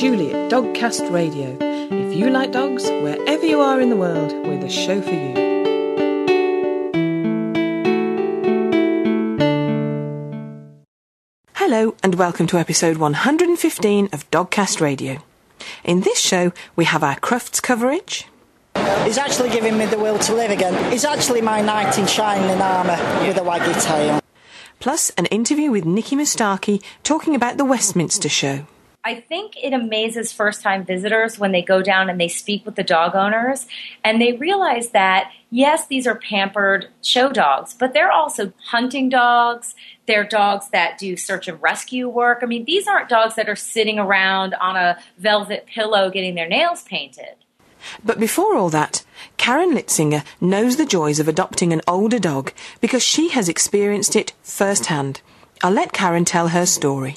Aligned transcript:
Julie 0.00 0.32
at 0.32 0.50
Dogcast 0.50 1.12
Radio. 1.12 1.58
If 1.60 2.16
you 2.16 2.30
like 2.30 2.52
dogs, 2.52 2.84
wherever 2.88 3.44
you 3.44 3.60
are 3.60 3.82
in 3.82 3.90
the 3.90 3.96
world, 3.96 4.32
we're 4.46 4.58
the 4.58 4.70
show 4.70 5.02
for 5.02 5.10
you. 5.10 5.34
Hello, 11.52 11.94
and 12.02 12.14
welcome 12.14 12.46
to 12.46 12.56
episode 12.56 12.96
115 12.96 14.08
of 14.10 14.30
Dogcast 14.30 14.80
Radio. 14.80 15.22
In 15.84 16.00
this 16.00 16.18
show, 16.18 16.52
we 16.76 16.86
have 16.86 17.04
our 17.04 17.16
Crufts 17.16 17.60
coverage. 17.60 18.26
He's 19.04 19.18
actually 19.18 19.50
giving 19.50 19.76
me 19.76 19.84
the 19.84 19.98
will 19.98 20.18
to 20.20 20.34
live 20.34 20.50
again. 20.50 20.90
He's 20.90 21.04
actually 21.04 21.42
my 21.42 21.60
knight 21.60 21.98
in 21.98 22.06
shining 22.06 22.62
armour 22.62 22.96
with 23.28 23.36
a 23.36 23.42
waggy 23.42 23.78
tail. 23.84 24.22
Plus, 24.78 25.10
an 25.18 25.26
interview 25.26 25.70
with 25.70 25.84
Nikki 25.84 26.16
Moustaki 26.16 26.82
talking 27.02 27.34
about 27.34 27.58
the 27.58 27.66
Westminster 27.66 28.30
show. 28.30 28.64
I 29.02 29.14
think 29.14 29.54
it 29.56 29.72
amazes 29.72 30.30
first 30.30 30.60
time 30.60 30.84
visitors 30.84 31.38
when 31.38 31.52
they 31.52 31.62
go 31.62 31.80
down 31.80 32.10
and 32.10 32.20
they 32.20 32.28
speak 32.28 32.66
with 32.66 32.74
the 32.74 32.82
dog 32.82 33.14
owners 33.14 33.66
and 34.04 34.20
they 34.20 34.32
realize 34.34 34.90
that, 34.90 35.32
yes, 35.48 35.86
these 35.86 36.06
are 36.06 36.16
pampered 36.16 36.88
show 37.02 37.32
dogs, 37.32 37.72
but 37.72 37.94
they're 37.94 38.12
also 38.12 38.52
hunting 38.66 39.08
dogs. 39.08 39.74
They're 40.06 40.24
dogs 40.24 40.68
that 40.70 40.98
do 40.98 41.16
search 41.16 41.48
and 41.48 41.60
rescue 41.62 42.10
work. 42.10 42.40
I 42.42 42.46
mean, 42.46 42.66
these 42.66 42.86
aren't 42.86 43.08
dogs 43.08 43.36
that 43.36 43.48
are 43.48 43.56
sitting 43.56 43.98
around 43.98 44.52
on 44.54 44.76
a 44.76 44.98
velvet 45.16 45.66
pillow 45.66 46.10
getting 46.10 46.34
their 46.34 46.48
nails 46.48 46.82
painted. 46.82 47.36
But 48.04 48.20
before 48.20 48.54
all 48.54 48.68
that, 48.68 49.02
Karen 49.38 49.74
Litzinger 49.74 50.26
knows 50.42 50.76
the 50.76 50.84
joys 50.84 51.18
of 51.18 51.26
adopting 51.26 51.72
an 51.72 51.80
older 51.88 52.18
dog 52.18 52.52
because 52.82 53.02
she 53.02 53.30
has 53.30 53.48
experienced 53.48 54.14
it 54.14 54.34
firsthand. 54.42 55.22
I'll 55.62 55.72
let 55.72 55.94
Karen 55.94 56.26
tell 56.26 56.48
her 56.48 56.66
story. 56.66 57.16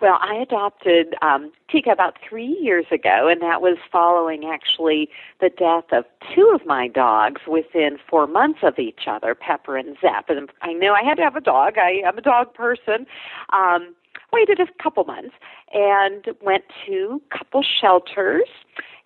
Well, 0.00 0.18
I 0.20 0.34
adopted 0.34 1.14
um, 1.22 1.52
Tika 1.70 1.90
about 1.90 2.16
three 2.28 2.58
years 2.60 2.86
ago, 2.90 3.28
and 3.28 3.40
that 3.40 3.62
was 3.62 3.78
following 3.90 4.44
actually 4.44 5.08
the 5.40 5.48
death 5.48 5.84
of 5.92 6.04
two 6.34 6.52
of 6.54 6.66
my 6.66 6.88
dogs 6.88 7.42
within 7.46 7.98
four 8.08 8.26
months 8.26 8.60
of 8.62 8.78
each 8.78 9.06
other, 9.06 9.34
Pepper 9.34 9.76
and 9.76 9.96
Zep. 10.00 10.28
And 10.28 10.50
I 10.62 10.72
knew 10.74 10.92
I 10.92 11.02
had 11.02 11.16
to 11.16 11.22
have 11.22 11.36
a 11.36 11.40
dog. 11.40 11.78
I 11.78 12.02
am 12.04 12.18
a 12.18 12.22
dog 12.22 12.52
person. 12.52 13.06
Um, 13.52 13.94
waited 14.32 14.60
a 14.60 14.66
couple 14.82 15.04
months 15.04 15.34
and 15.72 16.26
went 16.42 16.64
to 16.86 17.22
couple 17.30 17.62
shelters, 17.62 18.48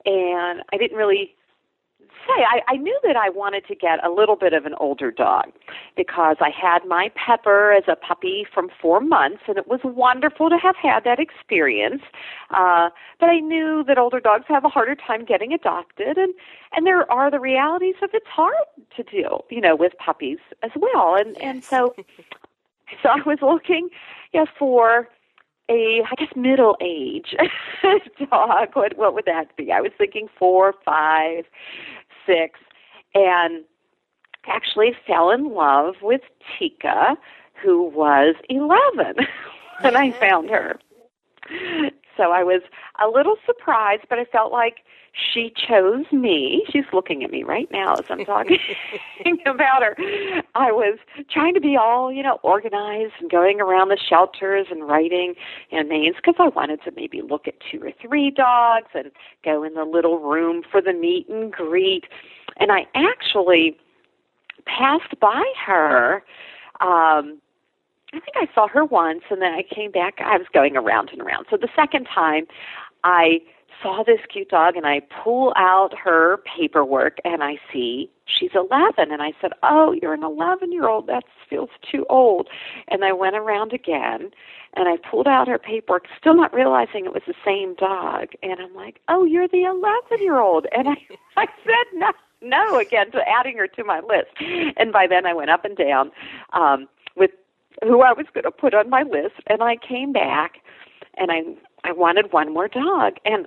and 0.05 0.63
I 0.73 0.77
didn't 0.77 0.97
really 0.97 1.35
say, 2.37 2.45
I, 2.45 2.61
I 2.69 2.77
knew 2.77 2.99
that 3.05 3.17
I 3.17 3.29
wanted 3.31 3.67
to 3.67 3.75
get 3.75 4.05
a 4.05 4.11
little 4.11 4.37
bit 4.37 4.53
of 4.53 4.67
an 4.67 4.75
older 4.79 5.11
dog 5.11 5.47
because 5.97 6.37
I 6.41 6.51
had 6.51 6.87
my 6.87 7.11
Pepper 7.15 7.73
as 7.73 7.85
a 7.89 7.97
puppy 7.97 8.47
from 8.53 8.69
four 8.81 9.01
months, 9.01 9.43
and 9.49 9.57
it 9.57 9.69
was 9.69 9.81
wonderful 9.85 10.51
to 10.51 10.57
have 10.57 10.77
had 10.77 11.05
that 11.05 11.19
experience. 11.19 12.03
Uh, 12.51 12.91
but 13.19 13.29
I 13.29 13.41
knew 13.41 13.85
that 13.87 13.99
older 13.99 14.21
dogs 14.21 14.45
have 14.49 14.65
a 14.65 14.69
harder 14.69 14.95
time 14.95 15.25
getting 15.25 15.53
adopted, 15.53 16.17
and 16.17 16.35
and 16.73 16.87
there 16.87 17.11
are 17.11 17.31
the 17.31 17.41
realities 17.41 17.97
of 18.03 18.11
it's 18.13 18.27
hard 18.27 18.55
to 18.97 19.03
deal, 19.03 19.45
you 19.51 19.61
know, 19.61 19.77
with 19.77 19.93
puppies 19.99 20.39
as 20.63 20.71
well. 20.77 21.17
And 21.17 21.41
and 21.43 21.65
so, 21.65 21.95
so 23.03 23.09
I 23.09 23.21
was 23.27 23.39
looking, 23.43 23.89
yeah, 24.33 24.45
for 24.59 25.09
a 25.71 26.03
I 26.03 26.15
guess 26.17 26.35
middle 26.37 26.77
age 26.83 27.35
dog. 28.31 28.69
What 28.75 28.99
what 28.99 29.15
would 29.15 29.25
that 29.27 29.57
be? 29.57 29.73
I 29.73 29.81
was 29.81 29.93
thinking 29.97 30.29
four, 30.39 30.75
five, 30.85 31.45
six, 32.27 32.61
and 33.15 33.65
actually 34.47 34.93
fell 35.07 35.31
in 35.31 35.55
love 35.55 35.97
with 36.03 36.23
Tika, 36.59 37.17
who 37.63 37.85
was 37.85 38.35
11 38.49 39.27
when 39.81 39.97
I 39.97 40.13
found 40.13 40.51
her. 40.51 40.79
So 42.17 42.33
I 42.33 42.43
was 42.43 42.63
a 43.03 43.09
little 43.09 43.37
surprised, 43.47 44.03
but 44.09 44.19
I 44.19 44.25
felt 44.25 44.53
like 44.53 44.79
she 45.13 45.53
chose 45.57 46.07
me. 46.13 46.65
She's 46.71 46.85
looking 46.93 47.25
at 47.25 47.31
me 47.31 47.43
right 47.43 47.69
now 47.73 47.95
as 47.95 48.05
I'm 48.09 48.25
talking 48.25 48.59
about 49.47 49.83
her. 49.83 49.97
I 50.55 50.71
was 50.71 50.99
trying 51.31 51.55
to 51.55 51.61
be 51.61 51.77
all, 51.77 52.13
you 52.13 52.23
know, 52.23 52.39
organized 52.43 53.15
and 53.21 53.31
going 53.31 53.61
around 53.61 53.89
the 53.89 53.99
shelters 53.99 54.67
and 54.71 54.87
writing 54.87 55.35
know, 55.73 55.83
names 55.83 56.17
because 56.17 56.37
I 56.39 56.49
wanted 56.49 56.83
to 56.85 56.93
maybe 56.93 57.23
look 57.23 57.49
at 57.49 57.55
two 57.71 57.83
or 57.83 57.93
three 58.01 58.31
dogs 58.31 58.89
and 58.95 59.11
go 59.45 59.63
in 59.65 59.75
the 59.75 59.85
little 59.85 60.21
room 60.21 60.63
for 60.71 60.81
the 60.81 60.93
meet 60.93 61.29
and 61.29 61.53
greet. 61.53 62.05
And 62.59 62.71
I 62.71 62.87
actually 62.95 63.77
passed 64.67 65.19
by 65.21 65.45
her. 65.67 66.23
Um, 66.81 67.41
I 68.13 68.19
think 68.19 68.37
I 68.37 68.49
saw 68.55 68.69
her 68.69 68.85
once 68.85 69.23
and 69.31 69.43
then 69.43 69.53
I 69.53 69.63
came 69.63 69.91
back. 69.91 70.15
I 70.19 70.37
was 70.37 70.47
going 70.53 70.77
around 70.77 71.11
and 71.11 71.21
around. 71.21 71.47
So 71.51 71.57
the 71.57 71.69
second 71.75 72.07
time 72.13 72.47
I 73.05 73.41
saw 73.83 74.03
this 74.03 74.21
cute 74.33 74.49
dog 74.49 74.77
and 74.77 74.87
I 74.87 75.01
pull 75.23 75.53
out 75.57 75.97
her 75.97 76.39
paperwork 76.39 77.19
and 77.25 77.43
I 77.43 77.59
see 77.73 78.11
she's 78.27 78.51
11 78.55 79.11
and 79.11 79.23
I 79.23 79.33
said, 79.41 79.53
"Oh, 79.63 79.93
you're 79.93 80.15
an 80.15 80.23
11-year-old. 80.23 81.07
That 81.07 81.25
feels 81.49 81.71
too 81.91 82.07
old." 82.09 82.49
And 82.89 83.05
I 83.05 83.13
went 83.13 83.37
around 83.37 83.73
again 83.73 84.31
and 84.75 84.89
I 84.89 84.97
pulled 85.09 85.27
out 85.27 85.49
her 85.49 85.59
paperwork, 85.59 86.07
still 86.19 86.35
not 86.35 86.55
realizing 86.55 87.05
it 87.05 87.13
was 87.13 87.23
the 87.27 87.35
same 87.45 87.75
dog. 87.75 88.29
And 88.43 88.61
I'm 88.61 88.75
like, 88.75 89.01
"Oh, 89.09 89.25
you're 89.25 89.49
the 89.49 89.65
11-year-old." 89.65 90.67
And 90.77 90.89
I 90.89 90.97
I 91.37 91.47
said, 91.65 91.99
"No." 91.99 92.13
No, 92.43 92.79
again, 92.79 93.11
to 93.11 93.21
adding 93.29 93.59
her 93.59 93.67
to 93.67 93.85
my 93.85 94.01
list. 94.01 94.31
And 94.79 94.93
by 94.93 95.07
then 95.07 95.27
I 95.27 95.35
went 95.35 95.51
up 95.51 95.67
and 95.67 95.77
down 95.77 96.11
um, 96.55 96.89
with 97.15 97.33
who 97.83 98.01
I 98.01 98.15
was 98.15 98.25
going 98.33 98.45
to 98.45 98.51
put 98.51 98.73
on 98.73 98.89
my 98.89 99.03
list. 99.03 99.35
And 99.47 99.63
I 99.63 99.77
came 99.77 100.11
back 100.11 100.63
and 101.19 101.31
I 101.31 101.43
I 101.85 101.93
wanted 101.93 102.33
one 102.33 102.53
more 102.53 102.69
dog. 102.69 103.17
And 103.25 103.47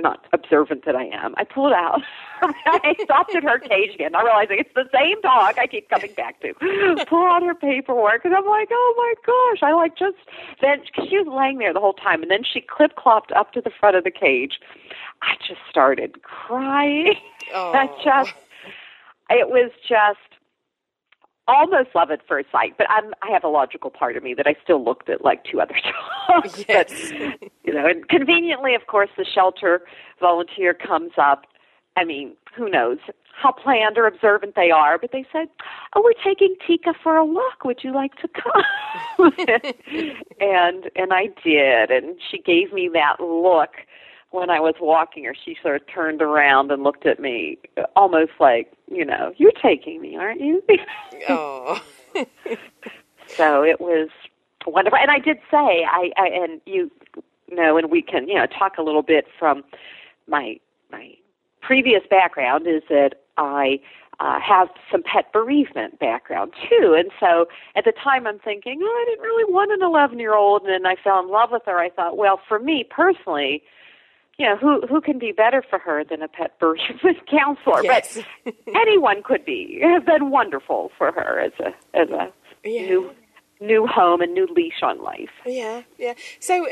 not 0.00 0.26
observant 0.32 0.84
that 0.84 0.96
I 0.96 1.04
am, 1.04 1.34
I 1.36 1.44
pulled 1.44 1.72
out. 1.72 2.02
I 2.42 2.94
stopped 3.02 3.34
at 3.34 3.42
her 3.42 3.58
cage 3.58 3.94
again, 3.94 4.12
not 4.12 4.24
realizing 4.24 4.58
it's 4.58 4.74
the 4.74 4.88
same 4.92 5.20
dog 5.20 5.56
I 5.58 5.66
keep 5.66 5.88
coming 5.88 6.12
back 6.14 6.40
to. 6.40 6.54
Pull 7.06 7.26
out 7.26 7.42
her 7.42 7.54
paperwork, 7.54 8.24
and 8.24 8.34
I'm 8.34 8.46
like, 8.46 8.68
oh 8.70 8.94
my 8.96 9.14
gosh! 9.26 9.62
I 9.62 9.72
like 9.72 9.96
just 9.96 10.16
then 10.60 10.80
cause 10.94 11.08
she 11.08 11.18
was 11.18 11.26
laying 11.28 11.58
there 11.58 11.72
the 11.72 11.80
whole 11.80 11.92
time, 11.92 12.22
and 12.22 12.30
then 12.30 12.42
she 12.44 12.60
clip 12.60 12.96
clopped 12.96 13.34
up 13.36 13.52
to 13.52 13.60
the 13.60 13.70
front 13.78 13.96
of 13.96 14.04
the 14.04 14.10
cage. 14.10 14.58
I 15.22 15.34
just 15.46 15.60
started 15.68 16.22
crying. 16.22 17.14
Oh. 17.52 17.72
I 17.74 17.86
just, 18.02 18.34
it 19.28 19.48
was 19.48 19.70
just 19.86 20.18
almost 21.54 21.90
love 21.94 22.10
at 22.10 22.20
first 22.26 22.50
sight, 22.52 22.74
but 22.78 22.88
I'm, 22.90 23.12
I 23.22 23.30
have 23.32 23.44
a 23.44 23.48
logical 23.48 23.90
part 23.90 24.16
of 24.16 24.22
me 24.22 24.34
that 24.34 24.46
I 24.46 24.54
still 24.62 24.82
looked 24.84 25.08
at 25.08 25.24
like 25.24 25.44
two 25.44 25.60
other 25.60 25.74
dogs. 26.28 26.64
Yes. 26.68 27.10
But, 27.10 27.50
you 27.64 27.74
know, 27.74 27.86
and 27.86 28.08
conveniently, 28.08 28.74
of 28.74 28.86
course, 28.86 29.10
the 29.16 29.24
shelter 29.24 29.82
volunteer 30.20 30.74
comes 30.74 31.12
up. 31.20 31.46
I 31.96 32.04
mean, 32.04 32.36
who 32.56 32.68
knows 32.68 32.98
how 33.40 33.52
planned 33.52 33.98
or 33.98 34.06
observant 34.06 34.54
they 34.54 34.70
are, 34.70 34.98
but 34.98 35.10
they 35.12 35.24
said, 35.32 35.48
"Oh, 35.94 36.02
we're 36.04 36.12
taking 36.24 36.54
Tika 36.66 36.94
for 37.02 37.16
a 37.16 37.24
walk. 37.24 37.64
Would 37.64 37.82
you 37.82 37.92
like 37.92 38.14
to 38.16 38.28
come?" 38.28 39.32
and 40.40 40.90
and 40.94 41.12
I 41.12 41.28
did, 41.42 41.90
and 41.90 42.16
she 42.30 42.38
gave 42.38 42.72
me 42.72 42.88
that 42.92 43.16
look 43.20 43.70
when 44.30 44.50
I 44.50 44.60
was 44.60 44.74
walking 44.80 45.24
her, 45.24 45.34
she 45.34 45.56
sort 45.62 45.76
of 45.76 45.86
turned 45.88 46.22
around 46.22 46.70
and 46.70 46.82
looked 46.82 47.06
at 47.06 47.18
me, 47.18 47.58
almost 47.96 48.32
like, 48.38 48.72
you 48.90 49.04
know, 49.04 49.32
you're 49.36 49.52
taking 49.52 50.00
me, 50.00 50.16
aren't 50.16 50.40
you? 50.40 50.62
oh. 51.28 51.82
so 53.26 53.62
it 53.62 53.80
was 53.80 54.08
wonderful, 54.66 54.98
and 54.98 55.10
I 55.10 55.18
did 55.18 55.38
say, 55.50 55.84
I, 55.84 56.10
I 56.16 56.28
and 56.28 56.60
you 56.66 56.90
know, 57.50 57.76
and 57.76 57.90
we 57.90 58.02
can, 58.02 58.28
you 58.28 58.34
know, 58.34 58.46
talk 58.46 58.78
a 58.78 58.82
little 58.82 59.02
bit 59.02 59.26
from 59.38 59.64
my 60.28 60.58
my 60.92 61.14
previous 61.60 62.02
background 62.08 62.66
is 62.66 62.82
that 62.88 63.22
I 63.36 63.80
uh, 64.20 64.38
have 64.40 64.68
some 64.90 65.02
pet 65.02 65.32
bereavement 65.32 65.98
background 65.98 66.52
too. 66.68 66.94
And 66.96 67.10
so 67.18 67.48
at 67.74 67.84
the 67.84 67.92
time 67.92 68.26
I'm 68.26 68.38
thinking, 68.38 68.80
oh, 68.82 68.86
I 68.86 69.10
didn't 69.10 69.22
really 69.22 69.50
want 69.50 69.72
an 69.72 69.82
11 69.82 70.18
year 70.18 70.34
old. 70.34 70.62
And 70.62 70.70
then 70.70 70.86
I 70.86 70.96
fell 71.02 71.20
in 71.20 71.30
love 71.30 71.50
with 71.50 71.62
her. 71.66 71.78
I 71.78 71.88
thought, 71.88 72.16
well, 72.16 72.40
for 72.46 72.58
me 72.58 72.84
personally, 72.88 73.62
you 74.40 74.46
know, 74.46 74.56
who 74.56 74.86
who 74.86 75.02
can 75.02 75.18
be 75.18 75.32
better 75.32 75.62
for 75.68 75.78
her 75.78 76.02
than 76.02 76.22
a 76.22 76.28
pet 76.28 76.58
bereavement 76.58 77.18
counselor? 77.30 77.84
Yes. 77.84 78.18
But 78.44 78.54
anyone 78.74 79.22
could 79.22 79.44
be 79.44 79.78
It 79.82 79.88
has 79.90 80.02
been 80.02 80.30
wonderful 80.30 80.90
for 80.96 81.12
her 81.12 81.40
as 81.40 81.52
a 81.60 81.74
as 81.94 82.08
a 82.08 82.32
yeah. 82.64 82.86
new 82.86 83.10
new 83.60 83.86
home 83.86 84.22
and 84.22 84.32
new 84.32 84.46
leash 84.46 84.82
on 84.82 85.02
life. 85.02 85.28
Yeah, 85.44 85.82
yeah. 85.98 86.14
So, 86.38 86.68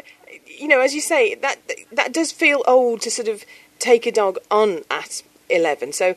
you 0.47 0.67
know, 0.67 0.81
as 0.81 0.95
you 0.95 1.03
say, 1.03 1.35
that 1.35 1.57
that 1.93 2.15
does 2.15 2.33
feel 2.33 2.63
old 2.67 3.03
to 3.03 3.11
sort 3.11 3.29
of 3.29 3.45
take 3.79 4.07
a 4.07 4.13
dog 4.13 4.39
on 4.51 4.81
at 4.91 5.23
eleven. 5.51 5.93
So, 5.93 6.15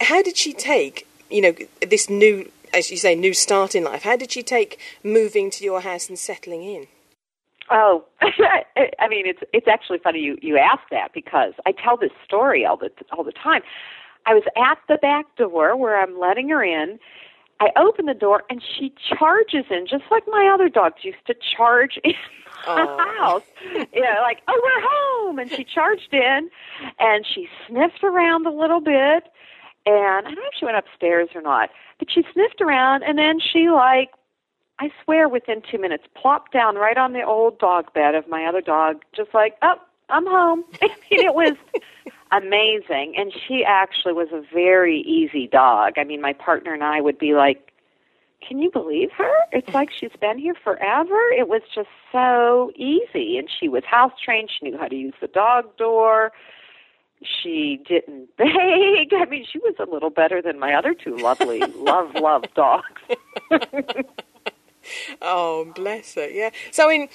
how 0.00 0.22
did 0.22 0.38
she 0.38 0.54
take, 0.54 1.06
you 1.28 1.42
know, 1.42 1.54
this 1.86 2.08
new, 2.08 2.50
as 2.72 2.90
you 2.90 2.96
say, 2.96 3.14
new 3.14 3.34
start 3.34 3.74
in 3.74 3.84
life? 3.84 4.04
How 4.04 4.16
did 4.16 4.32
she 4.32 4.42
take 4.42 4.80
moving 5.02 5.50
to 5.50 5.64
your 5.64 5.82
house 5.82 6.08
and 6.08 6.18
settling 6.18 6.62
in? 6.62 6.86
Oh, 7.70 8.04
I 8.20 9.08
mean, 9.08 9.26
it's 9.26 9.40
it's 9.52 9.68
actually 9.68 9.98
funny 9.98 10.20
you 10.20 10.36
you 10.42 10.58
ask 10.58 10.82
that 10.90 11.12
because 11.14 11.54
I 11.66 11.72
tell 11.72 11.96
this 11.96 12.12
story 12.24 12.64
all 12.64 12.76
the 12.76 12.90
all 13.16 13.24
the 13.24 13.32
time. 13.32 13.62
I 14.26 14.34
was 14.34 14.44
at 14.56 14.78
the 14.88 14.96
back 14.96 15.26
door 15.36 15.76
where 15.76 16.00
I'm 16.00 16.18
letting 16.18 16.48
her 16.50 16.62
in. 16.62 16.98
I 17.60 17.68
open 17.76 18.06
the 18.06 18.14
door 18.14 18.42
and 18.50 18.62
she 18.62 18.92
charges 19.16 19.64
in 19.70 19.86
just 19.86 20.04
like 20.10 20.24
my 20.26 20.50
other 20.52 20.68
dogs 20.68 21.04
used 21.04 21.24
to 21.26 21.34
charge 21.56 21.98
in 22.04 22.14
oh. 22.66 22.96
the 22.96 23.20
house. 23.20 23.42
You 23.92 24.00
know, 24.00 24.18
like, 24.22 24.40
oh, 24.48 24.60
we're 24.62 24.88
home. 24.88 25.38
And 25.38 25.50
she 25.50 25.64
charged 25.64 26.12
in 26.12 26.50
and 26.98 27.24
she 27.26 27.48
sniffed 27.68 28.02
around 28.02 28.46
a 28.46 28.50
little 28.50 28.80
bit. 28.80 29.24
And 29.86 30.26
I 30.26 30.30
don't 30.30 30.36
know 30.36 30.50
if 30.50 30.58
she 30.58 30.64
went 30.64 30.78
upstairs 30.78 31.28
or 31.34 31.42
not, 31.42 31.70
but 31.98 32.08
she 32.10 32.24
sniffed 32.32 32.60
around 32.60 33.02
and 33.02 33.18
then 33.18 33.38
she, 33.38 33.68
like, 33.68 34.10
I 34.80 34.90
swear 35.04 35.28
within 35.28 35.62
two 35.70 35.78
minutes, 35.78 36.04
plopped 36.14 36.52
down 36.52 36.76
right 36.76 36.96
on 36.96 37.12
the 37.12 37.22
old 37.22 37.58
dog 37.58 37.92
bed 37.92 38.14
of 38.14 38.28
my 38.28 38.44
other 38.44 38.60
dog, 38.60 39.02
just 39.14 39.32
like, 39.32 39.56
oh, 39.62 39.76
I'm 40.08 40.26
home. 40.26 40.64
I 40.82 40.88
mean, 41.10 41.24
it 41.24 41.34
was 41.34 41.56
amazing. 42.32 43.14
And 43.16 43.32
she 43.32 43.64
actually 43.64 44.14
was 44.14 44.28
a 44.32 44.42
very 44.52 45.00
easy 45.00 45.46
dog. 45.46 45.94
I 45.96 46.04
mean, 46.04 46.20
my 46.20 46.32
partner 46.32 46.74
and 46.74 46.82
I 46.82 47.00
would 47.00 47.18
be 47.18 47.34
like, 47.34 47.70
can 48.46 48.58
you 48.58 48.70
believe 48.70 49.10
her? 49.12 49.32
It's 49.52 49.72
like 49.72 49.90
she's 49.90 50.12
been 50.20 50.38
here 50.38 50.54
forever. 50.62 51.18
It 51.30 51.48
was 51.48 51.62
just 51.74 51.88
so 52.12 52.72
easy. 52.76 53.38
And 53.38 53.48
she 53.48 53.68
was 53.68 53.84
house 53.84 54.12
trained. 54.22 54.50
She 54.50 54.68
knew 54.68 54.76
how 54.76 54.88
to 54.88 54.96
use 54.96 55.14
the 55.20 55.28
dog 55.28 55.76
door. 55.76 56.32
She 57.22 57.80
didn't 57.88 58.28
beg. 58.36 59.14
I 59.14 59.24
mean, 59.30 59.46
she 59.50 59.58
was 59.60 59.76
a 59.78 59.90
little 59.90 60.10
better 60.10 60.42
than 60.42 60.58
my 60.58 60.74
other 60.74 60.94
two 60.94 61.16
lovely, 61.16 61.60
love, 61.60 62.14
love 62.16 62.44
dogs. 62.54 63.00
oh, 65.22 65.72
bless 65.74 66.14
her. 66.14 66.28
Yeah. 66.28 66.50
So, 66.70 66.90
in 66.90 67.08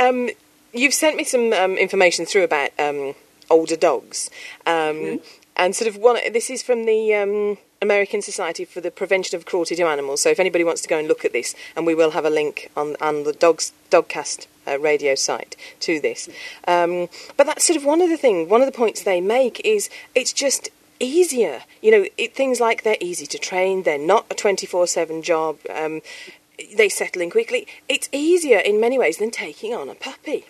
um, 0.00 0.30
you've 0.72 0.94
sent 0.94 1.16
me 1.16 1.24
some 1.24 1.52
um, 1.52 1.76
information 1.76 2.26
through 2.26 2.44
about 2.44 2.70
um, 2.78 3.14
older 3.50 3.76
dogs, 3.76 4.30
um, 4.66 4.72
mm-hmm. 4.72 5.16
and 5.56 5.74
sort 5.74 5.88
of 5.88 5.96
one. 5.96 6.18
This 6.32 6.50
is 6.50 6.62
from 6.62 6.84
the 6.86 7.14
um, 7.14 7.58
American 7.80 8.22
Society 8.22 8.64
for 8.64 8.80
the 8.80 8.90
Prevention 8.90 9.36
of 9.36 9.46
Cruelty 9.46 9.74
to 9.76 9.82
Animals. 9.84 10.22
So, 10.22 10.30
if 10.30 10.40
anybody 10.40 10.64
wants 10.64 10.82
to 10.82 10.88
go 10.88 10.98
and 10.98 11.08
look 11.08 11.24
at 11.24 11.32
this, 11.32 11.54
and 11.76 11.86
we 11.86 11.94
will 11.94 12.12
have 12.12 12.24
a 12.24 12.30
link 12.30 12.70
on 12.76 12.96
on 13.00 13.24
the 13.24 13.32
dogs 13.32 13.72
Dogcast 13.90 14.46
uh, 14.66 14.78
radio 14.78 15.14
site 15.14 15.56
to 15.80 16.00
this. 16.00 16.28
Um, 16.66 17.08
but 17.36 17.46
that's 17.46 17.64
sort 17.64 17.76
of 17.76 17.84
one 17.84 18.00
of 18.00 18.08
the 18.08 18.16
things, 18.16 18.48
One 18.48 18.62
of 18.62 18.66
the 18.66 18.76
points 18.76 19.02
they 19.02 19.20
make 19.20 19.60
is 19.64 19.90
it's 20.14 20.32
just 20.32 20.68
easier. 21.00 21.62
You 21.82 21.90
know, 21.90 22.06
it, 22.16 22.34
things 22.34 22.60
like 22.60 22.82
they're 22.82 22.96
easy 23.00 23.26
to 23.26 23.38
train. 23.38 23.82
They're 23.82 23.98
not 23.98 24.26
a 24.30 24.34
twenty 24.34 24.66
four 24.66 24.86
seven 24.86 25.22
job. 25.22 25.58
Um, 25.74 26.00
they 26.76 26.88
settle 26.88 27.22
in 27.22 27.30
quickly. 27.30 27.66
It's 27.88 28.08
easier 28.12 28.58
in 28.58 28.80
many 28.80 28.98
ways 28.98 29.18
than 29.18 29.30
taking 29.30 29.74
on 29.74 29.88
a 29.88 29.94
puppy. 29.94 30.44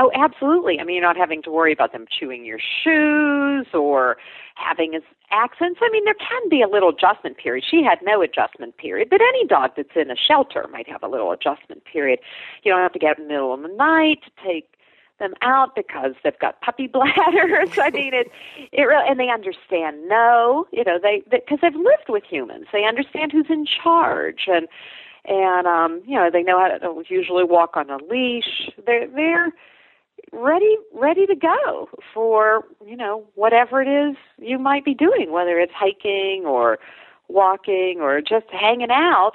Oh, 0.00 0.12
absolutely. 0.14 0.78
I 0.78 0.84
mean, 0.84 0.94
you're 0.94 1.04
not 1.04 1.16
having 1.16 1.42
to 1.42 1.50
worry 1.50 1.72
about 1.72 1.90
them 1.90 2.06
chewing 2.08 2.44
your 2.44 2.60
shoes 2.60 3.66
or 3.74 4.16
having 4.54 5.00
accents. 5.32 5.80
I 5.82 5.90
mean, 5.90 6.04
there 6.04 6.14
can 6.14 6.48
be 6.48 6.62
a 6.62 6.68
little 6.68 6.90
adjustment 6.90 7.36
period. 7.36 7.64
She 7.68 7.82
had 7.82 7.98
no 8.02 8.22
adjustment 8.22 8.76
period, 8.76 9.08
but 9.10 9.20
any 9.20 9.44
dog 9.46 9.72
that's 9.76 9.96
in 9.96 10.10
a 10.10 10.16
shelter 10.16 10.68
might 10.70 10.88
have 10.88 11.02
a 11.02 11.08
little 11.08 11.32
adjustment 11.32 11.84
period. 11.84 12.20
You 12.62 12.72
don't 12.72 12.80
have 12.80 12.92
to 12.92 12.98
get 13.00 13.12
up 13.12 13.18
in 13.18 13.24
the 13.24 13.28
middle 13.28 13.52
of 13.52 13.62
the 13.62 13.68
night 13.68 14.20
to 14.24 14.30
take 14.44 14.72
them 15.18 15.34
out 15.42 15.74
because 15.74 16.12
they've 16.22 16.38
got 16.38 16.60
puppy 16.60 16.86
bladders. 16.92 17.76
I 17.76 17.90
mean, 17.90 18.14
it 18.14 18.30
it 18.70 18.82
really 18.82 19.08
and 19.08 19.18
they 19.18 19.30
understand 19.30 20.08
no, 20.08 20.66
you 20.72 20.84
know, 20.84 21.00
they 21.02 21.24
because 21.28 21.58
they, 21.60 21.70
they've 21.70 21.76
lived 21.76 22.08
with 22.08 22.22
humans. 22.22 22.66
They 22.72 22.84
understand 22.84 23.32
who's 23.32 23.50
in 23.50 23.66
charge 23.66 24.44
and 24.46 24.68
and 25.24 25.66
um, 25.66 26.02
you 26.06 26.14
know, 26.14 26.30
they 26.32 26.42
know 26.42 26.58
how 26.58 26.68
to 26.68 27.02
usually 27.08 27.44
walk 27.44 27.76
on 27.76 27.90
a 27.90 27.98
leash. 28.08 28.70
They're 28.86 29.08
they're 29.08 29.52
ready 30.32 30.76
ready 30.94 31.26
to 31.26 31.34
go 31.34 31.88
for 32.12 32.64
you 32.86 32.96
know 32.96 33.24
whatever 33.34 33.80
it 33.80 33.88
is 33.88 34.16
you 34.38 34.58
might 34.58 34.84
be 34.84 34.94
doing 34.94 35.32
whether 35.32 35.58
it's 35.58 35.72
hiking 35.74 36.44
or 36.46 36.78
walking 37.28 37.98
or 38.00 38.20
just 38.20 38.46
hanging 38.50 38.90
out 38.90 39.32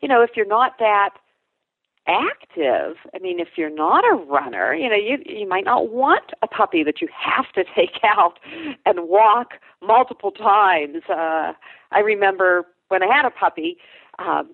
you 0.00 0.08
know 0.08 0.22
if 0.22 0.30
you're 0.36 0.46
not 0.46 0.72
that 0.78 1.10
active 2.08 2.96
i 3.14 3.18
mean 3.20 3.38
if 3.38 3.50
you're 3.56 3.70
not 3.70 4.04
a 4.04 4.16
runner 4.16 4.74
you 4.74 4.88
know 4.88 4.96
you 4.96 5.18
you 5.24 5.48
might 5.48 5.64
not 5.64 5.90
want 5.90 6.32
a 6.42 6.48
puppy 6.48 6.82
that 6.82 7.00
you 7.00 7.08
have 7.16 7.50
to 7.52 7.64
take 7.76 8.00
out 8.02 8.38
and 8.84 9.08
walk 9.08 9.54
multiple 9.80 10.32
times 10.32 11.02
uh 11.08 11.52
i 11.92 12.00
remember 12.00 12.64
when 12.88 13.02
i 13.02 13.06
had 13.06 13.24
a 13.24 13.30
puppy 13.30 13.76
um 14.18 14.50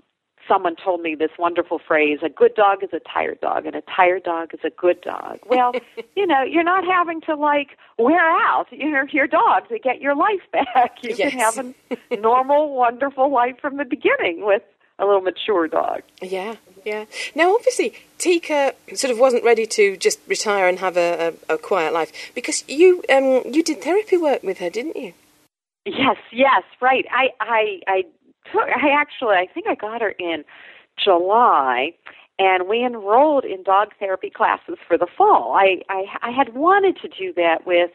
someone 0.49 0.75
told 0.83 1.03
me 1.03 1.15
this 1.15 1.31
wonderful 1.39 1.79
phrase 1.79 2.19
a 2.23 2.29
good 2.29 2.55
dog 2.55 2.83
is 2.83 2.91
a 2.93 3.01
tired 3.01 3.41
dog 3.41 3.67
and 3.67 3.77
a 3.77 3.83
tired 3.83 4.25
dog 4.25 4.53
is 4.55 4.61
a 4.65 4.71
good 4.71 5.01
dog. 5.03 5.39
Well 5.47 5.73
you 6.17 6.27
know 6.27 6.43
you're 6.43 6.65
not 6.65 6.85
having 6.85 7.21
to 7.23 7.37
like 7.37 7.77
wear 7.99 8.29
out 8.47 8.67
your 8.73 9.07
your 9.09 9.27
dog 9.27 9.69
to 9.69 9.79
get 9.79 10.01
your 10.01 10.17
life 10.17 10.43
back. 10.53 11.03
You 11.03 11.15
yes. 11.15 11.31
can 11.31 11.39
have 11.39 11.75
a 12.11 12.17
normal 12.17 12.75
wonderful 12.75 13.31
life 13.31 13.57
from 13.61 13.77
the 13.77 13.85
beginning 13.85 14.45
with 14.45 14.63
a 14.99 15.07
little 15.07 15.21
mature 15.21 15.69
dog. 15.69 16.03
Yeah 16.23 16.57
yeah. 16.85 17.05
Now 17.35 17.55
obviously 17.55 17.93
tika 18.19 18.75
sort 18.95 19.11
of 19.11 19.19
wasn't 19.19 19.45
ready 19.45 19.67
to 19.67 19.97
just 19.97 20.19
retire 20.27 20.69
and 20.69 20.79
have 20.79 20.97
a, 20.97 21.35
a, 21.49 21.55
a 21.55 21.59
quiet 21.59 21.93
life 21.93 22.13
because 22.35 22.65
you 22.69 23.03
um 23.11 23.43
you 23.53 23.63
did 23.63 23.83
therapy 23.83 24.17
work 24.17 24.43
with 24.43 24.59
her 24.59 24.71
didn't 24.71 24.97
you? 24.97 25.13
Yes, 25.85 26.17
yes, 26.33 26.65
right. 26.81 27.07
I 27.11 27.29
I 27.41 27.81
I 27.87 28.05
took, 28.53 28.69
I 28.69 28.91
actually, 28.91 29.37
I 29.37 29.47
think 29.53 29.67
I 29.67 29.75
got 29.75 30.01
her 30.01 30.11
in 30.19 30.45
July, 31.03 31.93
and 32.39 32.69
we 32.69 32.85
enrolled 32.85 33.45
in 33.45 33.63
dog 33.63 33.89
therapy 33.99 34.31
classes 34.31 34.77
for 34.87 34.97
the 34.97 35.07
fall. 35.07 35.55
I, 35.57 35.83
I, 35.89 36.05
I 36.23 36.31
had 36.31 36.55
wanted 36.55 36.97
to 37.03 37.09
do 37.09 37.33
that 37.35 37.67
with 37.67 37.91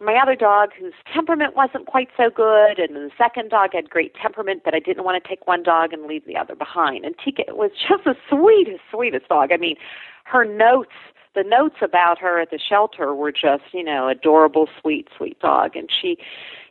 my 0.00 0.14
other 0.14 0.36
dog 0.36 0.70
whose 0.78 0.92
temperament 1.12 1.56
wasn't 1.56 1.86
quite 1.86 2.08
so 2.16 2.30
good 2.30 2.78
and 2.78 2.94
the 2.94 3.10
second 3.18 3.50
dog 3.50 3.70
had 3.72 3.90
great 3.90 4.14
temperament 4.14 4.62
but 4.64 4.74
i 4.74 4.78
didn't 4.78 5.04
want 5.04 5.22
to 5.22 5.28
take 5.28 5.46
one 5.46 5.62
dog 5.62 5.92
and 5.92 6.06
leave 6.06 6.24
the 6.24 6.36
other 6.36 6.54
behind. 6.54 7.04
And 7.04 7.14
tika 7.22 7.44
was 7.48 7.70
just 7.88 8.04
the 8.04 8.14
sweetest 8.28 8.80
sweetest 8.90 9.28
dog. 9.28 9.50
I 9.52 9.56
mean 9.56 9.76
her 10.24 10.44
notes 10.44 10.94
the 11.34 11.42
notes 11.42 11.76
about 11.82 12.18
her 12.18 12.40
at 12.40 12.50
the 12.50 12.58
shelter 12.58 13.14
were 13.14 13.32
just 13.32 13.64
you 13.72 13.82
know 13.82 14.08
adorable 14.08 14.68
sweet 14.80 15.08
sweet 15.16 15.38
dog. 15.40 15.74
And 15.74 15.88
she 15.90 16.16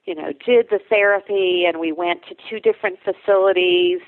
you 0.07 0.15
know, 0.15 0.31
did 0.45 0.68
the 0.71 0.80
therapy 0.89 1.65
and 1.68 1.80
we 1.80 1.92
went 1.92 2.21
to 2.30 2.36
two 2.50 2.59
different 2.59 2.98
facilities. 3.04 4.00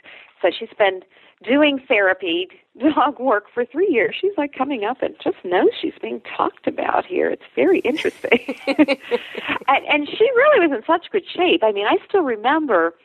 So 0.42 0.50
she's 0.57 0.69
been 0.78 1.01
doing 1.44 1.80
therapy, 1.88 2.48
dog 2.96 3.19
work 3.19 3.46
for 3.54 3.66
three 3.66 3.90
years. 3.90 4.16
She's 4.19 4.31
like 4.38 4.54
coming 4.54 4.86
up 4.86 5.01
and 5.01 5.13
just 5.22 5.38
knows 5.44 5.69
she's 5.80 5.94
being 6.01 6.22
talked 6.22 6.66
about 6.66 7.06
here. 7.06 7.30
It's 7.30 7.44
very 7.54 7.80
interesting. 7.80 8.56
and, 8.68 9.86
and 9.88 10.07
she 10.07 10.24
really 10.36 10.68
was 10.68 10.75
in 10.75 10.84
such 10.88 11.12
good 11.12 11.25
shape. 11.30 11.63
I 11.63 11.74
mean, 11.74 11.86
I 11.86 11.98
still 12.07 12.24
remember 12.24 12.95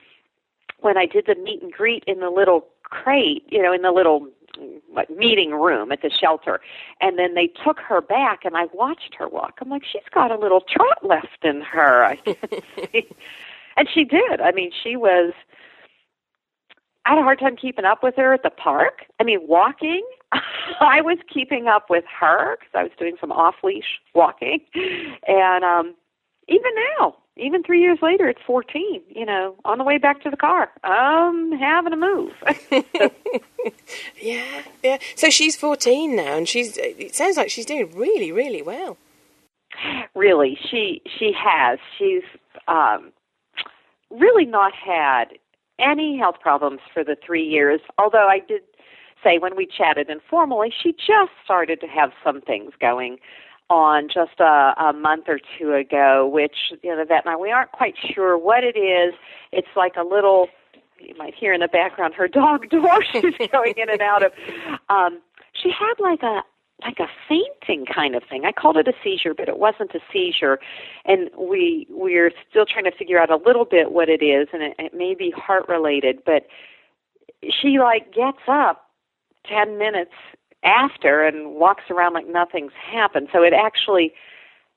when 0.81 0.97
I 0.97 1.06
did 1.06 1.26
the 1.26 1.35
meet 1.35 1.62
and 1.62 1.73
greet 1.73 2.05
in 2.06 2.20
the 2.20 2.31
little 2.31 2.67
crate, 2.85 3.44
you 3.49 3.61
know, 3.61 3.73
in 3.73 3.82
the 3.82 3.90
little 3.90 4.28
what, 4.88 5.11
meeting 5.11 5.52
room 5.52 5.92
at 5.92 6.02
the 6.02 6.11
shelter. 6.11 6.61
And 7.00 7.18
then 7.18 7.34
they 7.34 7.49
took 7.64 7.78
her 7.80 8.00
back, 8.00 8.44
and 8.44 8.56
I 8.56 8.66
watched 8.73 9.14
her 9.18 9.28
walk. 9.28 9.58
I'm 9.61 9.70
like, 9.70 9.84
she's 9.84 10.02
got 10.12 10.30
a 10.30 10.38
little 10.38 10.61
trot 10.61 11.04
left 11.04 11.44
in 11.44 11.61
her. 11.62 12.04
I 12.04 12.18
see. 12.92 13.08
And 13.76 13.88
she 13.92 14.04
did. 14.04 14.40
I 14.40 14.52
mean, 14.52 14.70
she 14.84 14.94
was. 14.94 15.32
I 17.06 17.11
had 17.11 17.18
a 17.18 17.23
hard 17.23 17.40
time 17.40 17.56
keeping 17.56 17.84
up 17.84 18.04
with 18.04 18.14
her 18.16 18.32
at 18.32 18.44
the 18.44 18.50
park. 18.50 19.06
I 19.20 19.25
mean, 19.25 19.40
walking. 19.42 20.04
I 20.80 21.00
was 21.00 21.18
keeping 21.32 21.66
up 21.66 21.90
with 21.90 22.04
her 22.20 22.56
because 22.56 22.73
I 22.73 22.84
was 22.84 22.92
doing 22.99 23.16
some 23.20 23.32
off 23.32 23.56
leash 23.64 23.99
walking, 24.14 24.61
and 25.26 25.64
um, 25.64 25.94
even 26.46 26.70
now, 26.99 27.16
even 27.37 27.62
three 27.64 27.81
years 27.81 27.99
later, 28.00 28.29
it's 28.29 28.41
14, 28.47 29.03
you 29.09 29.26
know, 29.26 29.57
on 29.64 29.79
the 29.79 29.85
way 29.85 29.99
back 29.99 30.23
to 30.23 30.31
the 30.31 30.37
car. 30.37 30.71
I'm 30.85 31.53
having 31.53 31.91
to 31.91 31.97
move. 31.97 32.33
yeah, 34.23 34.62
yeah. 34.83 34.99
So 35.17 35.31
she's 35.31 35.57
14 35.57 36.14
now, 36.14 36.37
and 36.37 36.49
she's, 36.49 36.76
it 36.79 37.14
sounds 37.14 37.37
like 37.37 37.50
she's 37.50 37.67
doing 37.67 37.91
really, 37.95 38.31
really 38.31 38.62
well. 38.62 38.97
Really, 40.14 40.57
she 40.71 41.03
she 41.19 41.33
has. 41.37 41.81
She's 41.99 42.23
um, 42.69 43.12
really 44.09 44.45
not 44.45 44.73
had 44.73 45.25
any 45.81 46.17
health 46.17 46.37
problems 46.41 46.79
for 46.93 47.03
the 47.03 47.17
three 47.26 47.45
years. 47.45 47.81
Although 47.99 48.29
I 48.29 48.38
did 48.38 48.62
say 49.25 49.38
when 49.38 49.57
we 49.57 49.67
chatted 49.67 50.09
informally, 50.09 50.73
she 50.83 50.93
just 50.93 51.33
started 51.45 51.81
to 51.81 51.87
have 51.88 52.12
some 52.23 52.41
things 52.41 52.73
going 52.81 53.19
on 53.71 54.09
just 54.12 54.40
a, 54.40 54.75
a 54.78 54.92
month 54.92 55.25
or 55.28 55.40
two 55.59 55.73
ago, 55.73 56.28
which 56.33 56.73
you 56.83 56.90
know 56.90 56.99
the 56.99 57.04
vet 57.04 57.25
and 57.25 57.35
I 57.35 57.37
we 57.37 57.50
aren't 57.50 57.73
quite 57.73 57.94
sure 58.14 58.37
what 58.37 58.64
it 58.64 58.76
is. 58.76 59.14
It's 59.52 59.68
like 59.76 59.97
a 59.97 60.04
little 60.04 60.49
you 60.99 61.14
might 61.16 61.35
hear 61.35 61.52
in 61.52 61.61
the 61.61 61.68
background 61.68 62.14
her 62.14 62.28
dog 62.28 62.68
door 62.71 63.02
she's 63.12 63.35
going 63.50 63.75
in 63.76 63.90
and 63.90 64.00
out 64.00 64.25
of. 64.25 64.33
Um, 64.88 65.21
she 65.52 65.71
had 65.71 65.94
like 65.99 66.23
a 66.23 66.42
like 66.83 66.99
a 66.99 67.09
fainting 67.28 67.87
kind 67.87 68.14
of 68.14 68.23
thing. 68.28 68.44
I 68.44 68.52
called 68.52 68.76
it 68.76 68.88
a 68.88 68.92
seizure, 69.02 69.33
but 69.35 69.49
it 69.49 69.59
wasn't 69.59 69.94
a 69.94 70.00
seizure, 70.12 70.59
and 71.04 71.30
we 71.38 71.87
we're 71.90 72.33
still 72.50 72.66
trying 72.66 72.85
to 72.85 72.92
figure 72.92 73.21
out 73.21 73.30
a 73.30 73.37
little 73.37 73.64
bit 73.64 73.92
what 73.92 74.09
it 74.09 74.23
is, 74.23 74.49
and 74.52 74.62
it, 74.62 74.75
it 74.78 74.94
may 74.94 75.14
be 75.14 75.30
heart 75.30 75.68
related. 75.68 76.18
But 76.25 76.47
she 77.42 77.78
like 77.78 78.12
gets 78.12 78.38
up 78.49 78.90
ten 79.49 79.78
minutes 79.78 80.12
after 80.64 81.23
and 81.25 81.54
walks 81.54 81.85
around 81.90 82.14
like 82.14 82.26
nothing's 82.26 82.73
happened. 82.73 83.28
So 83.33 83.42
it 83.42 83.52
actually, 83.52 84.12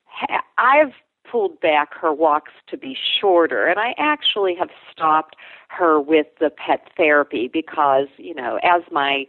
ha- 0.06 0.44
I've 0.58 0.94
pulled 1.29 1.60
back 1.60 1.94
her 1.94 2.13
walks 2.13 2.51
to 2.67 2.77
be 2.77 2.96
shorter, 3.20 3.65
and 3.67 3.79
I 3.79 3.94
actually 3.98 4.56
have 4.56 4.70
stopped 4.91 5.36
her 5.70 6.00
with 6.00 6.27
the 6.39 6.50
pet 6.50 6.89
therapy 6.96 7.48
because, 7.48 8.08
you 8.17 8.34
know, 8.34 8.60
as 8.63 8.84
my 8.91 9.27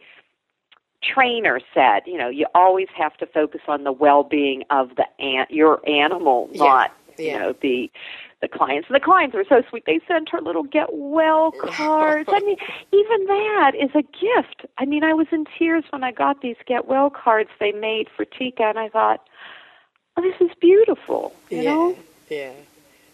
trainer 1.02 1.60
said, 1.74 2.02
you 2.06 2.18
know, 2.18 2.28
you 2.28 2.46
always 2.54 2.88
have 2.96 3.16
to 3.18 3.26
focus 3.26 3.62
on 3.68 3.84
the 3.84 3.92
well-being 3.92 4.64
of 4.70 4.90
the 4.96 5.06
an- 5.20 5.46
your 5.50 5.80
animal, 5.88 6.48
Yeah. 6.52 6.64
not 6.64 6.92
you 7.18 7.36
know 7.36 7.52
the 7.52 7.90
the 8.40 8.48
clients. 8.48 8.88
And 8.88 8.96
the 8.96 9.04
clients 9.04 9.34
were 9.34 9.44
so 9.48 9.62
sweet. 9.68 9.84
They 9.86 10.00
sent 10.06 10.28
her 10.30 10.40
little 10.40 10.62
get 10.62 10.88
well 10.92 11.52
cards. 11.60 12.28
I 12.32 12.40
mean, 12.40 12.56
even 12.92 13.26
that 13.26 13.72
is 13.74 13.90
a 13.94 14.02
gift. 14.02 14.66
I 14.78 14.84
mean, 14.84 15.04
I 15.04 15.14
was 15.14 15.26
in 15.32 15.44
tears 15.58 15.84
when 15.90 16.04
I 16.04 16.12
got 16.12 16.40
these 16.40 16.56
get 16.66 16.86
well 16.86 17.10
cards 17.10 17.50
they 17.58 17.72
made 17.72 18.08
for 18.14 18.24
Tika, 18.24 18.64
and 18.64 18.78
I 18.78 18.88
thought, 18.88 19.26
oh, 20.16 20.22
this 20.22 20.40
is 20.40 20.54
beautiful. 20.60 21.34
You 21.50 21.58
yeah, 21.58 21.62
know. 21.64 21.96
yeah. 22.30 22.52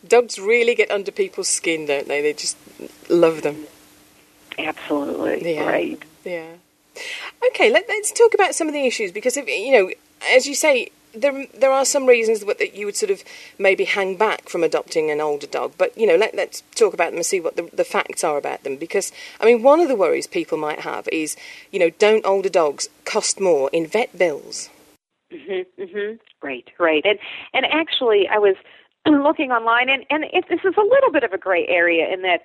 Dogs 0.07 0.39
really 0.39 0.75
get 0.75 0.91
under 0.91 1.11
people's 1.11 1.49
skin, 1.49 1.87
don't 1.87 2.07
they? 2.09 2.21
They 2.21 2.35
just 2.35 2.59
love 3.09 3.43
them. 3.43 3.67
Absolutely. 4.59 5.55
Yeah. 5.55 5.67
Right. 5.67 6.03
Yeah. 6.25 6.53
Okay, 7.49 7.71
let, 7.71 7.89
us 7.89 8.13
talk 8.13 8.35
about 8.35 8.55
some 8.55 8.69
of 8.69 8.75
the 8.75 8.87
issues 8.87 9.13
because 9.13 9.37
if 9.37 9.49
you 9.49 9.73
know, 9.73 9.91
as 10.31 10.47
you 10.47 10.55
say, 10.55 10.91
there 11.15 11.47
there 11.55 11.73
are 11.73 11.85
some 11.85 12.07
reasons 12.07 12.41
that 12.41 12.59
that 12.59 12.75
you 12.75 12.87
would 12.87 12.97
sort 12.97 13.11
of 13.11 13.23
maybe 13.59 13.85
hang 13.85 14.17
back 14.17 14.49
from 14.49 14.65
adopting 14.65 15.11
an 15.11 15.21
older 15.21 15.47
dog. 15.47 15.73
But 15.79 15.97
you 15.97 16.07
know, 16.07 16.17
let 16.17 16.35
let's 16.35 16.63
talk 16.75 16.95
about 16.95 17.11
them 17.11 17.17
and 17.17 17.27
see 17.27 17.41
what 17.41 17.57
the, 17.57 17.69
the 17.73 17.85
facts 17.85 18.25
are 18.25 18.37
about 18.37 18.65
them. 18.65 18.77
Because 18.77 19.13
I 19.41 19.45
mean, 19.45 19.63
one 19.63 19.81
of 19.81 19.89
the 19.89 19.97
worries 19.97 20.27
people 20.27 20.59
might 20.59 20.81
have 20.81 21.09
is, 21.09 21.37
you 21.71 21.79
know, 21.79 21.91
don't 21.91 22.27
older 22.27 22.49
dogs 22.49 22.89
cost 23.05 23.41
more 23.41 23.71
in 23.73 23.87
vet 23.87 24.17
bills? 24.17 24.71
Mm-hmm, 25.33 25.83
mm-hmm. 25.83 26.17
Right, 26.43 26.69
right. 26.79 27.05
And 27.05 27.19
and 27.53 27.67
actually, 27.67 28.29
I 28.29 28.39
was 28.39 28.57
looking 29.07 29.51
online, 29.51 29.89
and 29.89 30.05
and 30.11 30.25
it, 30.25 30.45
this 30.49 30.61
is 30.65 30.75
a 30.77 30.83
little 30.83 31.11
bit 31.13 31.25
of 31.25 31.33
a 31.33 31.39
gray 31.39 31.67
area 31.67 32.13
in 32.13 32.23
that 32.23 32.43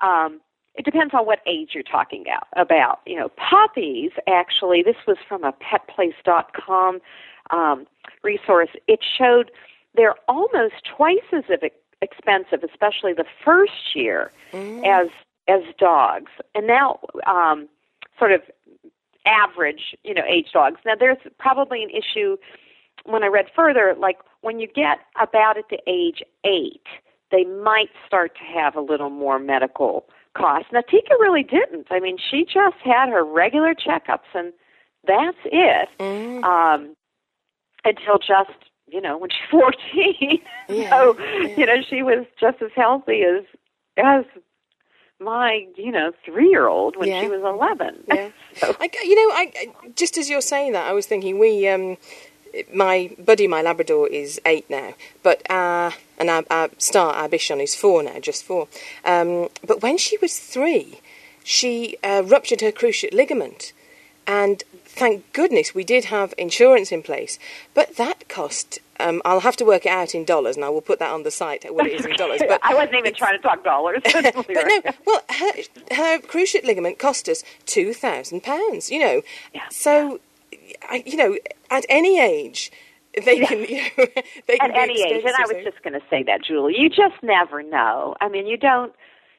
um, 0.00 0.40
it 0.74 0.84
depends 0.84 1.14
on 1.14 1.24
what 1.26 1.40
age 1.46 1.70
you're 1.72 1.82
talking 1.82 2.22
about. 2.22 2.48
About 2.56 3.00
you 3.06 3.16
know, 3.16 3.30
puppies. 3.36 4.10
Actually, 4.26 4.82
this 4.82 4.96
was 5.06 5.16
from 5.28 5.44
a 5.44 5.52
PetPlace.com 5.52 7.00
um, 7.50 7.86
resource. 8.22 8.70
It 8.86 9.00
showed 9.16 9.50
they're 9.94 10.14
almost 10.28 10.74
twice 10.96 11.18
as 11.32 11.44
expensive, 12.02 12.62
especially 12.62 13.12
the 13.12 13.24
first 13.44 13.94
year, 13.94 14.32
as 14.52 15.08
as 15.48 15.62
dogs. 15.78 16.32
And 16.54 16.66
now, 16.66 16.98
um, 17.26 17.68
sort 18.18 18.32
of 18.32 18.42
average, 19.26 19.96
you 20.04 20.14
know, 20.14 20.22
age 20.28 20.48
dogs. 20.52 20.80
Now, 20.84 20.94
there's 20.98 21.18
probably 21.38 21.82
an 21.82 21.90
issue 21.90 22.36
when 23.04 23.22
I 23.22 23.28
read 23.28 23.46
further, 23.54 23.94
like 23.98 24.18
when 24.40 24.58
you 24.58 24.66
get 24.66 24.98
about 25.20 25.56
at 25.58 25.68
the 25.70 25.78
age 25.86 26.22
eight, 26.44 26.86
they 27.30 27.44
might 27.44 27.90
start 28.06 28.36
to 28.36 28.44
have 28.44 28.76
a 28.76 28.80
little 28.80 29.10
more 29.10 29.38
medical 29.38 30.06
costs. 30.36 30.68
Now, 30.72 30.82
Tika 30.82 31.14
really 31.20 31.42
didn't. 31.42 31.86
I 31.90 32.00
mean, 32.00 32.16
she 32.18 32.44
just 32.44 32.76
had 32.84 33.08
her 33.08 33.24
regular 33.24 33.74
checkups, 33.74 34.30
and 34.34 34.52
that's 35.06 35.36
it. 35.44 35.88
Mm. 35.98 36.44
Um, 36.44 36.96
until 37.86 38.18
just 38.18 38.50
you 38.88 39.00
know 39.00 39.18
when 39.18 39.30
she's 39.30 39.38
14. 39.50 40.38
Yeah, 40.68 40.90
so 40.90 41.18
yeah. 41.18 41.56
you 41.56 41.66
know 41.66 41.82
she 41.88 42.02
was 42.02 42.26
just 42.40 42.60
as 42.62 42.70
healthy 42.74 43.22
as 43.22 43.44
as 43.96 44.24
my 45.18 45.66
you 45.76 45.90
know 45.90 46.12
three 46.24 46.48
year 46.50 46.66
old 46.68 46.96
when 46.96 47.08
Yeah. 47.08 47.22
she 47.22 47.28
was 47.28 47.40
11. 47.40 48.04
Yeah. 48.08 48.30
So- 48.56 48.74
I, 48.80 48.88
you 49.04 49.14
know, 49.14 49.34
I, 49.34 49.68
just 49.94 50.16
as 50.18 50.30
you're 50.30 50.40
saying 50.40 50.72
that, 50.72 50.86
I 50.86 50.92
was 50.94 51.06
thinking 51.06 51.38
we, 51.38 51.68
um, 51.68 51.98
my 52.72 53.10
buddy, 53.18 53.46
my 53.46 53.60
Labrador 53.60 54.08
is 54.08 54.40
eight 54.46 54.68
now, 54.70 54.94
but 55.22 55.38
uh, 55.50 55.90
and 56.18 56.30
our, 56.30 56.42
our 56.50 56.70
star, 56.78 57.12
our 57.12 57.28
Bichon, 57.28 57.62
is 57.62 57.74
four 57.74 58.02
now, 58.02 58.18
just 58.18 58.44
four. 58.44 58.68
Um, 59.04 59.48
but 59.66 59.82
when 59.82 59.98
she 59.98 60.16
was 60.22 60.38
three, 60.38 61.00
she 61.44 61.98
uh, 62.02 62.22
ruptured 62.24 62.62
her 62.62 62.72
cruciate 62.72 63.12
ligament, 63.12 63.72
and 64.26 64.64
thank 64.96 65.32
goodness 65.32 65.74
we 65.74 65.84
did 65.84 66.06
have 66.06 66.34
insurance 66.38 66.90
in 66.90 67.02
place. 67.02 67.38
But 67.74 67.96
that 67.96 68.28
cost. 68.28 68.80
Um, 68.98 69.20
I'll 69.26 69.40
have 69.40 69.56
to 69.56 69.64
work 69.66 69.84
it 69.84 69.90
out 69.90 70.14
in 70.14 70.24
dollars, 70.24 70.56
and 70.56 70.64
I 70.64 70.70
will 70.70 70.80
put 70.80 70.98
that 71.00 71.12
on 71.12 71.22
the 71.22 71.30
site 71.30 71.70
what 71.72 71.86
it 71.86 72.00
is 72.00 72.06
in 72.06 72.16
dollars. 72.16 72.40
But 72.48 72.60
I 72.62 72.74
wasn't 72.74 72.96
even 72.96 73.14
trying 73.14 73.36
to 73.36 73.42
talk 73.42 73.62
dollars. 73.62 74.00
but 74.04 74.48
no, 74.48 74.80
well, 75.06 75.20
her, 75.28 75.52
her 75.94 76.18
cruciate 76.20 76.64
ligament 76.64 76.98
cost 76.98 77.28
us 77.28 77.44
two 77.66 77.92
thousand 77.92 78.42
pounds. 78.42 78.90
You 78.90 79.00
know, 79.00 79.22
Yeah, 79.54 79.68
so 79.70 80.20
I, 80.88 81.02
you 81.06 81.16
know, 81.16 81.36
at 81.70 81.84
any 81.88 82.20
age, 82.20 82.72
they 83.24 83.40
can, 83.40 83.60
you 83.64 83.82
know, 83.82 84.06
they 84.46 84.58
can 84.58 84.70
at 84.70 84.74
be 84.74 84.80
any 84.80 85.02
age. 85.02 85.24
And 85.24 85.34
I 85.34 85.52
was 85.52 85.64
just 85.64 85.82
going 85.82 85.94
to 85.94 86.02
say 86.08 86.22
that, 86.24 86.42
Julie. 86.44 86.74
You 86.76 86.88
just 86.88 87.22
never 87.22 87.62
know. 87.62 88.14
I 88.20 88.28
mean, 88.28 88.46
you 88.46 88.56
don't, 88.56 88.92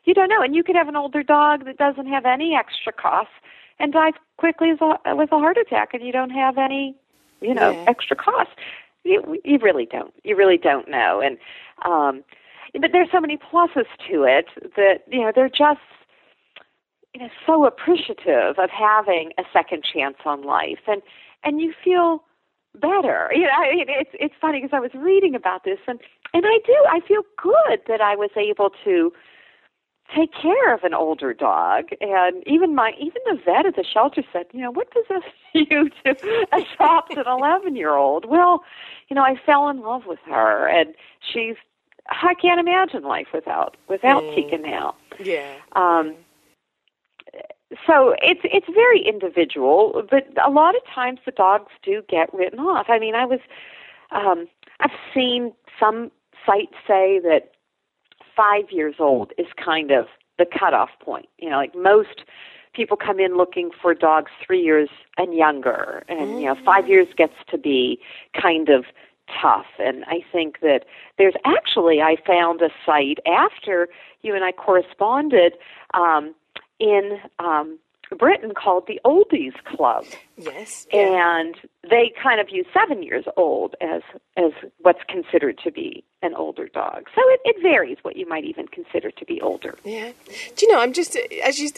you 0.06 0.14
don't 0.14 0.30
know. 0.30 0.42
And 0.42 0.56
you 0.56 0.64
could 0.64 0.76
have 0.76 0.88
an 0.88 0.96
older 0.96 1.24
dog 1.24 1.66
that 1.66 1.78
doesn't 1.78 2.08
have 2.08 2.26
any 2.26 2.56
extra 2.56 2.94
costs 2.94 3.34
and 3.80 3.94
die 3.94 4.12
quickly 4.38 4.70
as 4.72 4.79
a, 4.82 5.15
with 5.15 5.32
a 5.32 5.38
heart 5.39 5.58
attack, 5.58 5.94
and 5.94 6.03
you 6.03 6.12
don't 6.12 6.29
have 6.29 6.58
any, 6.58 6.96
you 7.41 7.53
know, 7.53 7.74
Yeah. 7.74 7.84
extra 7.88 8.15
costs. 8.15 8.53
You, 9.03 9.39
you 9.44 9.58
really 9.60 9.86
don't. 9.86 10.13
You 10.24 10.36
really 10.36 10.58
don't 10.58 10.89
know. 10.89 11.22
And 11.24 11.38
um, 11.86 12.24
but 12.79 12.91
there's 12.91 13.10
so 13.12 13.20
many 13.22 13.38
pluses 13.38 13.86
to 14.10 14.24
it 14.24 14.48
that 14.75 15.03
you 15.10 15.22
know 15.22 15.32
they're 15.34 15.50
just 15.50 15.79
you 17.13 17.22
know 17.22 17.29
so 17.46 17.65
appreciative 17.65 18.60
of 18.60 18.70
having 18.70 19.32
a 19.38 19.44
second 19.53 19.84
chance 19.84 20.17
on 20.25 20.44
life, 20.44 20.79
and 20.88 21.01
and 21.44 21.62
you 21.62 21.74
feel 21.84 22.24
better. 22.75 23.32
You 23.34 23.44
know, 23.44 23.53
I 23.58 23.74
mean, 23.75 23.86
it's 23.88 24.12
it's 24.13 24.36
funny 24.41 24.60
because 24.62 24.75
I 24.75 24.79
was 24.79 24.91
reading 24.94 25.36
about 25.36 25.63
this, 25.63 25.79
and 25.88 26.00
and 26.34 26.46
I 26.46 26.60
do. 26.65 26.75
I 26.89 27.00
feel 27.08 27.22
good 27.41 27.79
that 27.88 28.01
I 28.01 28.15
was 28.15 28.32
able 28.36 28.72
to 28.84 29.13
take 30.16 30.34
care 30.34 30.74
of 30.74 30.84
an 30.84 30.94
older 30.94 31.34
dog, 31.34 31.90
and 32.02 32.44
even 32.46 32.76
my 32.76 32.94
even 33.00 33.22
the 33.26 33.40
vet 33.44 33.66
at 33.66 33.76
the 33.76 33.84
shelter 33.84 34.24
said, 34.32 34.46
you 34.52 34.62
know, 34.62 34.72
what 34.72 34.92
possessed 34.92 35.34
you 35.54 35.90
to 36.06 36.48
adopt 36.54 37.16
an 37.18 37.28
eleven 37.28 37.76
year 37.76 37.96
old? 37.96 38.26
Well, 38.26 38.64
you 39.10 39.16
know, 39.16 39.24
I 39.24 39.36
fell 39.46 39.70
in 39.70 39.82
love 39.82 40.06
with 40.06 40.20
her, 40.26 40.68
and 40.68 40.94
she's. 41.22 41.56
I 42.10 42.36
can't 42.42 42.58
imagine 42.58 43.04
life 43.04 43.28
without 43.34 43.76
without 43.90 44.24
Mm. 44.24 44.36
Tika 44.36 44.58
now. 44.60 44.96
Yeah. 45.20 45.56
Um, 45.74 46.16
so 47.86 48.16
it's 48.22 48.42
it's 48.44 48.68
very 48.74 49.02
individual, 49.06 50.04
but 50.10 50.26
a 50.42 50.50
lot 50.50 50.76
of 50.76 50.82
times 50.86 51.20
the 51.26 51.32
dogs 51.32 51.72
do 51.84 52.02
get 52.08 52.34
written 52.34 52.60
off. 52.60 52.86
I 52.90 52.98
mean, 52.98 53.14
I 53.14 53.26
was 53.26 53.40
um, 54.12 54.48
I've 54.80 54.98
seen 55.14 55.52
some 55.80 56.12
sites 56.46 56.76
say 56.88 57.20
that 57.20 57.52
five 58.38 58.72
years 58.72 58.96
old 59.00 59.34
is 59.38 59.48
kind 59.63 59.91
of 59.91 60.06
the 60.38 60.46
cutoff 60.46 60.89
point. 61.01 61.27
You 61.39 61.50
know, 61.50 61.58
like 61.58 61.75
most 61.75 62.24
people 62.74 62.96
come 62.96 63.20
in 63.20 63.36
looking 63.36 63.72
for 63.82 63.94
dogs 63.96 64.32
three 64.46 64.62
years 64.62 64.89
and 65.17 65.34
younger, 65.34 66.03
and 66.08 66.39
you 66.39 66.46
know, 66.46 66.56
five 66.63 66.88
years 66.88 67.08
gets 67.17 67.34
to 67.50 67.58
be 67.58 68.00
kind 68.39 68.70
of 68.70 68.86
tough. 69.41 69.65
And 69.79 70.06
I 70.06 70.20
think 70.32 70.60
that 70.62 70.86
there's 71.17 71.34
actually 71.44 72.01
I 72.01 72.15
found 72.25 72.62
a 72.62 72.70
site 72.86 73.17
after 73.25 73.89
you 74.22 74.36
and 74.36 74.44
I 74.44 74.51
corresponded 74.51 75.53
um, 75.94 76.34
in 76.79 77.20
um, 77.39 77.79
Britain 78.16 78.54
called 78.56 78.86
the 78.88 79.00
Oldies 79.06 79.54
Club 79.66 80.06
Yes. 80.38 80.88
Yeah. 80.94 81.40
and 81.40 81.56
they 81.90 82.14
kind 82.22 82.40
of 82.40 82.50
use 82.50 82.66
seven 82.74 83.04
years 83.04 83.26
old 83.36 83.76
as 83.82 84.02
as 84.38 84.52
what's 84.80 85.02
considered 85.10 85.58
to 85.64 85.72
be 85.72 86.04
an 86.22 86.34
older 86.36 86.68
dog. 86.68 87.08
So 87.16 87.22
it, 87.26 87.42
it 87.46 87.62
varies 87.62 87.98
what 88.04 88.16
you 88.16 88.28
might 88.28 88.44
even 88.46 88.68
consider 88.68 89.12
to 89.12 89.26
be 89.26 89.42
older. 89.42 89.76
Yeah. 89.84 90.12
Do 90.56 90.66
you 90.66 90.72
know, 90.74 90.80
I'm 90.80 90.94
just, 90.94 91.18
as 91.44 91.60
you, 91.60 91.70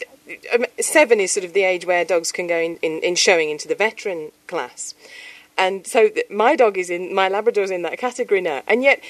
um, 0.54 0.64
seven 0.80 1.20
is 1.20 1.32
sort 1.32 1.44
of 1.44 1.52
the 1.52 1.62
age 1.62 1.84
where 1.84 2.04
dogs 2.04 2.32
can 2.32 2.46
go 2.46 2.56
in, 2.58 2.76
in, 2.76 3.00
in 3.02 3.14
showing 3.16 3.50
into 3.50 3.68
the 3.68 3.74
veteran 3.74 4.32
class. 4.46 4.94
And 5.58 5.86
so 5.86 6.08
my 6.30 6.56
dog 6.56 6.78
is 6.78 6.88
in, 6.90 7.14
my 7.14 7.28
Labrador's 7.28 7.70
in 7.70 7.82
that 7.82 7.98
category 7.98 8.40
now. 8.40 8.62
And 8.66 8.82
yet, 8.82 9.02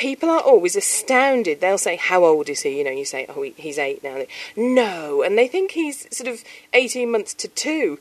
people 0.00 0.30
are 0.30 0.40
always 0.40 0.74
astounded. 0.74 1.60
They'll 1.60 1.78
say, 1.78 1.96
How 1.96 2.24
old 2.24 2.48
is 2.48 2.62
he? 2.62 2.78
You 2.78 2.84
know, 2.84 2.90
you 2.90 3.04
say, 3.04 3.26
Oh, 3.28 3.42
he, 3.42 3.50
he's 3.56 3.78
eight 3.78 4.02
now. 4.02 4.24
No. 4.56 5.22
And 5.22 5.38
they 5.38 5.46
think 5.46 5.72
he's 5.72 6.08
sort 6.16 6.28
of 6.28 6.42
18 6.72 7.12
months 7.12 7.34
to 7.34 7.48
two. 7.48 8.00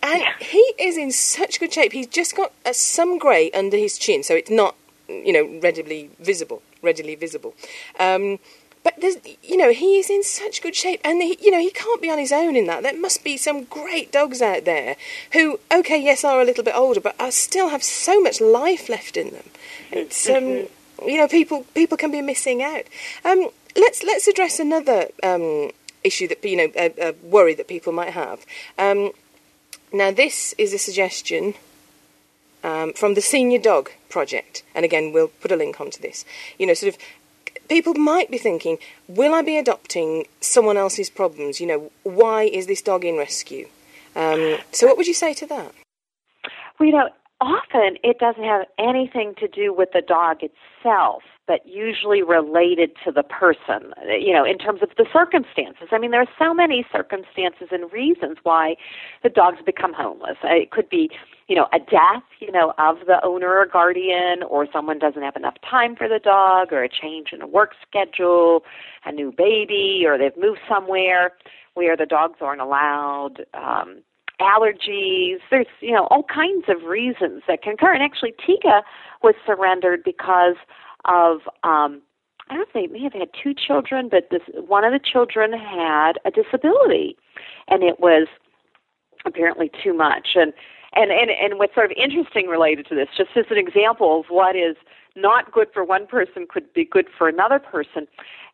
And 0.00 0.22
he 0.40 0.74
is 0.78 0.96
in 0.96 1.10
such 1.10 1.58
good 1.58 1.72
shape. 1.72 1.92
He's 1.92 2.06
just 2.06 2.36
got 2.36 2.52
uh, 2.64 2.72
some 2.72 3.18
grey 3.18 3.50
under 3.50 3.76
his 3.76 3.98
chin, 3.98 4.22
so 4.22 4.36
it's 4.36 4.50
not, 4.50 4.76
you 5.08 5.32
know, 5.32 5.58
readily 5.60 6.10
visible. 6.20 6.62
Readily 6.82 7.16
visible. 7.16 7.54
Um, 7.98 8.38
but 8.84 8.94
there's, 9.00 9.16
you 9.42 9.56
know, 9.56 9.72
he 9.72 9.98
is 9.98 10.08
in 10.08 10.22
such 10.22 10.62
good 10.62 10.76
shape, 10.76 11.00
and 11.02 11.20
he, 11.20 11.36
you 11.40 11.50
know, 11.50 11.58
he 11.58 11.70
can't 11.70 12.00
be 12.00 12.10
on 12.10 12.18
his 12.18 12.30
own 12.30 12.54
in 12.54 12.66
that. 12.66 12.84
There 12.84 12.96
must 12.96 13.24
be 13.24 13.36
some 13.36 13.64
great 13.64 14.12
dogs 14.12 14.40
out 14.40 14.64
there 14.64 14.94
who, 15.32 15.58
okay, 15.72 16.00
yes, 16.00 16.22
are 16.22 16.40
a 16.40 16.44
little 16.44 16.62
bit 16.62 16.76
older, 16.76 17.00
but 17.00 17.16
are 17.18 17.32
still 17.32 17.70
have 17.70 17.82
so 17.82 18.20
much 18.20 18.40
life 18.40 18.88
left 18.88 19.16
in 19.16 19.30
them. 19.30 19.44
It's, 19.90 20.28
um, 20.30 20.68
you 21.06 21.16
know, 21.16 21.28
people 21.28 21.64
people 21.74 21.96
can 21.96 22.10
be 22.10 22.22
missing 22.22 22.62
out. 22.62 22.84
Um, 23.24 23.48
let's 23.76 24.02
let's 24.02 24.26
address 24.28 24.58
another 24.58 25.06
um, 25.22 25.70
issue 26.04 26.28
that 26.28 26.44
you 26.44 26.56
know, 26.56 26.72
a, 26.76 27.10
a 27.10 27.14
worry 27.22 27.54
that 27.54 27.68
people 27.68 27.92
might 27.92 28.10
have. 28.10 28.44
Um, 28.78 29.12
now, 29.92 30.10
this 30.10 30.54
is 30.58 30.74
a 30.74 30.78
suggestion 30.78 31.54
um, 32.62 32.92
from 32.92 33.14
the 33.14 33.20
Senior 33.20 33.58
Dog 33.58 33.90
Project, 34.08 34.62
and 34.74 34.84
again, 34.84 35.12
we'll 35.12 35.28
put 35.28 35.52
a 35.52 35.56
link 35.56 35.80
onto 35.80 36.00
this. 36.00 36.24
You 36.58 36.66
know, 36.66 36.74
sort 36.74 36.94
of, 36.94 37.00
people 37.68 37.94
might 37.94 38.30
be 38.30 38.38
thinking, 38.38 38.78
will 39.06 39.34
I 39.34 39.42
be 39.42 39.56
adopting 39.56 40.26
someone 40.40 40.76
else's 40.76 41.08
problems? 41.08 41.60
You 41.60 41.66
know, 41.66 41.90
why 42.02 42.42
is 42.44 42.66
this 42.66 42.82
dog 42.82 43.04
in 43.04 43.16
rescue? 43.16 43.68
Um, 44.14 44.58
so, 44.72 44.86
what 44.86 44.96
would 44.96 45.06
you 45.06 45.14
say 45.14 45.32
to 45.34 45.46
that? 45.46 45.72
Well, 46.78 46.88
you 46.88 46.94
know, 46.94 47.08
often 47.40 47.96
it 48.02 48.18
doesn't 48.18 48.44
have 48.44 48.66
anything 48.78 49.34
to 49.38 49.48
do 49.48 49.72
with 49.72 49.90
the 49.92 50.02
dog 50.02 50.38
itself, 50.42 51.22
but 51.46 51.66
usually 51.66 52.22
related 52.22 52.90
to 53.04 53.12
the 53.12 53.22
person, 53.22 53.94
you 54.20 54.32
know, 54.32 54.44
in 54.44 54.58
terms 54.58 54.82
of 54.82 54.90
the 54.96 55.06
circumstances. 55.12 55.88
I 55.92 55.98
mean, 55.98 56.10
there 56.10 56.20
are 56.20 56.28
so 56.38 56.52
many 56.52 56.84
circumstances 56.92 57.68
and 57.70 57.90
reasons 57.92 58.38
why 58.42 58.76
the 59.22 59.28
dogs 59.28 59.58
become 59.64 59.92
homeless. 59.92 60.36
It 60.42 60.70
could 60.70 60.88
be, 60.88 61.10
you 61.46 61.56
know, 61.56 61.68
a 61.72 61.78
death, 61.78 62.24
you 62.40 62.52
know, 62.52 62.74
of 62.76 62.98
the 63.06 63.24
owner 63.24 63.56
or 63.56 63.66
guardian, 63.66 64.42
or 64.42 64.66
someone 64.72 64.98
doesn't 64.98 65.22
have 65.22 65.36
enough 65.36 65.56
time 65.68 65.96
for 65.96 66.08
the 66.08 66.18
dog, 66.18 66.72
or 66.72 66.82
a 66.82 66.88
change 66.88 67.28
in 67.32 67.40
a 67.40 67.46
work 67.46 67.72
schedule, 67.86 68.64
a 69.06 69.12
new 69.12 69.32
baby, 69.32 70.02
or 70.04 70.18
they've 70.18 70.36
moved 70.36 70.60
somewhere 70.68 71.32
where 71.74 71.96
the 71.96 72.06
dogs 72.06 72.38
aren't 72.40 72.60
allowed. 72.60 73.46
Um, 73.54 74.02
allergies. 74.40 75.38
There's, 75.50 75.66
you 75.80 75.92
know, 75.92 76.06
all 76.10 76.22
kinds 76.22 76.64
of 76.68 76.88
reasons 76.88 77.42
that 77.48 77.62
can 77.62 77.74
occur. 77.74 77.92
And 77.92 78.02
actually, 78.02 78.34
Tika 78.44 78.82
was 79.22 79.34
surrendered 79.46 80.02
because 80.04 80.56
of, 81.04 81.40
um, 81.64 82.02
I 82.48 82.54
don't 82.54 82.58
know 82.58 82.64
if 82.66 82.72
they 82.72 82.86
may 82.86 83.02
have 83.02 83.12
had 83.12 83.28
two 83.42 83.52
children, 83.54 84.08
but 84.10 84.28
this 84.30 84.42
one 84.54 84.84
of 84.84 84.92
the 84.92 85.00
children 85.00 85.52
had 85.52 86.12
a 86.24 86.30
disability, 86.30 87.16
and 87.68 87.82
it 87.82 88.00
was 88.00 88.26
apparently 89.26 89.70
too 89.82 89.92
much. 89.92 90.28
And 90.34 90.52
and 90.94 91.10
and 91.10 91.30
and 91.30 91.58
what's 91.58 91.74
sort 91.74 91.90
of 91.90 91.96
interesting 92.02 92.46
related 92.46 92.86
to 92.86 92.94
this, 92.94 93.08
just 93.16 93.30
as 93.36 93.44
an 93.50 93.58
example 93.58 94.20
of 94.20 94.26
what 94.30 94.56
is 94.56 94.76
not 95.20 95.52
good 95.52 95.68
for 95.72 95.84
one 95.84 96.06
person 96.06 96.46
could 96.48 96.72
be 96.72 96.84
good 96.84 97.06
for 97.16 97.28
another 97.28 97.58
person 97.58 98.06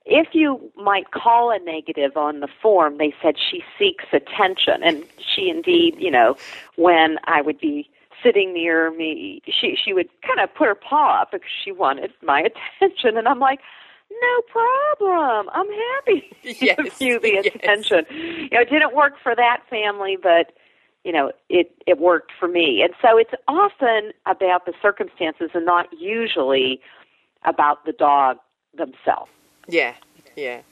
if 0.06 0.28
you 0.33 0.71
might 0.76 1.11
call 1.12 1.50
a 1.50 1.59
negative 1.59 2.16
on 2.16 2.40
the 2.40 2.49
form, 2.61 2.99
they 2.99 3.14
said 3.23 3.37
she 3.38 3.64
seeks 3.78 4.04
attention, 4.12 4.83
and 4.83 5.04
she 5.18 5.49
indeed, 5.49 5.97
you 5.99 6.11
know, 6.11 6.37
when 6.76 7.18
I 7.25 7.40
would 7.40 7.59
be 7.59 7.88
sitting 8.23 8.52
near 8.52 8.90
me, 8.90 9.42
she 9.47 9.76
she 9.83 9.92
would 9.92 10.09
kind 10.23 10.40
of 10.40 10.54
put 10.54 10.68
her 10.68 10.75
paw 10.75 11.23
up 11.23 11.33
because 11.33 11.49
she 11.64 11.73
wanted 11.73 12.12
my 12.23 12.40
attention, 12.80 13.16
and 13.16 13.26
I'm 13.26 13.40
like, 13.40 13.61
no 14.11 14.40
problem, 14.50 15.49
I'm 15.52 15.68
happy 15.71 16.30
yes, 16.42 16.76
to 16.76 16.83
give 16.83 17.00
you 17.00 17.21
the 17.21 17.28
yes. 17.44 17.47
attention. 17.54 18.04
You 18.11 18.50
know, 18.52 18.61
it 18.61 18.71
didn't 18.71 18.94
work 18.94 19.14
for 19.23 19.35
that 19.35 19.62
family, 19.71 20.18
but 20.23 20.52
you 21.04 21.12
know, 21.12 21.32
it 21.49 21.70
it 21.87 21.99
worked 21.99 22.32
for 22.38 22.49
me, 22.49 22.82
and 22.82 22.94
so 23.00 23.18
it's 23.18 23.34
often 23.46 24.12
about 24.26 24.66
the 24.66 24.73
circumstances 24.80 25.50
and 25.54 25.64
not 25.64 25.87
usually 25.99 26.80
about 27.44 27.84
the 27.84 27.92
dog 27.92 28.38
themselves. 28.76 29.30
Yeah, 29.68 29.94
yeah. 30.34 30.62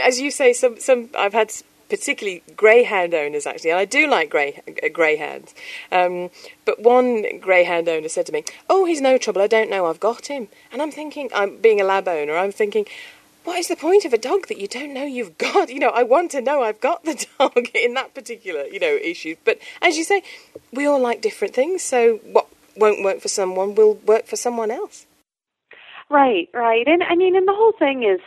As 0.00 0.20
you 0.20 0.30
say, 0.30 0.52
some 0.52 0.78
some 0.78 1.08
I've 1.18 1.32
had 1.32 1.52
particularly 1.88 2.42
greyhound 2.54 3.14
owners 3.14 3.46
actually, 3.46 3.70
and 3.70 3.78
I 3.78 3.86
do 3.86 4.06
like 4.06 4.30
grey 4.30 4.62
uh, 4.82 4.88
greyhounds. 4.92 5.54
Um, 5.90 6.30
but 6.64 6.80
one 6.80 7.38
greyhound 7.40 7.88
owner 7.88 8.08
said 8.08 8.26
to 8.26 8.32
me, 8.32 8.44
"Oh, 8.68 8.84
he's 8.84 9.00
no 9.00 9.16
trouble. 9.16 9.42
I 9.42 9.46
don't 9.46 9.70
know. 9.70 9.86
I've 9.86 10.00
got 10.00 10.26
him." 10.26 10.48
And 10.70 10.82
I'm 10.82 10.90
thinking, 10.90 11.30
I'm 11.34 11.56
being 11.56 11.80
a 11.80 11.84
lab 11.84 12.06
owner. 12.08 12.36
I'm 12.36 12.52
thinking. 12.52 12.86
What 13.44 13.58
is 13.58 13.68
the 13.68 13.76
point 13.76 14.04
of 14.04 14.12
a 14.12 14.18
dog 14.18 14.48
that 14.48 14.58
you 14.58 14.68
don't 14.68 14.94
know 14.94 15.04
you've 15.04 15.38
got? 15.38 15.68
You 15.70 15.80
know, 15.80 15.90
I 15.90 16.02
want 16.04 16.30
to 16.32 16.40
know 16.40 16.62
I've 16.62 16.80
got 16.80 17.04
the 17.04 17.26
dog 17.38 17.68
in 17.74 17.94
that 17.94 18.14
particular, 18.14 18.64
you 18.64 18.80
know, 18.80 18.96
issue. 19.02 19.36
But 19.44 19.58
as 19.82 19.96
you 19.98 20.04
say, 20.04 20.22
we 20.72 20.86
all 20.86 21.00
like 21.00 21.20
different 21.22 21.54
things. 21.54 21.82
So 21.82 22.18
what 22.24 22.46
won't 22.76 23.04
work 23.04 23.20
for 23.20 23.28
someone 23.28 23.74
will 23.74 23.94
work 23.94 24.26
for 24.26 24.36
someone 24.36 24.70
else. 24.70 25.06
Right, 26.10 26.48
right. 26.54 26.86
And 26.86 27.02
I 27.02 27.14
mean, 27.16 27.36
and 27.36 27.48
the 27.48 27.54
whole 27.54 27.72
thing 27.78 28.02
is 28.04 28.20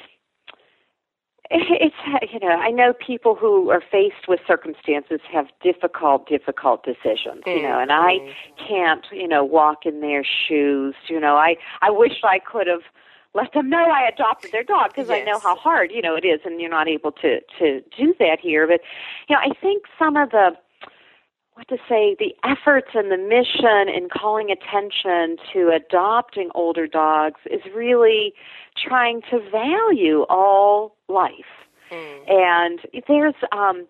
it's 1.52 1.96
you 2.34 2.40
know 2.40 2.48
i 2.56 2.72
know 2.72 2.92
people 3.06 3.36
who 3.36 3.70
are 3.70 3.82
faced 3.92 4.28
with 4.28 4.40
circumstances 4.48 5.20
have 5.32 5.46
difficult 5.62 6.28
difficult 6.28 6.84
decisions 6.84 7.44
you 7.46 7.62
know 7.62 7.80
and 7.80 7.92
i 7.92 8.14
Mm-hmm. 8.16 8.68
can't 8.68 9.06
you 9.12 9.28
know 9.28 9.44
walk 9.46 9.86
in 9.86 10.02
their 10.02 10.24
shoes 10.26 10.96
you 11.08 11.20
know 11.20 11.36
i 11.38 11.56
i 11.84 11.92
wish 11.92 12.14
i 12.24 12.40
could 12.40 12.66
have 12.66 12.82
let 13.36 13.54
them 13.54 13.70
know 13.70 13.86
i 13.92 14.08
adopted 14.08 14.52
their 14.52 14.64
dog 14.64 14.88
because 14.88 15.10
i 15.10 15.22
know 15.22 15.38
how 15.40 15.56
hard 15.56 15.92
you 15.92 16.02
know 16.02 16.16
it 16.16 16.26
is 16.26 16.40
and 16.46 16.60
you're 16.60 16.70
not 16.70 16.88
able 16.88 17.12
to 17.12 17.40
to 17.60 17.82
do 17.98 18.16
that 18.18 18.40
here. 18.42 18.66
But 18.66 18.82
you 19.30 19.36
know 19.36 19.42
i 19.42 19.54
think 19.62 19.84
some 20.00 20.18
of 20.18 20.32
the 20.32 20.52
what 21.56 21.70
to 21.70 21.78
say, 21.88 22.18
the 22.20 22.36
efforts 22.44 22.90
and 22.94 23.10
the 23.12 23.18
mission 23.18 23.88
in 23.88 24.10
calling 24.10 24.52
attention 24.52 25.38
to 25.54 25.72
adopting 25.74 26.50
older 26.54 26.86
dogs 26.86 27.40
is 27.50 27.62
really 27.74 28.34
trying 28.78 29.22
to 29.32 29.40
value 29.50 30.24
all 30.24 30.98
life. 31.08 31.32
And 32.28 32.80
there's 33.08 33.36
um, 33.54 33.88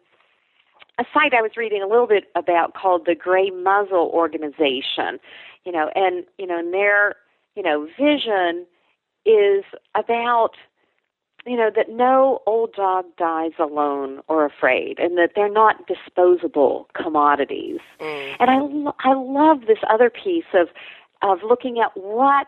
a 0.99 1.05
site 1.12 1.34
I 1.34 1.41
was 1.41 1.51
reading 1.58 1.81
a 1.81 1.88
little 1.88 2.05
bit 2.05 2.25
about 2.36 2.75
called 2.75 3.08
the 3.08 3.15
Grey 3.15 3.49
Muzzle 3.49 4.12
Organization, 4.13 5.19
you 5.65 5.71
know, 5.71 5.89
and 5.95 6.23
you 6.38 6.45
know, 6.45 6.60
and 6.60 6.71
their 6.71 7.15
you 7.55 7.63
know 7.63 7.88
vision 7.99 8.67
is 9.25 9.63
about 9.95 10.51
you 11.45 11.55
know 11.55 11.69
that 11.75 11.89
no 11.89 12.41
old 12.45 12.73
dog 12.73 13.05
dies 13.17 13.51
alone 13.59 14.21
or 14.27 14.45
afraid 14.45 14.97
and 14.99 15.17
that 15.17 15.31
they're 15.35 15.49
not 15.49 15.88
disposable 15.88 16.88
commodities. 16.93 17.79
Mm. 17.99 18.35
And 18.39 18.49
i 18.49 18.59
lo- 18.59 18.95
i 18.99 19.13
love 19.13 19.61
this 19.67 19.79
other 19.89 20.09
piece 20.09 20.45
of 20.53 20.69
of 21.21 21.39
looking 21.43 21.79
at 21.79 21.95
what 21.95 22.47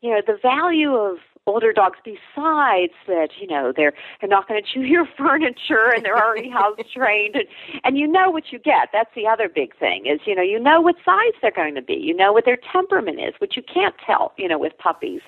you 0.00 0.10
know 0.10 0.22
the 0.26 0.38
value 0.40 0.94
of 0.94 1.18
older 1.46 1.72
dogs 1.72 1.98
besides 2.04 2.92
that 3.06 3.28
you 3.40 3.46
know 3.46 3.72
they're 3.74 3.92
they're 4.20 4.28
not 4.28 4.46
going 4.48 4.62
to 4.62 4.68
chew 4.68 4.82
your 4.82 5.06
furniture 5.18 5.92
and 5.94 6.04
they're 6.04 6.16
already 6.16 6.50
house 6.50 6.78
trained. 6.94 7.34
And, 7.34 7.44
and 7.84 7.98
you 7.98 8.06
know 8.06 8.30
what 8.30 8.52
you 8.52 8.58
get. 8.58 8.88
That's 8.92 9.10
the 9.14 9.26
other 9.26 9.48
big 9.48 9.76
thing 9.78 10.06
is 10.06 10.20
you 10.26 10.34
know 10.34 10.42
you 10.42 10.58
know 10.58 10.80
what 10.80 10.96
size 11.04 11.32
they're 11.40 11.50
going 11.50 11.74
to 11.74 11.82
be. 11.82 11.94
You 11.94 12.14
know 12.14 12.32
what 12.32 12.44
their 12.44 12.58
temperament 12.72 13.20
is 13.20 13.34
which 13.38 13.56
you 13.56 13.62
can't 13.62 13.94
tell 14.04 14.32
you 14.36 14.48
know 14.48 14.58
with 14.58 14.76
puppies. 14.78 15.20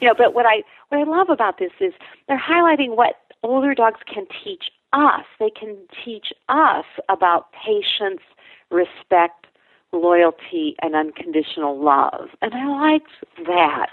You 0.00 0.08
know 0.08 0.14
but 0.16 0.34
what 0.34 0.46
i 0.46 0.62
what 0.88 1.00
i 1.00 1.04
love 1.04 1.28
about 1.28 1.58
this 1.58 1.72
is 1.80 1.92
they're 2.26 2.40
highlighting 2.40 2.96
what 2.96 3.16
older 3.42 3.74
dogs 3.74 4.00
can 4.12 4.26
teach 4.44 4.64
us. 4.92 5.24
They 5.38 5.50
can 5.50 5.76
teach 6.04 6.32
us 6.48 6.86
about 7.08 7.52
patience 7.52 8.22
respect 8.70 9.46
loyalty 9.92 10.76
and 10.82 10.94
unconditional 10.94 11.82
love. 11.82 12.28
And 12.42 12.54
i 12.54 12.66
liked 12.66 13.46
that. 13.46 13.90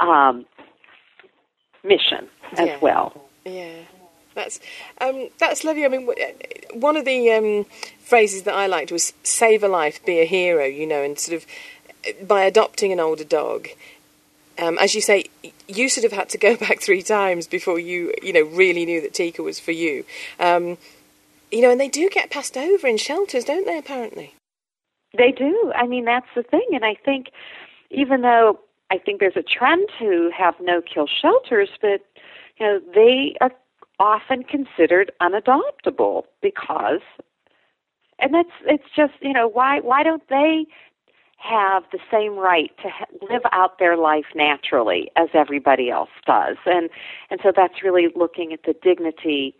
Um 0.00 0.46
mission 1.88 2.28
as 2.52 2.68
Yeah. 2.68 2.78
well 2.80 3.28
Yeah, 3.44 3.72
that's 4.34 4.60
um, 5.00 5.28
that's 5.38 5.64
lovely. 5.64 5.84
I 5.84 5.88
mean, 5.88 6.08
uh, 6.08 6.78
one 6.78 6.96
of 6.96 7.04
the 7.04 7.30
um, 7.32 7.66
phrases 7.98 8.42
that 8.44 8.54
I 8.54 8.66
liked 8.66 8.92
was 8.92 9.12
"save 9.22 9.62
a 9.64 9.68
life, 9.68 10.04
be 10.04 10.20
a 10.20 10.24
hero." 10.26 10.64
You 10.64 10.86
know, 10.86 11.02
and 11.02 11.18
sort 11.18 11.36
of 11.38 11.46
uh, 12.06 12.24
by 12.24 12.42
adopting 12.44 12.92
an 12.92 13.00
older 13.00 13.24
dog, 13.24 13.68
um, 14.58 14.76
as 14.78 14.94
you 14.94 15.00
say, 15.00 15.24
you 15.66 15.88
sort 15.88 16.04
of 16.04 16.12
had 16.12 16.28
to 16.30 16.38
go 16.38 16.56
back 16.66 16.80
three 16.80 17.02
times 17.02 17.46
before 17.46 17.78
you, 17.78 18.12
you 18.22 18.32
know, 18.32 18.42
really 18.42 18.84
knew 18.84 19.00
that 19.00 19.14
Tika 19.14 19.42
was 19.42 19.58
for 19.58 19.72
you. 19.72 20.04
Um, 20.38 20.76
you 21.50 21.62
know, 21.62 21.70
and 21.70 21.80
they 21.80 21.88
do 21.88 22.08
get 22.10 22.30
passed 22.30 22.56
over 22.56 22.86
in 22.86 22.98
shelters, 22.98 23.44
don't 23.44 23.66
they? 23.66 23.78
Apparently. 23.78 24.34
They 25.16 25.32
do. 25.32 25.72
I 25.74 25.86
mean, 25.86 26.04
that's 26.04 26.28
the 26.36 26.42
thing. 26.42 26.68
And 26.72 26.84
I 26.84 26.94
think 27.02 27.30
even 27.90 28.20
though 28.20 28.60
I 28.90 28.98
think 28.98 29.20
there's 29.20 29.36
a 29.36 29.42
trend 29.42 29.88
to 29.98 30.30
have 30.36 30.54
no 30.60 30.80
kill 30.80 31.06
shelters, 31.06 31.68
but, 31.80 32.00
you 32.58 32.66
know, 32.66 32.80
they 32.94 33.34
are 33.40 33.52
often 33.98 34.44
considered 34.44 35.12
unadoptable 35.20 36.24
because, 36.40 37.00
and 38.18 38.32
that's, 38.32 38.48
it's 38.66 38.90
just, 38.96 39.14
you 39.20 39.32
know, 39.32 39.48
why, 39.48 39.80
why 39.80 40.02
don't 40.02 40.26
they 40.28 40.66
have 41.36 41.84
the 41.92 41.98
same 42.10 42.36
right 42.36 42.72
to 42.78 42.88
live 43.30 43.42
out 43.52 43.78
their 43.78 43.96
life 43.96 44.26
naturally 44.34 45.10
as 45.16 45.28
everybody 45.34 45.90
else 45.90 46.10
does? 46.26 46.56
And, 46.64 46.88
and 47.30 47.40
so 47.42 47.52
that's 47.54 47.82
really 47.82 48.08
looking 48.16 48.52
at 48.52 48.62
the 48.64 48.74
dignity, 48.82 49.54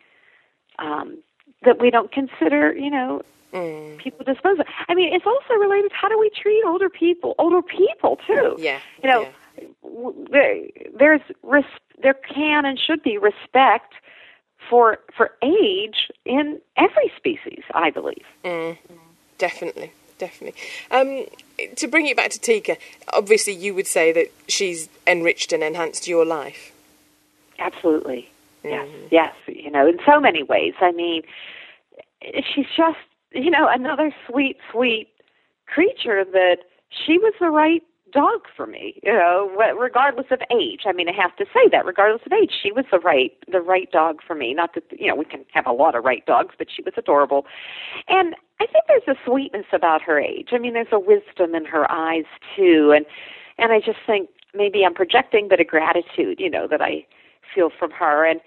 um, 0.79 1.19
that 1.65 1.81
we 1.81 1.91
don't 1.91 2.13
consider, 2.13 2.73
you 2.73 2.91
know, 2.91 3.23
Mm. 3.53 3.99
people 3.99 4.25
dispose 4.25 4.59
of. 4.59 4.67
I 4.89 4.95
mean, 4.95 5.13
it's 5.15 5.25
also 5.27 5.55
related. 5.55 5.91
How 5.93 6.09
do 6.09 6.19
we 6.19 6.31
treat 6.31 6.63
older 6.67 6.89
people? 6.91 7.35
Older 7.39 7.63
people 7.63 8.19
too. 8.27 8.57
Yeah, 8.59 8.79
You 9.03 9.09
know, 9.11 9.21
yeah. 9.23 10.53
there's 10.99 11.21
res- 11.43 11.65
there 12.03 12.15
can 12.15 12.65
and 12.65 12.79
should 12.79 13.03
be 13.03 13.17
respect 13.19 13.95
for 14.69 14.99
for 15.17 15.33
age 15.43 16.11
in 16.25 16.61
every 16.77 17.11
species. 17.17 17.63
I 17.75 17.91
believe. 17.91 18.25
Mm. 18.45 18.77
Definitely, 19.39 19.93
definitely. 20.19 20.61
Um, 20.91 21.25
to 21.77 21.87
bring 21.89 22.07
it 22.07 22.17
back 22.17 22.31
to 22.31 22.41
Tika, 22.41 22.77
obviously 23.13 23.55
you 23.55 23.75
would 23.75 23.87
say 23.87 24.13
that 24.13 24.27
she's 24.49 24.89
enriched 25.07 25.53
and 25.53 25.63
enhanced 25.63 26.07
your 26.09 26.25
life. 26.25 26.73
Absolutely. 27.59 28.29
Yes. 28.65 28.87
Mm. 28.89 29.09
Yes. 29.11 29.35
You 29.47 29.71
know, 29.71 29.87
in 29.87 29.99
so 30.05 30.21
many 30.21 30.43
ways. 30.43 30.75
I 30.81 30.93
mean, 30.93 31.23
she's 32.55 32.67
just 32.77 32.99
you 33.33 33.51
know 33.51 33.69
another 33.71 34.15
sweet, 34.29 34.57
sweet 34.73 35.09
creature 35.67 36.25
that 36.25 36.59
she 36.91 37.19
was 37.19 37.35
the 37.41 37.51
right 37.51 37.83
dog 38.13 38.41
for 38.57 38.67
me. 38.67 39.01
You 39.03 39.13
know, 39.13 39.51
regardless 39.79 40.27
of 40.31 40.41
age. 40.51 40.83
I 40.87 40.93
mean, 40.93 41.09
I 41.09 41.13
have 41.13 41.37
to 41.37 41.45
say 41.45 41.69
that 41.71 41.85
regardless 41.85 42.23
of 42.25 42.33
age, 42.33 42.53
she 42.63 42.73
was 42.73 42.85
the 42.91 42.99
right 42.99 43.33
the 43.51 43.61
right 43.61 43.91
dog 43.91 44.21
for 44.27 44.35
me. 44.35 44.55
Not 44.55 44.75
that 44.75 44.85
you 44.99 45.09
know 45.09 45.15
we 45.15 45.25
can 45.25 45.45
have 45.53 45.67
a 45.67 45.73
lot 45.73 45.95
of 45.95 46.05
right 46.05 46.25
dogs, 46.27 46.55
but 46.59 46.69
she 46.75 46.83
was 46.83 46.95
adorable. 46.97 47.47
And 48.09 48.35
I 48.61 48.67
think 48.67 48.85
there's 48.89 49.17
a 49.17 49.21
sweetness 49.25 49.67
about 49.73 50.03
her 50.03 50.19
age. 50.19 50.49
I 50.53 50.59
mean, 50.59 50.75
there's 50.75 50.87
a 50.93 50.99
wisdom 50.99 51.55
in 51.55 51.65
her 51.67 51.91
eyes 51.91 52.25
too, 52.57 52.93
and 52.95 53.05
and 53.59 53.73
I 53.73 53.81
just 53.81 53.99
think 54.07 54.31
maybe 54.55 54.85
I'm 54.85 54.95
projecting, 54.95 55.49
but 55.49 55.61
a 55.61 55.65
gratitude, 55.65 56.41
you 56.41 56.51
know, 56.51 56.67
that 56.69 56.81
I 56.81 57.07
feel 57.55 57.71
from 57.77 57.91
her, 57.93 58.25
and 58.25 58.41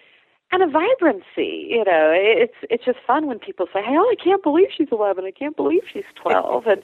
and 0.51 0.61
a 0.61 0.67
vibrancy. 0.67 1.67
You 1.69 1.83
know, 1.85 2.11
it's 2.13 2.55
it's 2.69 2.85
just 2.85 2.99
fun 3.05 3.27
when 3.27 3.39
people 3.39 3.67
say, 3.73 3.81
"Hey, 3.81 3.95
oh, 3.97 4.09
I 4.11 4.15
can't 4.21 4.43
believe 4.43 4.67
she's 4.75 4.89
11. 4.91 5.25
I 5.25 5.31
can't 5.31 5.55
believe 5.55 5.81
she's 5.91 6.03
12." 6.15 6.67
and 6.67 6.81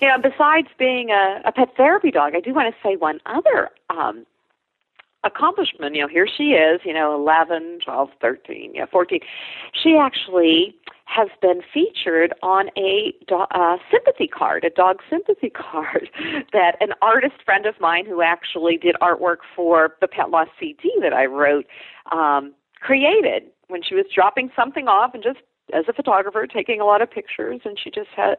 you 0.00 0.08
know, 0.08 0.18
besides 0.18 0.68
being 0.78 1.10
a, 1.10 1.42
a 1.44 1.52
pet 1.52 1.68
therapy 1.76 2.10
dog, 2.10 2.34
I 2.34 2.40
do 2.40 2.54
want 2.54 2.72
to 2.72 2.88
say 2.88 2.96
one 2.96 3.20
other 3.26 3.70
um, 3.90 4.24
accomplishment. 5.24 5.94
You 5.94 6.02
know, 6.02 6.08
here 6.08 6.28
she 6.28 6.54
is. 6.54 6.80
You 6.84 6.94
know, 6.94 7.14
11, 7.14 7.80
12, 7.84 8.10
13, 8.20 8.72
yeah, 8.74 8.86
14. 8.90 9.20
She 9.72 9.96
actually 9.96 10.74
has 11.04 11.28
been 11.42 11.60
featured 11.74 12.32
on 12.40 12.68
a 12.76 13.12
do- 13.26 13.46
uh, 13.50 13.78
sympathy 13.90 14.28
card, 14.28 14.64
a 14.64 14.70
dog 14.70 15.00
sympathy 15.10 15.50
card 15.72 16.08
that 16.52 16.76
an 16.80 16.90
artist 17.02 17.34
friend 17.44 17.66
of 17.66 17.74
mine 17.80 18.06
who 18.06 18.22
actually 18.22 18.76
did 18.76 18.94
artwork 19.02 19.38
for 19.56 19.96
the 20.00 20.06
Pet 20.06 20.30
Loss 20.30 20.48
CD 20.60 20.92
that 21.00 21.12
I 21.12 21.26
wrote 21.26 21.66
um, 22.12 22.52
created 22.80 23.44
when 23.68 23.82
she 23.82 23.94
was 23.94 24.06
dropping 24.14 24.50
something 24.56 24.88
off 24.88 25.14
and 25.14 25.22
just 25.22 25.38
as 25.72 25.84
a 25.88 25.92
photographer 25.92 26.46
taking 26.46 26.80
a 26.80 26.84
lot 26.84 27.00
of 27.00 27.10
pictures 27.10 27.60
and 27.64 27.78
she 27.78 27.90
just 27.90 28.10
had 28.16 28.36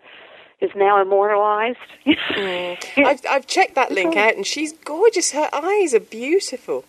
is 0.60 0.71
now 0.75 1.01
immortalized. 1.01 1.77
mm. 2.06 2.77
I've 2.97 3.21
I've 3.27 3.47
checked 3.47 3.75
that 3.75 3.91
link 3.91 4.15
out 4.15 4.36
and 4.36 4.45
she's 4.45 4.73
gorgeous. 4.73 5.32
Her 5.32 5.49
eyes 5.51 5.93
are 5.93 5.99
beautiful. 5.99 6.86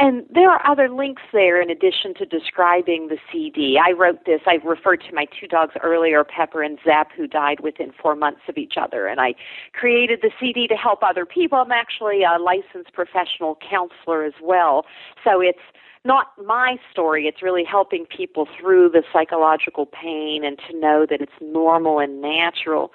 And 0.00 0.24
there 0.32 0.50
are 0.50 0.66
other 0.66 0.88
links 0.88 1.20
there 1.30 1.60
in 1.60 1.68
addition 1.68 2.14
to 2.14 2.24
describing 2.24 3.08
the 3.08 3.18
CD. 3.30 3.78
I 3.78 3.92
wrote 3.92 4.24
this, 4.24 4.40
I 4.46 4.54
referred 4.64 5.02
to 5.06 5.14
my 5.14 5.26
two 5.38 5.46
dogs 5.46 5.74
earlier, 5.82 6.24
Pepper 6.24 6.62
and 6.62 6.78
Zep, 6.82 7.08
who 7.14 7.26
died 7.26 7.60
within 7.60 7.92
four 8.00 8.16
months 8.16 8.40
of 8.48 8.56
each 8.56 8.74
other. 8.80 9.06
And 9.06 9.20
I 9.20 9.34
created 9.74 10.20
the 10.22 10.30
CD 10.40 10.66
to 10.68 10.74
help 10.74 11.02
other 11.02 11.26
people. 11.26 11.58
I'm 11.58 11.70
actually 11.70 12.22
a 12.22 12.38
licensed 12.38 12.94
professional 12.94 13.58
counselor 13.60 14.24
as 14.24 14.32
well. 14.42 14.86
So 15.22 15.42
it's 15.42 15.58
not 16.04 16.28
my 16.44 16.76
story. 16.90 17.26
It's 17.26 17.42
really 17.42 17.64
helping 17.64 18.06
people 18.06 18.48
through 18.58 18.90
the 18.90 19.02
psychological 19.12 19.86
pain 19.86 20.44
and 20.44 20.58
to 20.68 20.78
know 20.78 21.06
that 21.08 21.20
it's 21.20 21.32
normal 21.40 21.98
and 21.98 22.20
natural 22.20 22.92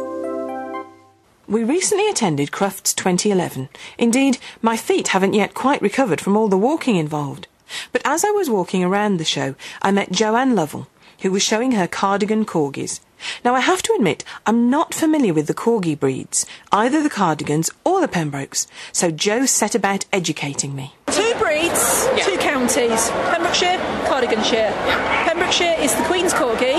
We 1.48 1.64
recently 1.64 2.08
attended 2.08 2.52
Crufts 2.52 2.94
2011. 2.94 3.68
Indeed, 3.98 4.38
my 4.62 4.76
feet 4.76 5.08
haven't 5.08 5.34
yet 5.34 5.54
quite 5.54 5.82
recovered 5.82 6.20
from 6.20 6.36
all 6.36 6.46
the 6.48 6.56
walking 6.56 6.94
involved. 6.96 7.47
But 7.92 8.02
as 8.04 8.24
I 8.24 8.30
was 8.30 8.50
walking 8.50 8.84
around 8.84 9.16
the 9.16 9.24
show, 9.24 9.54
I 9.82 9.90
met 9.90 10.12
Joanne 10.12 10.54
Lovell, 10.54 10.88
who 11.20 11.30
was 11.30 11.42
showing 11.42 11.72
her 11.72 11.86
cardigan 11.86 12.44
corgis. 12.44 13.00
Now, 13.44 13.54
I 13.54 13.60
have 13.60 13.82
to 13.82 13.92
admit, 13.94 14.22
I'm 14.46 14.70
not 14.70 14.94
familiar 14.94 15.34
with 15.34 15.46
the 15.46 15.54
corgi 15.54 15.98
breeds, 15.98 16.46
either 16.70 17.02
the 17.02 17.10
cardigans 17.10 17.70
or 17.84 18.00
the 18.00 18.08
Pembrokes, 18.08 18.66
so 18.92 19.10
Jo 19.10 19.46
set 19.46 19.74
about 19.74 20.04
educating 20.12 20.76
me. 20.76 20.94
Two 21.06 21.34
breeds, 21.38 22.06
yeah. 22.16 22.24
two 22.24 22.38
counties 22.38 23.10
Pembrokeshire, 23.10 23.78
Cardiganshire. 24.06 24.70
Yeah. 24.70 25.28
Pembrokeshire 25.28 25.76
is 25.80 25.94
the 25.96 26.04
Queen's 26.04 26.32
Corgi, 26.32 26.78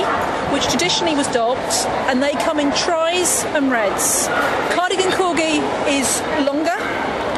which 0.53 0.63
traditionally 0.67 1.15
was 1.15 1.27
dogged, 1.27 1.73
and 2.09 2.23
they 2.23 2.31
come 2.33 2.59
in 2.59 2.71
tries 2.73 3.43
and 3.45 3.71
reds. 3.71 4.27
Cardigan 4.71 5.11
Corgi 5.11 5.59
is 5.89 6.21
longer, 6.45 6.77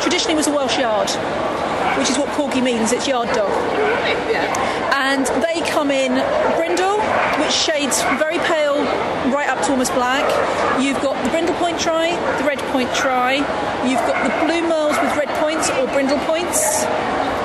traditionally 0.02 0.36
was 0.36 0.48
a 0.48 0.52
Welsh 0.52 0.78
Yard 0.78 1.10
which 1.98 2.10
is 2.10 2.18
what 2.18 2.30
corgi 2.30 2.64
means, 2.64 2.92
it's 2.92 3.08
yard 3.08 3.30
dog. 3.34 3.52
And 4.94 5.26
they 5.44 5.62
come 5.70 5.92
in 5.92 6.14
brindle, 6.56 7.00
which 7.40 7.52
shades 7.52 8.02
very 8.20 8.40
pale 8.40 8.78
right 9.32 9.48
up 9.48 9.64
to 9.66 9.72
almost 9.72 9.94
black. 9.94 10.26
You've 10.82 11.02
got 11.02 11.22
the 11.24 11.30
brindle 11.30 11.56
point 11.56 11.80
tri, 11.80 12.16
the 12.38 12.44
red 12.44 12.60
point 12.72 12.94
tri. 12.94 13.36
You've 13.88 14.02
got 14.02 14.24
the 14.24 14.46
blue 14.46 14.62
merles 14.68 15.02
with 15.02 15.16
red 15.18 15.30
points 15.40 15.70
or 15.70 15.88
brindle 15.88 16.20
points. 16.20 16.84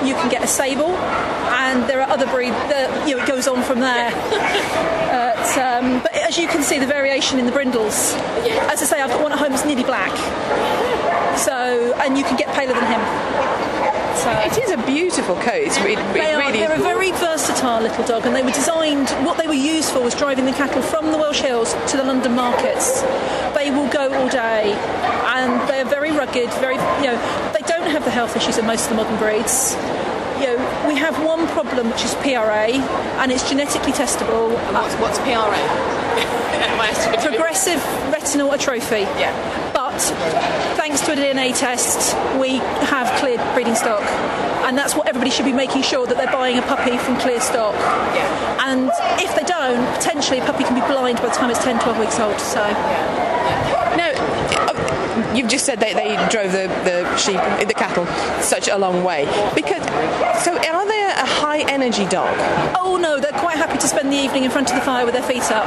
You 0.07 0.15
can 0.15 0.29
get 0.31 0.45
a 0.45 0.47
sable, 0.47 0.91
and 0.91 1.89
there 1.89 2.01
are 2.01 2.09
other 2.09 2.27
breeds. 2.27 2.55
That, 2.71 3.09
you 3.09 3.17
know, 3.17 3.23
it 3.23 3.29
goes 3.29 3.49
on 3.49 3.63
from 3.63 3.81
there. 3.81 4.11
uh, 5.13 5.37
um, 5.59 6.03
but 6.03 6.13
as 6.15 6.39
you 6.39 6.47
can 6.49 6.63
see, 6.63 6.79
the 6.79 6.87
variation 6.87 7.39
in 7.39 7.47
the 7.47 7.53
brindles. 7.53 8.15
As 8.71 8.83
I 8.83 8.87
say, 8.87 9.01
I've 9.01 9.11
got 9.11 9.23
one 9.23 9.33
at 9.33 9.39
home 9.39 9.51
that's 9.51 9.65
nearly 9.65 9.85
black. 9.85 10.15
So, 11.39 11.95
and 12.01 12.17
you 12.17 12.25
can 12.25 12.37
get 12.37 12.55
paler 12.55 12.75
than 12.75 12.87
him. 12.87 13.01
So 14.17 14.31
uh, 14.31 14.49
it 14.49 14.57
is 14.57 14.71
a 14.71 14.79
beautiful 14.87 15.37
coat. 15.37 15.69
It's 15.69 15.79
really, 15.81 16.03
they 16.13 16.33
are, 16.33 16.39
really 16.39 16.61
they're 16.61 16.73
a 16.73 16.79
very 16.79 17.13
versatile 17.13 17.83
little 17.83 18.05
dog, 18.05 18.25
and 18.25 18.35
they 18.35 18.43
were 18.43 18.51
designed. 18.51 19.11
What 19.27 19.37
they 19.37 19.47
were 19.47 19.53
used 19.53 19.93
for 19.93 20.01
was 20.01 20.15
driving 20.15 20.47
the 20.47 20.53
cattle 20.53 20.81
from 20.81 21.13
the 21.13 21.19
Welsh 21.19 21.41
Hills 21.41 21.75
to 21.91 21.97
the 21.97 22.05
London 22.05 22.35
markets. 22.35 23.03
They 23.55 23.71
will 23.71 23.89
go 23.89 24.13
all 24.15 24.29
day, 24.29 24.73
and 24.73 25.69
they 25.69 25.81
are 25.81 25.85
very 25.85 26.13
rugged. 26.13 26.49
Very, 26.55 26.77
you 26.77 27.13
know, 27.13 27.53
they 27.53 27.61
don't 27.67 27.91
have 27.91 28.05
the 28.05 28.11
health 28.11 28.37
issues 28.37 28.57
of 28.57 28.65
most 28.65 28.85
of 28.85 28.91
the 28.91 28.97
modern 28.97 29.19
breeds 29.19 29.77
you 30.41 30.45
know, 30.45 30.85
we 30.87 30.95
have 30.95 31.17
one 31.25 31.47
problem 31.49 31.89
which 31.91 32.05
is 32.05 32.15
PRA, 32.17 32.69
and 33.21 33.33
it's 33.33 33.49
genetically 33.49 33.93
testable. 33.93 34.53
What's, 34.73 34.95
what's 34.97 35.19
PRA? 35.21 35.57
Progressive 37.23 37.83
retinal 38.13 38.53
atrophy. 38.53 39.01
Yeah 39.19 39.67
thanks 40.01 41.01
to 41.03 41.13
a 41.13 41.17
DNA 41.17 41.57
test, 41.57 42.17
we 42.39 42.59
have 42.87 43.09
cleared 43.19 43.41
breeding 43.55 43.75
stock. 43.75 44.03
And 44.67 44.77
that's 44.77 44.95
what 44.97 45.07
everybody 45.07 45.31
should 45.31 45.45
be 45.45 45.53
making 45.53 45.83
sure 45.83 46.07
that 46.07 46.17
they're 46.17 46.33
buying 46.33 46.59
a 46.59 46.63
puppy 46.63 46.99
from 46.99 47.17
clear 47.19 47.41
stock. 47.41 47.75
Yeah. 47.75 48.67
And 48.67 48.91
if 49.21 49.35
they 49.37 49.45
don't, 49.45 49.87
potentially 49.95 50.41
a 50.41 50.45
puppy 50.45 50.65
can 50.65 50.75
be 50.75 50.87
blind 50.87 51.19
by 51.19 51.29
the 51.29 51.35
time 51.35 51.51
it's 51.51 51.63
10, 51.63 51.79
12 51.81 51.99
weeks 51.99 52.19
old. 52.19 52.39
So. 52.41 52.61
Yeah. 52.67 53.27
Uh, 54.69 55.06
you've 55.37 55.49
just 55.49 55.67
said 55.67 55.81
they, 55.81 55.93
they 55.95 56.17
drove 56.31 56.53
the, 56.53 56.69
the 56.85 57.17
sheep, 57.17 57.41
the 57.67 57.75
cattle, 57.75 58.07
such 58.43 58.69
a 58.69 58.77
long 58.77 59.05
way. 59.05 59.25
Because 59.55 59.83
so, 60.43 60.57
are 60.57 60.87
they 60.87 61.03
a 61.05 61.27
high 61.27 61.61
energy 61.71 62.07
dog? 62.07 62.35
Oh 62.77 62.97
no, 63.01 63.21
they're 63.21 63.33
quite 63.33 63.57
happy 63.57 63.79
to 63.79 63.89
spend 63.89 64.13
the 64.13 64.17
evening 64.17 64.45
in 64.45 64.51
front 64.51 64.71
of 64.71 64.77
the 64.77 64.83
fire 64.83 65.05
with 65.05 65.15
their 65.15 65.23
feet 65.23 65.51
up. 65.51 65.67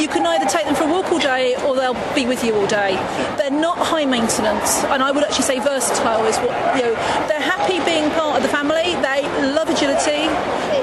You 0.00 0.08
can 0.08 0.26
either 0.26 0.46
take 0.46 0.64
them 0.64 0.74
for 0.74 0.84
a 0.84 0.88
walk 0.90 1.10
all 1.12 1.18
day 1.18 1.56
or 1.64 1.74
they'll 1.74 2.14
be 2.14 2.26
with 2.26 2.44
you 2.44 2.54
all 2.54 2.66
day. 2.66 2.96
They're 3.36 3.50
not 3.50 3.78
high 3.78 4.04
maintenance, 4.04 4.84
and 4.84 5.02
I 5.02 5.10
would 5.10 5.24
actually 5.24 5.44
say 5.44 5.58
versatile 5.58 6.24
is 6.26 6.36
what 6.38 6.76
you 6.76 6.82
know. 6.82 6.94
They're 7.28 7.40
happy 7.40 7.84
being 7.84 8.10
part 8.12 8.36
of 8.36 8.42
the 8.42 8.48
family. 8.48 8.94
They 9.02 9.22
love 9.52 9.68
agility. 9.68 10.28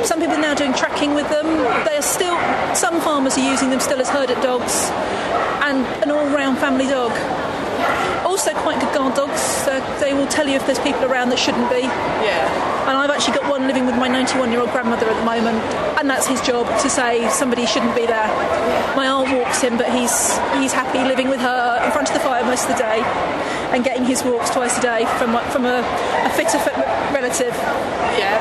Some 0.06 0.19
people 0.19 0.36
are 0.36 0.41
now 0.41 0.54
doing 0.54 0.73
tracking 0.73 1.13
with 1.13 1.30
them. 1.30 1.45
They 1.86 1.97
are 1.97 2.02
still 2.02 2.38
some 2.76 2.99
farmers 3.02 3.38
are 3.38 3.52
using 3.52 3.69
them 3.69 3.80
still 3.80 3.99
as 3.99 4.10
herd 4.10 4.30
dogs, 4.41 4.89
and 5.63 5.86
an 6.04 6.12
all-round 6.12 6.58
family 6.58 6.88
dog. 6.88 7.12
Also, 8.26 8.54
quite 8.65 8.80
good 8.80 8.93
guard 8.93 9.15
dogs. 9.15 9.67
Uh, 9.67 9.80
they 10.00 10.13
will 10.13 10.28
tell 10.28 10.48
you 10.48 10.56
if 10.56 10.65
there's 10.65 10.80
people 10.80 11.06
around 11.06 11.30
that 11.30 11.39
shouldn't 11.39 11.69
be. 11.69 11.82
Yeah. 11.82 12.89
And 12.89 12.98
I've 12.98 13.10
actually 13.10 13.38
got 13.38 13.50
one 13.50 13.67
living 13.67 13.86
with 13.86 13.96
my 13.96 14.08
91 14.08 14.52
year 14.52 14.62
old 14.62 14.72
grandmother 14.72 15.08
at 15.08 15.17
the 15.17 15.26
moment, 15.26 15.58
and 16.00 16.10
that's 16.10 16.28
his 16.28 16.41
job 16.41 16.67
to 16.82 16.89
say 16.89 17.30
somebody 17.30 17.65
shouldn't 17.65 17.96
be 17.96 18.06
there. 18.06 18.28
My 18.96 19.08
aunt 19.08 19.32
walks 19.32 19.62
him, 19.62 19.78
but 19.78 19.88
he's 19.91 20.38
he's 20.60 20.74
happy 20.74 21.00
living 21.00 21.30
with 21.30 21.39
her 21.39 21.82
in 21.86 21.91
front 21.91 22.10
of 22.10 22.13
the 22.13 22.19
fire 22.19 22.43
most 22.43 22.69
of 22.69 22.76
the 22.76 22.82
day 22.84 23.00
and 23.74 23.84
getting 23.84 24.06
his 24.06 24.24
walks 24.24 24.52
twice 24.52 24.78
a 24.78 24.82
day 24.82 25.06
from 25.17 25.34
from 25.50 25.65
a, 25.65 25.80
a 26.26 26.30
fitter 26.38 26.60
relative. 27.12 27.54
Yeah. 28.17 28.38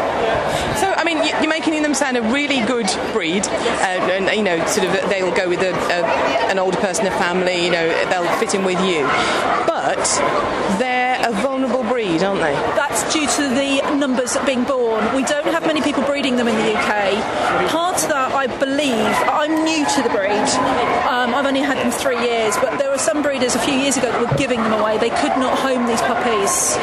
So, 0.71 0.71
I 1.02 1.04
mean, 1.04 1.18
you're 1.18 1.50
making 1.50 1.82
them 1.82 1.94
sound 1.94 2.16
a 2.16 2.22
really 2.22 2.64
good 2.64 2.86
breed, 3.12 3.44
uh, 3.44 4.06
and 4.06 4.30
you 4.36 4.44
know, 4.44 4.64
sort 4.66 4.86
of, 4.86 4.92
they'll 5.10 5.34
go 5.34 5.48
with 5.48 5.58
a, 5.60 5.74
a, 5.74 6.06
an 6.46 6.60
older 6.60 6.76
person, 6.76 7.08
a 7.08 7.10
family. 7.10 7.64
You 7.64 7.72
know, 7.72 7.88
they'll 8.08 8.38
fit 8.38 8.54
in 8.54 8.64
with 8.64 8.78
you, 8.86 9.02
but 9.66 9.98
they're 10.78 11.18
a 11.28 11.32
vulnerable 11.42 11.82
breed, 11.82 12.22
aren't 12.22 12.40
they? 12.40 12.54
That's 12.78 13.02
due 13.12 13.26
to 13.26 13.48
the 13.48 13.82
numbers 13.96 14.36
being 14.46 14.62
born. 14.62 15.02
We 15.16 15.24
don't 15.24 15.48
have 15.48 15.66
many 15.66 15.82
people 15.82 16.04
breeding 16.04 16.36
them 16.36 16.46
in 16.46 16.54
the 16.54 16.78
UK. 16.78 17.18
Part 17.68 18.00
of 18.00 18.08
that, 18.08 18.30
I 18.32 18.46
believe, 18.46 19.10
I'm 19.26 19.64
new 19.64 19.84
to 19.84 20.02
the 20.06 20.10
breed. 20.10 20.48
Um, 21.10 21.34
I've 21.34 21.46
only 21.46 21.62
had 21.62 21.78
them 21.78 21.90
three 21.90 22.22
years, 22.22 22.56
but 22.58 22.78
there 22.78 22.90
were 22.90 22.98
some 22.98 23.22
breeders 23.22 23.56
a 23.56 23.58
few 23.58 23.74
years 23.74 23.96
ago 23.96 24.12
that 24.12 24.20
were 24.20 24.38
giving 24.38 24.62
them 24.62 24.72
away. 24.72 24.98
They 24.98 25.10
could 25.10 25.34
not 25.34 25.58
home 25.58 25.88
these 25.88 26.02
puppies 26.02 26.78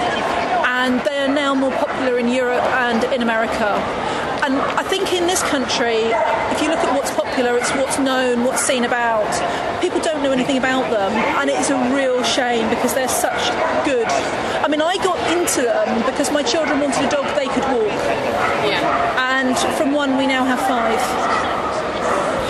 and 0.80 1.02
they 1.02 1.20
are 1.20 1.28
now 1.28 1.54
more 1.54 1.72
popular 1.72 2.18
in 2.18 2.30
Europe 2.30 2.64
and 2.88 3.04
in 3.14 3.22
America. 3.22 3.76
And 4.46 4.56
I 4.80 4.84
think 4.84 5.12
in 5.12 5.28
this 5.28 5.44
country, 5.44 6.08
if 6.56 6.62
you 6.62 6.70
look 6.70 6.80
at 6.80 6.96
what's 6.96 7.12
popular, 7.12 7.58
it's 7.58 7.70
what's 7.76 8.00
known, 8.00 8.46
what's 8.46 8.64
seen 8.64 8.86
about. 8.86 9.28
People 9.82 10.00
don't 10.00 10.24
know 10.24 10.32
anything 10.32 10.58
about 10.58 10.90
them, 10.90 11.12
and 11.12 11.50
it's 11.50 11.70
a 11.70 11.78
real 11.94 12.24
shame 12.24 12.70
because 12.70 12.94
they're 12.94 13.12
such 13.12 13.44
good. 13.84 14.08
I 14.64 14.68
mean, 14.70 14.82
I 14.82 14.96
got 15.04 15.20
into 15.36 15.64
them 15.64 16.00
because 16.10 16.32
my 16.32 16.44
children 16.44 16.80
wanted 16.80 17.04
a 17.04 17.10
dog 17.12 17.28
they 17.36 17.52
could 17.52 17.68
walk. 17.76 18.00
Yeah. 18.64 18.80
And 19.36 19.58
from 19.76 19.92
one, 19.92 20.16
we 20.18 20.28
now 20.28 20.46
have 20.46 20.62
five. 20.64 21.00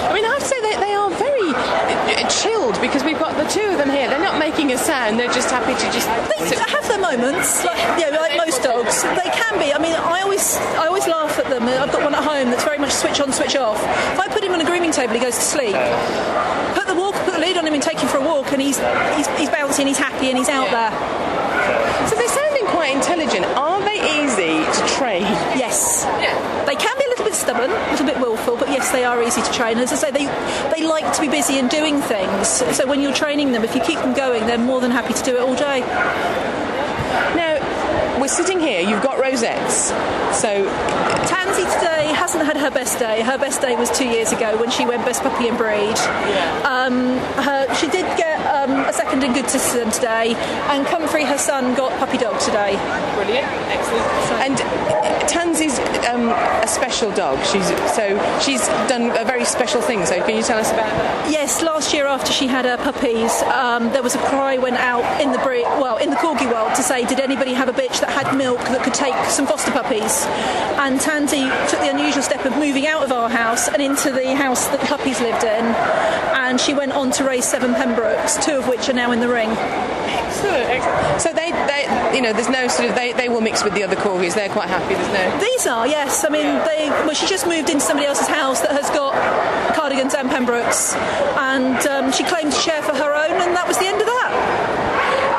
I 0.06 0.14
mean, 0.14 0.24
I 0.24 0.30
have 0.38 0.40
to 0.40 0.46
say 0.46 0.62
they, 0.62 0.78
they 0.78 0.94
are 0.94 1.10
very 1.18 1.50
uh, 1.50 1.99
chilled 2.30 2.80
because 2.82 3.04
we've 3.04 3.20
got 3.20 3.36
the 3.38 3.48
two 3.50 3.66
of 3.70 3.78
them 3.78 3.90
here. 3.90 4.10
They're 4.10 4.20
not 4.22 4.40
making 4.40 4.72
a 4.72 4.78
sound. 4.78 5.20
They're 5.20 5.32
just 5.32 5.50
happy 5.50 5.74
to 5.74 5.88
just. 5.92 6.08
They 6.50 6.58
have 6.58 6.88
their 6.88 7.00
moments, 7.00 7.64
like 7.66 7.78
you 8.00 8.10
know, 8.10 8.18
like 8.18 8.38
most 8.38 8.64
dogs. 8.64 9.04
They 9.04 9.30
can 9.30 9.60
be. 9.60 9.74
I 9.74 9.80
mean, 9.80 9.94
I 9.96 10.22
always, 10.22 10.58
I 10.80 10.88
always 10.88 11.08
laugh 11.08 11.38
at 11.40 11.50
them. 11.50 11.64
I've 11.64 11.92
got 11.92 12.04
one 12.04 12.16
at 12.16 12.24
home 12.24 12.50
that's 12.50 12.64
very 12.64 12.78
much 12.78 12.92
switch 12.92 13.20
on, 13.20 13.32
switch 13.32 13.56
off. 13.56 13.82
If 14.14 14.20
I 14.20 14.28
put 14.28 14.44
him 14.44 14.54
on 14.54 14.62
a 14.62 14.66
grooming 14.66 14.92
table, 14.92 15.14
he 15.14 15.20
goes 15.20 15.36
to 15.36 15.42
sleep. 15.42 15.76
Put 16.76 16.88
the 16.88 16.96
walk, 16.96 17.16
put 17.26 17.34
the 17.34 17.40
lead 17.40 17.58
on 17.58 17.66
him, 17.66 17.74
and 17.74 17.84
take 17.84 18.00
him 18.00 18.08
for 18.08 18.18
a 18.18 18.26
walk, 18.26 18.52
and 18.52 18.62
he's 18.62 18.78
he's, 19.16 19.28
he's 19.38 19.50
bouncing, 19.50 19.88
he's 19.88 19.98
happy, 19.98 20.30
and 20.30 20.38
he's 20.38 20.50
out 20.50 20.70
there. 20.72 20.92
So 22.10 22.16
they're 22.16 22.28
sounding 22.30 22.66
quite 22.68 22.96
intelligent. 22.96 23.46
Are 23.58 23.82
they 23.84 24.00
easy 24.24 24.64
to 24.66 24.88
train? 24.96 25.24
Yes. 25.60 26.04
Yeah. 26.06 26.66
They 26.66 26.76
can 26.76 26.98
be 26.98 27.06
a 27.06 27.10
little 27.10 27.26
bit 27.26 27.36
stubborn, 27.36 27.70
a 27.70 27.92
little 27.92 28.06
bit 28.06 28.20
willful, 28.20 28.58
but 28.58 28.70
yes, 28.90 28.92
they 28.92 29.06
are 29.06 29.22
easy 29.24 29.42
to 29.42 29.52
train. 29.52 29.78
As 29.78 29.92
I 29.92 29.96
say, 29.96 30.12
they 30.12 30.26
they 30.76 30.86
like 30.86 31.12
to 31.14 31.22
be 31.22 31.28
busy 31.28 31.60
and 31.60 31.70
doing 31.70 32.02
things. 32.02 32.48
So 32.48 32.88
when 32.88 33.02
you're 33.02 33.14
training 33.14 33.52
them, 33.52 33.64
if 33.64 33.76
you 33.76 33.82
keep 33.82 34.00
them 34.00 34.14
going, 34.14 34.46
they're 34.48 34.58
more 34.58 34.82
than 34.82 34.92
happy 34.92 35.14
to 35.14 35.24
do 35.24 35.36
it 35.36 35.42
all 35.42 35.56
day. 35.56 35.82
Now, 37.36 38.20
we're 38.20 38.28
sitting 38.28 38.60
here, 38.60 38.82
you've 38.82 39.04
got 39.04 39.20
rosettes. 39.20 39.90
So, 40.40 40.66
Tansy 41.28 41.64
today 41.80 42.14
hasn't 42.14 42.46
had 42.46 42.58
her 42.58 42.70
best 42.70 43.00
day. 43.00 43.22
Her 43.22 43.38
best 43.38 43.62
day 43.62 43.76
was 43.76 43.90
two 43.98 44.08
years 44.08 44.32
ago 44.32 44.58
when 44.60 44.70
she 44.70 44.86
went 44.86 45.06
best 45.06 45.22
puppy 45.22 45.48
and 45.48 45.58
breed. 45.58 45.98
Um, 46.66 47.18
her, 47.42 47.74
she 47.76 47.88
did 47.88 48.06
get 48.18 48.40
um, 48.54 48.86
a 48.86 48.94
second 48.94 49.24
in 49.24 49.34
good 49.34 49.50
citizen 49.50 49.92
today, 49.92 50.36
and 50.70 50.86
Comfrey, 50.88 51.24
her 51.26 51.38
son, 51.38 51.76
got 51.76 51.98
puppy 52.00 52.18
dog 52.18 52.40
today. 52.42 52.76
brilliant, 53.16 53.48
excellent. 53.72 54.08
And 54.46 54.58
uh, 55.50 55.54
Tansy's 55.54 55.80
um, 56.08 56.30
a 56.30 56.68
special 56.68 57.12
dog. 57.12 57.44
She's 57.46 57.68
so 57.94 58.40
she's 58.42 58.66
done 58.88 59.12
a 59.18 59.26
very 59.26 59.46
special 59.46 59.82
thing. 59.82 60.06
So, 60.06 60.22
can 60.24 60.36
you 60.36 60.44
tell 60.44 60.60
us 60.60 60.72
about 60.72 60.90
that? 60.90 61.32
Yes, 61.32 61.62
last 61.62 61.94
year 61.94 62.06
after 62.06 62.32
she 62.32 62.48
had 62.48 62.66
her 62.66 62.78
puppies, 62.78 63.42
um, 63.44 63.92
there 63.92 64.04
was 64.04 64.16
a 64.16 64.20
cry 64.20 64.58
went 64.58 64.78
out 64.78 65.22
in 65.22 65.32
the 65.32 65.38
breed, 65.40 65.64
well, 65.80 65.98
in 65.98 66.10
the 66.10 66.16
corgi 66.16 66.52
world 66.52 66.76
to 66.76 66.84
say, 66.84 67.06
did 67.06 67.20
anybody 67.20 67.54
have 67.54 67.70
a 67.70 67.74
bitch 67.74 68.00
that 68.02 68.10
had 68.10 68.36
milk 68.36 68.60
that 68.60 68.84
could 68.84 68.94
take 68.94 69.16
some 69.26 69.46
foster 69.46 69.72
puppies? 69.72 70.26
And 70.80 71.00
Tansy 71.00 71.50
took 71.70 71.80
the 71.80 71.90
unusual 71.90 72.24
step 72.24 72.46
of 72.46 72.58
moving 72.58 72.88
out 72.88 73.04
of 73.04 73.12
our 73.12 73.30
house 73.30 73.68
and 73.68 73.82
into 73.82 74.12
the 74.12 74.36
house 74.36 74.68
that 74.68 74.80
the 74.80 74.88
puppies 74.88 75.20
lived 75.22 75.44
in, 75.44 75.66
and 76.36 76.60
she 76.60 76.74
went 76.74 76.94
on 76.94 77.12
to 77.12 77.24
raise 77.24 77.46
seven 77.46 77.74
Pembrokes, 77.74 78.44
two 78.44 78.58
of 78.58 78.68
which 78.68 78.90
are 78.90 78.94
now 78.94 79.12
in 79.12 79.20
the 79.20 79.28
ring. 79.28 79.50
Excellent, 79.50 80.70
excellent. 80.70 81.22
So 81.22 81.34
they, 81.34 81.52
they, 81.52 82.16
you 82.16 82.22
know, 82.22 82.34
there's 82.34 82.50
no 82.50 82.68
sort 82.68 82.90
of 82.90 82.96
they, 82.96 83.14
they 83.14 83.30
will 83.30 83.42
mix 83.42 83.64
with 83.64 83.74
the 83.74 83.84
other 83.84 83.96
corgis. 83.96 84.36
They're 84.36 84.50
quite 84.50 84.70
happy. 84.70 84.96
There's 84.96 85.14
no. 85.14 85.39
These 85.40 85.68
are, 85.68 85.88
yes. 85.88 86.26
I 86.26 86.30
mean, 86.30 86.46
they. 86.66 86.90
Well, 87.06 87.14
she 87.14 87.28
just 87.28 87.48
moved 87.48 87.70
into 87.70 87.82
somebody 87.82 88.08
else's 88.08 88.28
house 88.28 88.62
that 88.62 88.72
has 88.72 88.90
got 88.90 89.14
cardigans 89.76 90.14
and 90.14 90.30
Pembrokes, 90.30 90.96
and 91.38 91.78
um, 91.88 92.12
she 92.12 92.24
claimed 92.24 92.52
to 92.52 92.60
share 92.60 92.82
for 92.82 92.94
her 92.94 93.14
own, 93.14 93.32
and 93.42 93.56
that 93.56 93.68
was 93.68 93.78
the 93.78 93.88
end 93.88 94.00
of 94.00 94.08
that. 94.08 94.32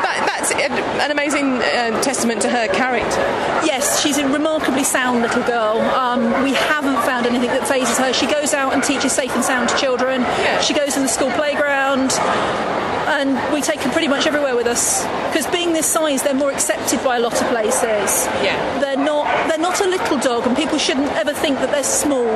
That, 0.03 0.25
that's 0.27 0.51
an 0.53 1.11
amazing 1.11 1.57
uh, 1.57 2.01
testament 2.03 2.43
to 2.43 2.49
her 2.49 2.69
character. 2.69 3.21
Yes, 3.65 4.03
she's 4.03 4.19
a 4.19 4.27
remarkably 4.29 4.85
sound 4.85 5.23
little 5.23 5.43
girl. 5.45 5.81
Um, 5.81 6.43
we 6.43 6.55
haven't 6.55 7.01
found 7.05 7.27
anything 7.27 7.49
that 7.49 7.67
fazes 7.69 7.99
her. 7.99 8.13
She 8.13 8.27
goes 8.27 8.55
out 8.55 8.73
and 8.73 8.83
teaches 8.83 9.13
safe 9.13 9.35
and 9.35 9.45
sound 9.45 9.69
to 9.69 9.77
children. 9.77 10.23
Yeah. 10.23 10.61
She 10.61 10.75
goes 10.75 10.97
in 10.97 11.03
the 11.03 11.09
school 11.09 11.31
playground. 11.33 12.11
And 13.11 13.37
we 13.53 13.61
take 13.61 13.81
them 13.81 13.91
pretty 13.91 14.09
much 14.09 14.27
everywhere 14.27 14.55
with 14.55 14.67
us 14.67 15.05
because 15.29 15.47
being 15.49 15.73
this 15.73 15.87
size, 15.87 16.23
they're 16.23 16.35
more 16.35 16.53
accepted 16.53 17.03
by 17.03 17.17
a 17.17 17.21
lot 17.21 17.35
of 17.41 17.47
places. 17.49 18.27
Yeah. 18.43 18.57
they're 18.81 18.97
not 18.97 19.27
they're 19.49 19.59
not 19.59 19.81
a 19.81 19.87
little 19.87 20.19
dog, 20.19 20.47
and 20.47 20.57
people 20.57 20.79
shouldn't 20.79 21.11
ever 21.13 21.33
think 21.33 21.59
that 21.59 21.71
they're 21.71 21.83
small. 21.85 22.27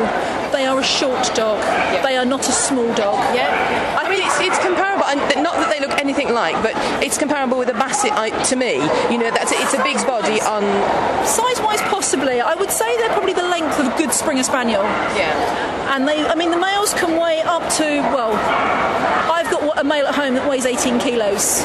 They 0.53 0.67
are 0.67 0.79
a 0.79 0.85
short 0.85 1.35
dog. 1.35 1.61
They 2.03 2.17
are 2.17 2.25
not 2.25 2.49
a 2.49 2.53
small 2.53 2.87
dog. 2.95 3.19
Yeah, 3.35 3.99
I 3.99 4.09
mean 4.11 4.21
it's, 4.27 4.39
it's 4.41 4.59
comparable, 4.59 5.05
and 5.07 5.21
not 5.43 5.55
that 5.57 5.71
they 5.71 5.81
look 5.85 5.99
anything 6.01 6.33
like, 6.33 6.55
but 6.63 6.73
it's 7.03 7.19
comparable 7.19 7.59
with 7.59 7.69
a 7.69 7.75
basset 7.75 8.13
I, 8.13 8.31
to 8.51 8.57
me. 8.57 8.75
You 9.11 9.19
know, 9.19 9.31
that's 9.31 9.53
it's 9.53 9.75
a 9.75 9.83
big 9.83 9.97
body 10.07 10.41
on. 10.43 10.63
Size 11.27 11.61
wise, 11.63 11.81
possibly, 11.83 12.41
I 12.41 12.55
would 12.55 12.71
say 12.71 12.97
they're 12.99 13.15
probably 13.15 13.33
the 13.33 13.43
length 13.49 13.79
of 13.81 13.87
a 13.93 13.97
good 13.97 14.13
Springer 14.13 14.43
Spaniel. 14.43 14.83
Yeah, 15.17 15.95
And 15.95 16.07
they, 16.07 16.25
I 16.27 16.35
mean, 16.35 16.51
the 16.51 16.59
males 16.59 16.93
can 16.95 17.19
weigh 17.19 17.41
up 17.43 17.63
to, 17.79 17.85
well, 18.13 18.33
I've 19.45 19.51
got 19.51 19.79
a 19.79 19.85
male 19.85 20.07
at 20.07 20.15
home 20.15 20.35
that 20.35 20.49
weighs 20.49 20.65
18 20.65 20.99
kilos. 21.01 21.61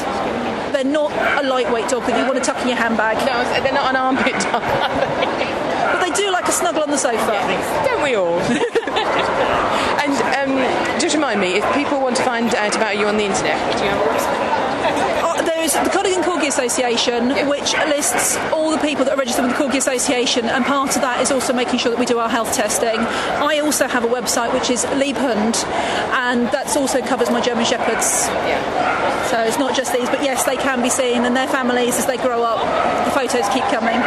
They're 0.72 0.84
not 0.84 1.12
a 1.42 1.48
lightweight 1.48 1.88
dog 1.88 2.04
that 2.04 2.18
you 2.18 2.26
want 2.28 2.36
to 2.36 2.44
tuck 2.44 2.60
in 2.60 2.68
your 2.68 2.76
handbag, 2.76 3.16
no, 3.24 3.40
they're 3.62 3.72
not 3.72 3.88
an 3.88 3.96
armpit 3.96 4.36
dog, 4.52 4.60
but 4.60 6.00
they 6.04 6.10
do 6.12 6.30
like 6.30 6.46
a 6.46 6.52
snuggle 6.52 6.82
on 6.82 6.90
the 6.90 6.98
sofa. 6.98 7.40
don't 7.88 8.02
we 8.02 8.16
all? 8.16 8.38
and 10.04 10.12
um, 10.36 11.00
just 11.00 11.14
remind 11.14 11.40
me, 11.40 11.56
if 11.56 11.64
people 11.74 12.00
want 12.00 12.16
to 12.16 12.22
find 12.22 12.54
out 12.54 12.76
about 12.76 12.98
you 12.98 13.06
on 13.06 13.16
the 13.16 13.24
internet, 13.24 13.56
do 13.78 13.84
you 13.84 13.90
have 13.90 14.00
a 14.00 14.10
website? 14.10 14.69
Oh, 15.22 15.42
there's 15.44 15.72
the 15.72 15.90
Cardigan 15.90 16.22
Corgi 16.22 16.48
Association, 16.48 17.48
which 17.48 17.72
lists 17.74 18.36
all 18.52 18.70
the 18.70 18.78
people 18.78 19.04
that 19.04 19.14
are 19.14 19.16
registered 19.16 19.44
with 19.44 19.56
the 19.56 19.62
Corgi 19.62 19.76
Association, 19.76 20.46
and 20.46 20.64
part 20.64 20.96
of 20.96 21.02
that 21.02 21.20
is 21.20 21.30
also 21.30 21.52
making 21.52 21.78
sure 21.78 21.90
that 21.90 22.00
we 22.00 22.06
do 22.06 22.18
our 22.18 22.28
health 22.28 22.52
testing. 22.52 22.98
I 22.98 23.60
also 23.60 23.86
have 23.86 24.04
a 24.04 24.08
website 24.08 24.52
which 24.52 24.70
is 24.70 24.84
Liebhund, 24.86 25.64
and 26.12 26.48
that 26.48 26.76
also 26.76 27.00
covers 27.00 27.30
my 27.30 27.40
German 27.40 27.64
Shepherds. 27.64 28.26
Yeah. 28.28 29.26
So 29.26 29.42
it's 29.42 29.58
not 29.58 29.74
just 29.76 29.92
these, 29.92 30.08
but 30.08 30.22
yes, 30.22 30.44
they 30.44 30.56
can 30.56 30.82
be 30.82 30.90
seen, 30.90 31.24
and 31.24 31.36
their 31.36 31.48
families 31.48 31.96
as 31.98 32.06
they 32.06 32.16
grow 32.16 32.42
up. 32.42 32.60
The 33.04 33.12
photos 33.12 33.48
keep 33.50 33.64
coming. 33.64 34.00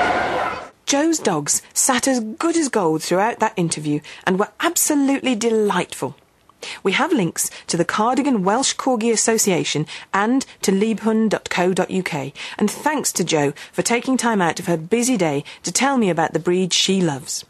Jo's 0.85 1.19
dogs 1.19 1.61
sat 1.73 2.07
as 2.07 2.19
good 2.19 2.57
as 2.57 2.69
gold 2.69 3.01
throughout 3.01 3.39
that 3.39 3.53
interview 3.55 4.01
and 4.27 4.37
were 4.37 4.51
absolutely 4.59 5.35
delightful. 5.35 6.15
We 6.83 6.93
have 6.93 7.11
links 7.11 7.49
to 7.67 7.77
the 7.77 7.85
Cardigan 7.85 8.43
Welsh 8.43 8.75
Corgi 8.75 9.11
Association 9.11 9.85
and 10.13 10.45
to 10.61 10.71
liebhund.co.uk. 10.71 12.33
And 12.57 12.71
thanks 12.71 13.11
to 13.13 13.23
Jo 13.23 13.53
for 13.71 13.81
taking 13.81 14.17
time 14.17 14.41
out 14.41 14.59
of 14.59 14.67
her 14.67 14.77
busy 14.77 15.17
day 15.17 15.43
to 15.63 15.71
tell 15.71 15.97
me 15.97 16.09
about 16.09 16.33
the 16.33 16.39
breed 16.39 16.73
she 16.73 17.01
loves. 17.01 17.45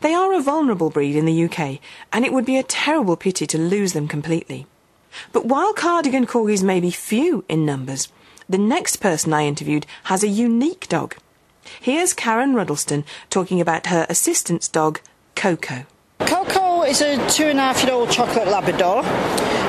They 0.00 0.14
are 0.14 0.34
a 0.34 0.42
vulnerable 0.42 0.90
breed 0.90 1.16
in 1.16 1.24
the 1.24 1.44
UK, 1.44 1.78
and 2.12 2.24
it 2.24 2.32
would 2.32 2.44
be 2.44 2.58
a 2.58 2.62
terrible 2.62 3.16
pity 3.16 3.46
to 3.46 3.58
lose 3.58 3.92
them 3.92 4.08
completely. 4.08 4.66
But 5.32 5.46
while 5.46 5.72
cardigan 5.72 6.26
corgis 6.26 6.62
may 6.62 6.80
be 6.80 6.90
few 6.90 7.44
in 7.48 7.64
numbers, 7.64 8.08
the 8.48 8.58
next 8.58 8.96
person 8.96 9.32
I 9.32 9.46
interviewed 9.46 9.86
has 10.04 10.22
a 10.22 10.28
unique 10.28 10.88
dog. 10.88 11.16
Here's 11.80 12.12
Karen 12.12 12.54
Ruddleston 12.54 13.04
talking 13.28 13.60
about 13.60 13.86
her 13.86 14.06
assistant's 14.08 14.68
dog, 14.68 15.00
Coco. 15.34 15.86
Is 16.90 17.02
a 17.02 17.16
two 17.30 17.44
and 17.44 17.60
a 17.60 17.62
half 17.62 17.84
year 17.84 17.92
old 17.92 18.10
chocolate 18.10 18.48
Labrador. 18.48 19.04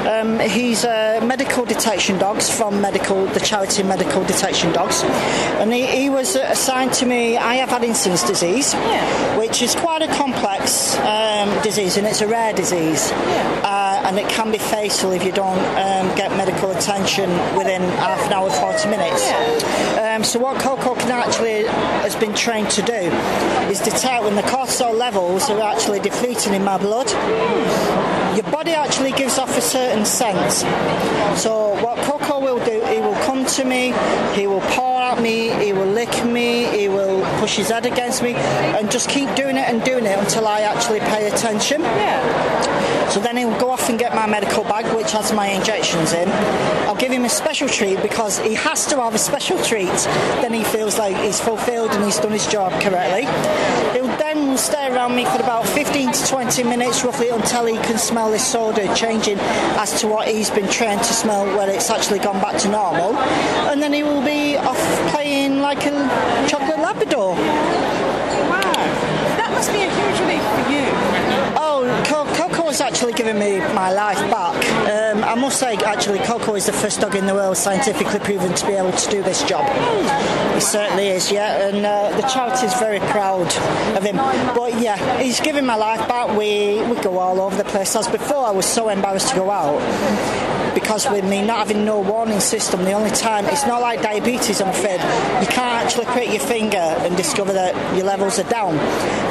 Um, 0.10 0.40
he's 0.40 0.84
a 0.84 1.20
medical 1.22 1.66
detection 1.66 2.18
dogs 2.18 2.50
from 2.50 2.82
medical 2.82 3.28
the 3.28 3.40
charity 3.40 3.84
Medical 3.84 4.24
Detection 4.24 4.74
Dogs, 4.74 5.04
and 5.62 5.72
he, 5.72 5.86
he 5.86 6.10
was 6.10 6.36
assigned 6.36 6.94
to 6.94 7.06
me. 7.06 7.38
I 7.38 7.56
have 7.56 7.70
Addison's 7.70 8.24
disease, 8.24 8.74
Yeah. 8.74 9.38
which 9.38 9.62
is 9.62 9.76
quite 9.76 10.02
a 10.02 10.08
complex 10.16 10.98
um, 10.98 11.62
disease, 11.62 11.98
and 11.98 12.08
it's 12.08 12.22
a 12.22 12.28
rare 12.28 12.54
disease, 12.54 13.12
uh, 13.12 14.02
and 14.06 14.18
it 14.18 14.28
can 14.30 14.52
be 14.52 14.58
fatal 14.58 15.12
if 15.12 15.24
you 15.24 15.32
don't 15.32 15.60
um, 15.78 16.16
get 16.16 16.36
medical 16.36 16.72
attention 16.72 17.30
within 17.56 17.84
half 18.00 18.26
an 18.26 18.34
hour, 18.34 18.50
forty 18.50 18.90
minutes. 18.90 19.30
Um, 20.00 20.24
so 20.24 20.40
what 20.40 20.60
Coco 20.60 20.96
can 20.96 21.12
actually 21.12 21.66
has 22.02 22.16
been 22.16 22.34
trained 22.34 22.72
to 22.72 22.82
do 22.82 22.94
is 23.70 23.80
detect 23.80 24.24
when 24.24 24.36
the 24.36 24.42
cortisol 24.42 24.98
levels 24.98 25.48
are 25.52 25.62
actually 25.62 26.00
depleting 26.00 26.56
in 26.56 26.64
my 26.66 26.80
blood. 26.80 27.11
Your 28.36 28.50
body 28.52 28.72
actually 28.72 29.12
gives 29.12 29.38
off 29.38 29.58
a 29.58 29.62
certain 29.62 30.06
scent. 30.06 30.52
So 31.38 31.76
what 31.84 31.98
Coco 32.06 32.40
will 32.40 32.64
do, 32.64 32.84
he 32.86 33.00
will 33.00 33.16
come 33.26 33.46
to 33.46 33.66
me, 33.66 33.94
he 34.34 34.48
will 34.48 34.62
paw 34.62 35.12
at 35.12 35.22
me, 35.22 35.50
he 35.64 35.74
will 35.74 35.88
lick 35.88 36.24
me, 36.26 36.66
he 36.66 36.88
will 36.88 37.22
push 37.40 37.58
his 37.58 37.70
head 37.70 37.86
against 37.86 38.24
me, 38.24 38.34
and 38.34 38.90
just 38.90 39.10
keep 39.10 39.34
doing 39.36 39.58
it 39.58 39.68
and 39.68 39.84
doing 39.84 40.06
it 40.06 40.18
until 40.18 40.48
I 40.48 40.62
actually 40.62 41.00
pay 41.00 41.28
attention. 41.28 41.82
So 43.12 43.20
then 43.20 43.36
he'll 43.36 43.60
go 43.60 43.70
off 43.72 43.90
and 43.90 44.00
get 44.00 44.16
my 44.16 44.26
medical 44.26 44.64
bag, 44.64 44.86
which 44.96 45.12
has 45.12 45.34
my 45.34 45.48
injections 45.48 46.14
in. 46.14 46.30
I'll 46.88 46.96
give 46.96 47.12
him 47.12 47.26
a 47.26 47.30
special 47.30 47.68
treat 47.68 48.02
because 48.02 48.40
he 48.40 48.54
has 48.54 48.86
to 48.88 49.02
have 49.02 49.14
a 49.14 49.18
special 49.18 49.62
treat. 49.64 49.90
Then 50.42 50.54
he 50.54 50.64
feels 50.64 50.98
like 50.98 51.18
he's 51.18 51.40
fulfilled 51.40 51.92
and 51.92 52.06
he's 52.06 52.20
done 52.20 52.32
his 52.32 52.48
job 52.48 52.72
correctly. 52.82 53.26
He'll 53.92 54.01
then 54.22 54.56
stay 54.56 54.88
around 54.88 55.16
me 55.16 55.26
for 55.26 55.38
about 55.38 55.68
15 55.68 56.12
to 56.12 56.28
20 56.28 56.64
minutes 56.64 57.04
roughly 57.04 57.30
until 57.30 57.66
he 57.66 57.76
can 57.78 57.98
smell 57.98 58.32
his 58.32 58.46
soda 58.46 58.94
changing 58.96 59.38
as 59.82 60.00
to 60.00 60.08
what 60.08 60.28
he's 60.28 60.52
been 60.52 60.70
trained 60.70 61.02
to 61.02 61.14
smell 61.14 61.46
where 61.58 61.68
it's 61.70 61.90
actually 61.90 62.20
gone 62.20 62.40
back 62.40 62.56
to 62.62 62.70
normal. 62.70 63.18
And 63.72 63.82
then 63.82 63.92
he 63.94 64.04
will 64.04 64.24
be 64.24 64.58
off 64.58 64.78
playing 65.10 65.60
like 65.60 65.86
a 65.88 66.48
chocolate 66.48 66.78
Labrador. 66.78 67.34
Wow. 67.34 68.62
That 69.40 69.50
must 69.54 69.72
be 69.72 69.82
a 69.82 69.90
huge 69.90 70.22
Co- 72.72 72.78
has 72.78 72.94
actually 72.94 73.12
given 73.14 73.38
me 73.38 73.60
my 73.74 73.92
life 73.92 74.20
back. 74.32 74.56
Um, 74.90 75.26
I 75.26 75.36
must 75.36 75.60
say, 75.60 75.76
actually, 75.76 76.20
Coco 76.20 76.56
is 76.56 76.68
the 76.68 76.72
first 76.72 77.02
dog 77.02 77.16
in 77.16 77.26
the 77.26 77.34
world 77.34 77.58
scientifically 77.58 78.20
proven 78.20 78.54
to 78.54 78.66
be 78.66 78.74
able 78.74 78.94
to 78.94 79.10
do 79.10 79.22
this 79.22 79.44
job. 79.44 79.66
He 80.54 80.62
certainly 80.62 81.08
is, 81.08 81.30
yeah, 81.32 81.68
and 81.68 81.86
uh, 81.86 82.16
the 82.16 82.26
charity 82.30 82.68
is 82.68 82.74
very 82.76 83.00
proud 83.12 83.48
of 83.98 84.04
him. 84.04 84.16
But 84.56 84.80
yeah, 84.80 85.22
he's 85.22 85.42
given 85.42 85.66
my 85.66 85.76
life 85.76 86.08
back. 86.08 86.30
We 86.30 86.82
we 86.84 86.96
go 87.02 87.18
all 87.20 87.42
over 87.42 87.58
the 87.58 87.66
place. 87.66 87.94
As 87.96 88.08
before, 88.08 88.46
I 88.46 88.52
was 88.52 88.66
so 88.66 88.88
embarrassed 88.88 89.30
to 89.30 89.36
go 89.36 89.52
out 89.52 89.82
because 90.74 91.10
with 91.10 91.26
me 91.26 91.46
not 91.46 91.68
having 91.68 91.84
no 91.84 92.00
warning 92.00 92.40
system, 92.40 92.84
the 92.84 92.94
only 92.94 93.12
time 93.12 93.46
it's 93.46 93.66
not 93.68 93.82
like 93.82 94.02
diabetes. 94.02 94.62
I'm 94.62 94.70
afraid 94.70 95.02
you 95.42 95.48
can't 95.48 95.84
actually 95.84 96.06
prick 96.06 96.30
your 96.30 96.40
finger 96.40 96.78
and 96.78 97.18
discover 97.18 97.54
that 97.54 97.74
your 97.96 98.06
levels 98.06 98.40
are 98.40 98.50
down. 98.50 98.78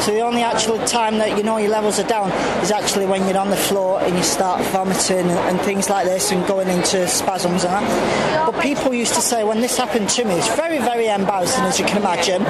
So 0.03 0.13
the 0.13 0.21
only 0.21 0.43
actual 0.43 0.79
time 0.85 1.19
that 1.19 1.37
you 1.37 1.43
know 1.43 1.57
your 1.57 1.71
levels 1.71 1.99
are 1.99 2.07
down 2.07 2.31
is 2.63 2.71
actually 2.71 3.07
when 3.07 3.27
on 3.37 3.51
the 3.51 3.57
floor 3.57 4.01
and 4.01 4.17
you 4.17 4.23
start 4.23 4.63
vomiting 4.67 5.29
and 5.31 5.61
things 5.61 5.89
like 5.91 6.07
this 6.07 6.33
and 6.33 6.47
going 6.47 6.69
into 6.69 7.07
spasms 7.09 7.65
and 7.65 7.73
that. 7.73 8.51
But 8.51 8.63
people 8.63 8.95
used 8.95 9.15
to 9.15 9.21
say 9.21 9.45
when 9.45 9.61
this 9.61 9.77
happened 9.77 10.09
to 10.11 10.25
me, 10.25 10.35
it's 10.35 10.55
very 10.55 10.79
very 10.79 11.09
embarrassing 11.09 11.65
as 11.65 11.79
you 11.79 11.87
can 11.87 11.99
imagine. 11.99 12.43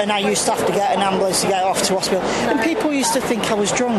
And 0.00 0.10
I 0.12 0.18
used 0.18 0.44
to 0.46 0.52
have 0.52 0.66
to 0.66 0.72
get 0.72 0.94
an 0.96 1.02
ambulance 1.02 1.42
to 1.42 1.48
get 1.48 1.64
off 1.64 1.82
to 1.84 1.94
hospital. 1.94 2.22
And 2.22 2.60
people 2.60 2.92
used 2.92 3.12
to 3.14 3.20
think 3.20 3.50
I 3.50 3.54
was 3.54 3.72
drunk 3.72 3.98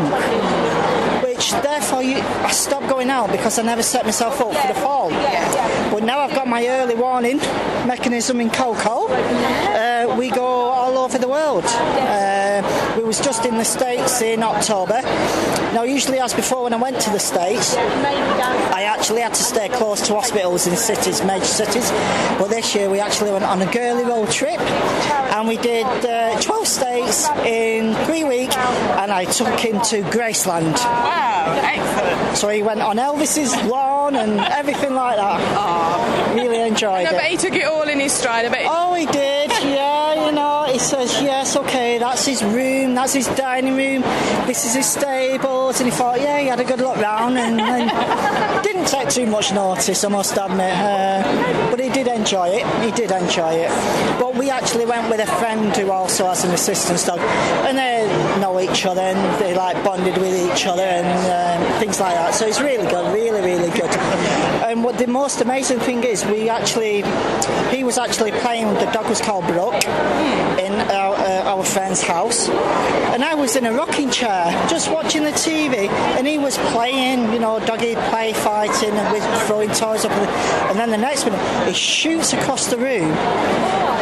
which 1.40 1.52
therefore 1.62 2.02
you, 2.02 2.16
I 2.18 2.50
stopped 2.50 2.86
going 2.88 3.08
out 3.08 3.30
because 3.32 3.58
I 3.58 3.62
never 3.62 3.82
set 3.82 4.04
myself 4.04 4.42
up 4.42 4.54
for 4.54 4.68
the 4.68 4.74
fall. 4.74 5.08
But 5.08 6.02
now 6.02 6.18
I've 6.18 6.34
got 6.34 6.46
my 6.46 6.66
early 6.68 6.94
warning 6.94 7.38
mechanism 7.86 8.42
in 8.42 8.50
Coco. 8.50 9.06
Uh, 9.08 10.14
we 10.18 10.28
go 10.28 10.44
all 10.44 10.98
over 10.98 11.16
the 11.16 11.28
world. 11.28 11.64
Uh, 11.64 12.94
we 12.98 13.04
was 13.04 13.20
just 13.20 13.46
in 13.46 13.56
the 13.56 13.64
States 13.64 14.20
in 14.20 14.42
October. 14.42 15.00
Now 15.74 15.84
usually 15.84 16.18
as 16.18 16.34
before 16.34 16.64
when 16.64 16.72
I 16.74 16.76
went 16.76 17.00
to 17.00 17.10
the 17.10 17.18
States, 17.20 17.74
I 17.76 18.82
actually 18.82 19.20
had 19.20 19.34
to 19.34 19.42
stay 19.42 19.68
close 19.68 20.00
to 20.08 20.14
hospitals 20.14 20.66
in 20.66 20.76
cities, 20.76 21.22
major 21.24 21.44
cities. 21.44 21.90
But 22.38 22.48
this 22.48 22.74
year 22.74 22.90
we 22.90 23.00
actually 23.00 23.30
went 23.32 23.44
on 23.44 23.62
a 23.62 23.70
girly 23.72 24.04
road 24.04 24.30
trip 24.30 24.58
and 24.60 25.46
we 25.48 25.56
did 25.58 25.86
uh, 25.86 26.40
12 26.40 26.66
states 26.66 27.28
in 27.46 27.94
three 28.06 28.24
weeks 28.24 28.56
and 28.56 29.10
I 29.12 29.24
took 29.26 29.58
him 29.58 29.80
to 29.82 30.02
Graceland. 30.10 30.74
Wow, 30.74 31.60
excellent. 31.64 32.36
So 32.36 32.48
he 32.48 32.62
went 32.62 32.80
on 32.82 32.96
Elvis's 32.96 33.54
lawn 33.70 34.16
and 34.16 34.40
everything 34.40 34.94
like 34.94 35.16
that. 35.16 36.34
Really 36.34 36.60
enjoyed 36.60 37.06
I 37.06 37.10
bet 37.12 37.24
it. 37.24 37.30
he 37.30 37.36
took 37.36 37.54
it 37.54 37.64
all 37.64 37.88
in 37.88 37.98
his 38.00 38.12
stride. 38.12 38.46
I 38.46 38.48
bet. 38.48 38.66
Oh, 38.68 38.94
he 38.94 39.06
did, 39.06 39.50
yeah, 39.50 40.26
you 40.26 40.32
know. 40.32 40.64
He 40.69 40.69
says, 40.80 41.22
yes, 41.22 41.56
okay, 41.56 41.98
that's 41.98 42.24
his 42.26 42.42
room, 42.42 42.94
that's 42.94 43.12
his 43.12 43.26
dining 43.28 43.76
room, 43.76 44.02
this 44.46 44.64
is 44.64 44.74
his 44.74 44.86
stables. 44.86 45.80
And 45.80 45.90
he 45.90 45.96
thought, 45.96 46.20
yeah, 46.20 46.38
he 46.40 46.46
had 46.46 46.60
a 46.60 46.64
good 46.64 46.80
look 46.80 46.96
round 46.96 47.38
and, 47.38 47.60
and 47.60 48.62
didn't 48.64 48.86
take 48.86 49.08
too 49.08 49.26
much 49.26 49.52
notice, 49.52 50.04
I 50.04 50.08
must 50.08 50.36
admit. 50.36 50.72
Uh, 50.74 51.70
but 51.70 51.80
he 51.80 51.90
did 51.90 52.06
enjoy 52.08 52.48
it, 52.48 52.82
he 52.82 52.90
did 52.90 53.10
enjoy 53.10 53.52
it. 53.52 53.70
But 54.18 54.34
we 54.34 54.50
actually 54.50 54.86
went 54.86 55.10
with 55.10 55.20
a 55.20 55.26
friend 55.38 55.76
who 55.76 55.90
also 55.90 56.26
has 56.26 56.44
an 56.44 56.50
assistance 56.52 57.04
dog, 57.04 57.20
and 57.20 57.76
they 57.76 58.06
know 58.40 58.58
each 58.60 58.86
other 58.86 59.00
and 59.00 59.42
they 59.42 59.54
like 59.54 59.82
bonded 59.84 60.16
with 60.18 60.34
each 60.34 60.66
other 60.66 60.82
and 60.82 61.06
um, 61.06 61.80
things 61.80 62.00
like 62.00 62.14
that. 62.14 62.34
So 62.34 62.46
it's 62.46 62.60
really 62.60 62.88
good, 62.88 63.12
really, 63.12 63.40
really 63.40 63.70
good. 63.70 63.90
And 64.70 64.84
what 64.84 64.98
the 64.98 65.08
most 65.08 65.40
amazing 65.40 65.80
thing 65.80 66.04
is, 66.04 66.24
we 66.24 66.48
actually, 66.48 67.02
he 67.74 67.82
was 67.82 67.98
actually 67.98 68.30
playing. 68.30 68.72
The 68.74 68.88
dog 68.92 69.08
was 69.08 69.20
called 69.20 69.44
Brooke 69.48 69.84
in 70.62 70.72
our, 70.92 71.09
uh, 71.09 71.09
our 71.40 71.64
friend's 71.64 72.02
house, 72.02 72.48
and 72.48 73.24
I 73.24 73.34
was 73.34 73.56
in 73.56 73.66
a 73.66 73.72
rocking 73.72 74.10
chair 74.10 74.50
just 74.68 74.90
watching 74.90 75.24
the 75.24 75.30
TV, 75.30 75.88
and 76.16 76.26
he 76.26 76.38
was 76.38 76.56
playing, 76.72 77.32
you 77.32 77.38
know, 77.38 77.58
doggy 77.60 77.94
play 78.10 78.32
fighting 78.32 78.90
and 78.90 79.12
with 79.12 79.24
throwing 79.46 79.70
toys 79.70 80.04
up, 80.04 80.12
and 80.12 80.78
then 80.78 80.90
the 80.90 80.98
next 80.98 81.24
minute 81.24 81.40
he 81.66 81.72
shoots 81.74 82.32
across 82.32 82.66
the 82.66 82.76
room. 82.76 83.12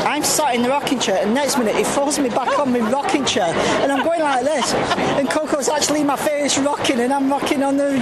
I'm 0.07 0.25
sat 0.25 0.55
in 0.55 0.63
the 0.63 0.69
rocking 0.69 0.99
chair, 0.99 1.23
and 1.23 1.35
next 1.35 1.59
minute 1.59 1.77
he 1.77 1.85
throws 1.85 2.19
me 2.19 2.29
back 2.29 2.59
on 2.59 2.73
my 2.73 2.81
rocking 2.91 3.25
chair, 3.25 3.55
and 3.83 3.93
I'm 3.93 4.05
going 4.05 4.21
like 4.21 4.45
this. 4.45 4.75
And 4.75 5.29
Coco's 5.29 5.69
actually 5.69 6.03
my 6.03 6.17
face 6.17 6.59
rocking, 6.59 7.01
and 7.01 7.13
I'm 7.13 7.31
rocking 7.31 7.63
on 7.63 7.77
the 7.77 8.01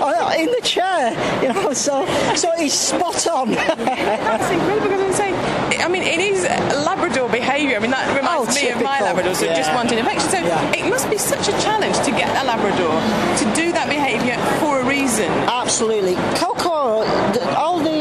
on, 0.00 0.40
in 0.40 0.46
the 0.46 0.60
chair, 0.62 1.10
you 1.42 1.52
know. 1.52 1.72
So 1.72 2.06
so 2.34 2.52
he's 2.56 2.74
spot 2.74 3.26
on. 3.26 3.50
That's 3.50 4.50
incredible 4.50 5.07
I 5.88 5.90
mean, 5.90 6.02
it 6.02 6.20
is 6.20 6.44
Labrador 6.84 7.30
behaviour. 7.30 7.76
I 7.76 7.80
mean, 7.80 7.90
that 7.92 8.04
reminds 8.14 8.52
Oh, 8.52 8.62
me 8.62 8.68
of 8.68 8.82
my. 8.82 9.00
Labrador, 9.00 9.34
so 9.34 9.46
just 9.46 9.70
Yeah. 9.70 9.74
wanting 9.74 9.98
affection. 9.98 10.28
So 10.28 10.36
Yeah. 10.36 10.60
it 10.76 10.84
must 10.84 11.08
be 11.08 11.16
such 11.16 11.48
a 11.48 11.52
challenge 11.64 11.96
to 12.00 12.10
get 12.10 12.28
a 12.36 12.44
Labrador 12.44 12.92
to 13.40 13.44
do 13.56 13.72
that 13.72 13.88
behaviour 13.88 14.36
for 14.60 14.80
a 14.80 14.84
reason. 14.84 15.30
Absolutely. 15.48 16.14
Coco, 16.36 17.06
all 17.56 17.78
the 17.78 17.97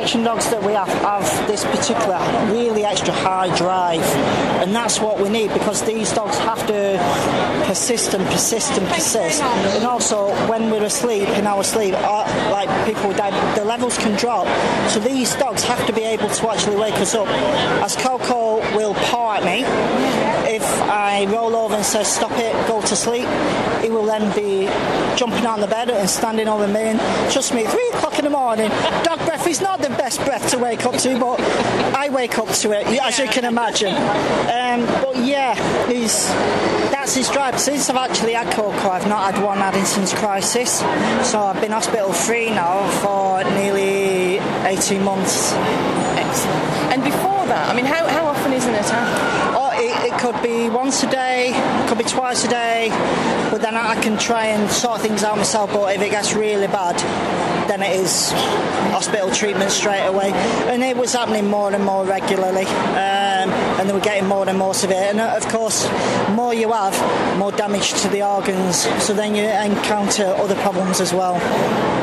detection 0.00 0.24
dogs 0.24 0.48
that 0.48 0.62
we 0.62 0.72
have 0.72 0.88
have 0.88 1.46
this 1.46 1.62
particular 1.62 2.16
really 2.50 2.86
extra 2.86 3.12
high 3.12 3.54
drive, 3.54 4.00
and 4.62 4.74
that's 4.74 4.98
what 4.98 5.20
we 5.20 5.28
need 5.28 5.52
because 5.52 5.82
these 5.82 6.10
dogs 6.14 6.38
have 6.38 6.66
to 6.66 6.96
persist 7.66 8.14
and 8.14 8.24
persist 8.28 8.72
and 8.78 8.88
persist. 8.88 9.42
And 9.42 9.84
also, 9.84 10.30
when 10.48 10.70
we're 10.70 10.84
asleep, 10.84 11.28
in 11.28 11.46
our 11.46 11.62
sleep, 11.62 11.92
uh, 11.94 12.24
like 12.50 12.70
people 12.86 13.12
diabetes, 13.12 13.58
the 13.58 13.64
levels 13.66 13.98
can 13.98 14.16
drop. 14.16 14.46
So 14.88 15.00
these 15.00 15.34
dogs 15.34 15.64
have 15.64 15.86
to 15.86 15.92
be 15.92 16.02
able 16.02 16.30
to 16.30 16.50
actually 16.50 16.76
wake 16.76 16.94
us 16.94 17.14
up. 17.14 17.28
As 17.84 17.94
Coco 17.94 18.60
will 18.74 18.94
paw 18.94 19.34
at 19.34 19.44
me, 19.44 19.64
if 20.48 20.64
I 20.88 21.26
roll 21.26 21.54
over 21.54 21.74
and 21.74 21.84
say 21.84 22.04
stop 22.04 22.32
it, 22.32 22.54
go 22.66 22.80
to 22.80 22.96
sleep, 22.96 23.28
will 23.90 24.06
then 24.06 24.34
be 24.34 24.66
jumping 25.16 25.46
on 25.46 25.60
the 25.60 25.66
bed 25.66 25.90
and 25.90 26.08
standing 26.08 26.48
over 26.48 26.66
me. 26.66 26.80
And 26.80 27.00
trust 27.30 27.54
me, 27.54 27.64
three 27.64 27.88
o'clock 27.88 28.18
in 28.18 28.24
the 28.24 28.30
morning, 28.30 28.70
dog 29.02 29.18
breath 29.26 29.46
is 29.46 29.60
not 29.60 29.80
the 29.80 29.90
best 29.90 30.24
breath 30.24 30.50
to 30.50 30.58
wake 30.58 30.86
up 30.86 30.96
to, 30.96 31.18
but 31.18 31.40
I 31.94 32.08
wake 32.08 32.38
up 32.38 32.48
to 32.48 32.72
it, 32.72 32.86
as 32.86 33.18
you 33.18 33.26
can 33.28 33.44
imagine. 33.44 33.94
Um, 33.94 34.86
but 35.02 35.16
yeah, 35.18 35.54
he's 35.88 36.28
that's 36.90 37.14
his 37.14 37.28
drive. 37.30 37.58
Since 37.58 37.88
I've 37.90 37.96
actually 37.96 38.34
had 38.34 38.52
Coco, 38.52 38.90
I've 38.90 39.08
not 39.08 39.32
had 39.32 39.42
one 39.42 39.58
Addison's 39.58 40.12
crisis. 40.12 40.80
So 41.28 41.40
I've 41.40 41.60
been 41.60 41.72
hospital 41.72 42.12
free 42.12 42.50
now 42.50 42.88
for 43.00 43.42
nearly 43.54 44.38
18 44.66 45.02
months. 45.02 45.52
Excellent. 45.54 46.70
And 46.92 47.02
before 47.02 47.46
that, 47.46 47.68
I 47.68 47.74
mean, 47.74 47.84
how, 47.84 48.06
how 48.06 48.26
often 48.26 48.52
is 48.52 48.66
an 48.66 48.74
attack? 48.74 49.56
Oh, 49.56 49.70
it, 49.74 50.12
it 50.12 50.18
could 50.20 50.40
be 50.42 50.68
once 50.68 51.02
a 51.02 51.10
day, 51.10 51.52
could 51.88 51.98
be 51.98 52.04
twice 52.04 52.44
a 52.44 52.48
day, 52.48 52.90
but 53.50 53.60
then 53.60 53.74
I 53.74 54.00
can 54.00 54.16
try 54.16 54.46
and 54.46 54.70
sort 54.70 55.00
things 55.00 55.24
out 55.24 55.36
myself. 55.36 55.72
But 55.72 55.96
if 55.96 56.02
it 56.02 56.10
gets 56.10 56.34
really 56.34 56.66
bad, 56.66 56.96
then 57.68 57.82
it 57.82 58.00
is 58.00 58.32
hospital 58.92 59.30
treatment 59.30 59.70
straight 59.70 60.06
away. 60.06 60.32
And 60.32 60.82
it 60.82 60.96
was 60.96 61.12
happening 61.12 61.48
more 61.48 61.72
and 61.72 61.84
more 61.84 62.04
regularly, 62.04 62.64
um, 62.64 63.50
and 63.78 63.88
they 63.88 63.92
were 63.92 64.00
getting 64.00 64.28
more 64.28 64.48
and 64.48 64.58
more 64.58 64.74
severe. 64.74 65.08
And 65.10 65.20
uh, 65.20 65.34
of 65.36 65.46
course, 65.48 65.88
more 66.30 66.54
you 66.54 66.72
have, 66.72 67.38
more 67.38 67.52
damage 67.52 67.92
to 68.02 68.08
the 68.08 68.22
organs, 68.26 68.82
so 69.02 69.12
then 69.12 69.34
you 69.34 69.44
encounter 69.44 70.26
other 70.26 70.56
problems 70.56 71.00
as 71.00 71.12
well. 71.12 71.34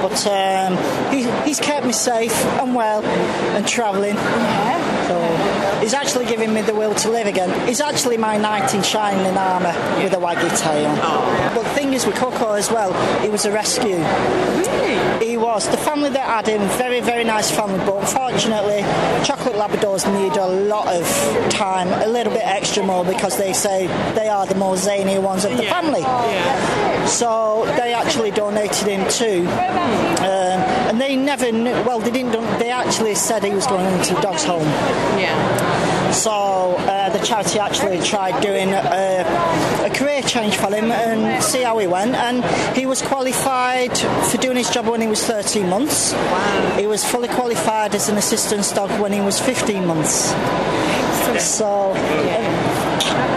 But 0.01 0.25
um, 0.27 0.77
he, 1.11 1.23
he's 1.47 1.59
kept 1.59 1.85
me 1.85 1.91
safe 1.91 2.35
and 2.61 2.75
well 2.75 3.03
and 3.03 3.67
travelling. 3.67 4.15
So 4.15 5.56
he's 5.81 5.93
actually 5.93 6.25
giving 6.25 6.53
me 6.53 6.61
the 6.61 6.73
will 6.73 6.93
to 6.95 7.09
live 7.09 7.27
again. 7.27 7.67
He's 7.67 7.81
actually 7.81 8.17
my 8.17 8.37
knight 8.37 8.73
in 8.73 8.83
shining 8.83 9.37
armour 9.37 9.73
with 10.03 10.13
a 10.13 10.17
waggy 10.17 10.49
tail. 10.59 10.93
Oh. 11.01 11.51
But 11.55 11.63
the 11.63 11.69
thing 11.69 11.93
is 11.93 12.05
with 12.05 12.15
Coco 12.15 12.53
as 12.53 12.71
well, 12.71 12.91
he 13.21 13.29
was 13.29 13.45
a 13.45 13.51
rescue. 13.51 13.97
He. 15.65 15.71
The 15.71 15.77
family 15.77 16.09
that 16.09 16.25
had 16.25 16.47
him, 16.47 16.61
very, 16.77 17.01
very 17.01 17.23
nice 17.23 17.49
family, 17.51 17.79
but 17.79 17.97
unfortunately, 17.97 18.81
chocolate 19.25 19.55
Labradors 19.55 20.05
need 20.21 20.37
a 20.37 20.47
lot 20.47 20.87
of 20.87 21.05
time, 21.49 21.87
a 21.87 22.07
little 22.07 22.33
bit 22.33 22.43
extra 22.43 22.83
more 22.83 23.03
because 23.03 23.37
they 23.37 23.53
say 23.53 23.87
they 24.13 24.27
are 24.27 24.45
the 24.45 24.55
more 24.55 24.77
zany 24.77 25.17
ones 25.19 25.45
of 25.45 25.57
the 25.57 25.63
family. 25.63 26.01
So 27.07 27.65
they 27.77 27.93
actually 27.93 28.31
donated 28.31 28.87
him 28.87 29.09
too. 29.09 29.47
Um, 29.47 30.61
and 30.89 31.01
they 31.01 31.15
never 31.15 31.51
knew, 31.51 31.71
well, 31.83 31.99
they 31.99 32.11
didn't, 32.11 32.33
they 32.59 32.69
actually 32.69 33.15
said 33.15 33.43
he 33.43 33.51
was 33.51 33.67
going 33.67 33.85
into 33.93 34.13
the 34.13 34.21
dog's 34.21 34.43
home. 34.43 34.67
Yeah. 35.17 36.11
So 36.11 36.75
uh, 37.07 37.17
the 37.17 37.25
charity 37.25 37.59
actually 37.59 37.99
tried 38.01 38.39
doing 38.41 38.69
a, 38.73 39.85
a 39.85 39.89
career 39.93 40.21
change 40.21 40.55
for 40.55 40.73
him 40.73 40.91
and 40.91 41.43
see 41.43 41.61
how 41.61 41.77
he 41.77 41.87
went. 41.87 42.15
And 42.15 42.43
he 42.75 42.85
was 42.85 43.01
qualified 43.01 43.97
for 43.97 44.37
doing 44.37 44.57
his 44.57 44.69
job 44.69 44.87
when 44.87 45.01
he 45.01 45.07
was 45.07 45.23
13 45.23 45.69
months. 45.69 46.13
He 46.77 46.87
was 46.87 47.05
fully 47.05 47.27
qualified 47.27 47.95
as 47.95 48.09
an 48.09 48.17
assistance 48.17 48.71
dog 48.71 48.89
when 49.01 49.11
he 49.11 49.21
was 49.21 49.39
15 49.39 49.85
months. 49.85 50.33
So, 51.39 51.93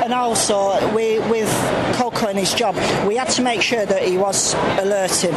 and 0.03 0.13
also 0.13 0.95
we, 0.95 1.19
with 1.19 1.51
Coco 2.01 2.29
and 2.29 2.39
his 2.39 2.55
job, 2.55 2.75
we 3.07 3.15
had 3.17 3.29
to 3.29 3.43
make 3.43 3.61
sure 3.61 3.85
that 3.85 4.03
he 4.03 4.17
was 4.17 4.55
alerting. 4.79 5.35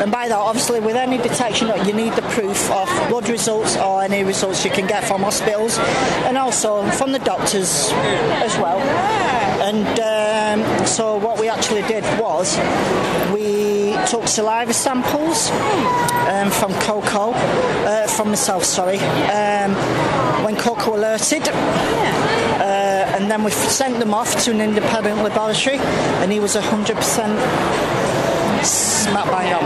And 0.00 0.10
by 0.10 0.28
that, 0.28 0.38
obviously, 0.38 0.80
with 0.80 0.96
any 0.96 1.18
detection, 1.18 1.68
you 1.86 1.92
need 1.92 2.14
the 2.14 2.22
proof 2.22 2.70
of 2.70 2.88
blood 3.10 3.28
results 3.28 3.76
or 3.76 4.02
any 4.02 4.24
results 4.24 4.64
you 4.64 4.70
can 4.70 4.86
get 4.86 5.04
from 5.04 5.20
hospitals, 5.24 5.76
and 6.24 6.38
also 6.38 6.88
from 6.92 7.12
the 7.12 7.18
doctors 7.18 7.90
as 8.46 8.56
well. 8.56 8.78
And 9.60 10.64
um, 10.64 10.86
so, 10.86 11.18
what 11.18 11.38
we 11.38 11.50
actually 11.50 11.82
did 11.82 12.04
was 12.18 12.56
we 13.34 13.92
took 14.06 14.26
saliva 14.26 14.72
samples 14.72 15.50
um, 16.30 16.50
from 16.50 16.72
Coco, 16.80 17.32
uh, 17.34 18.06
from 18.06 18.28
myself, 18.28 18.64
sorry, 18.64 18.98
um, 18.98 19.74
when 20.46 20.56
Coco 20.56 20.96
alerted. 20.96 21.42
Uh, 22.58 22.85
and 23.16 23.30
then 23.30 23.42
we 23.42 23.50
sent 23.50 23.98
them 23.98 24.12
off 24.12 24.44
to 24.44 24.50
an 24.50 24.60
independent 24.60 25.16
laboratory, 25.22 25.78
and 26.20 26.30
he 26.30 26.38
was 26.38 26.54
100% 26.54 26.96
smack 28.62 29.24
bang 29.26 29.54
on. 29.54 29.62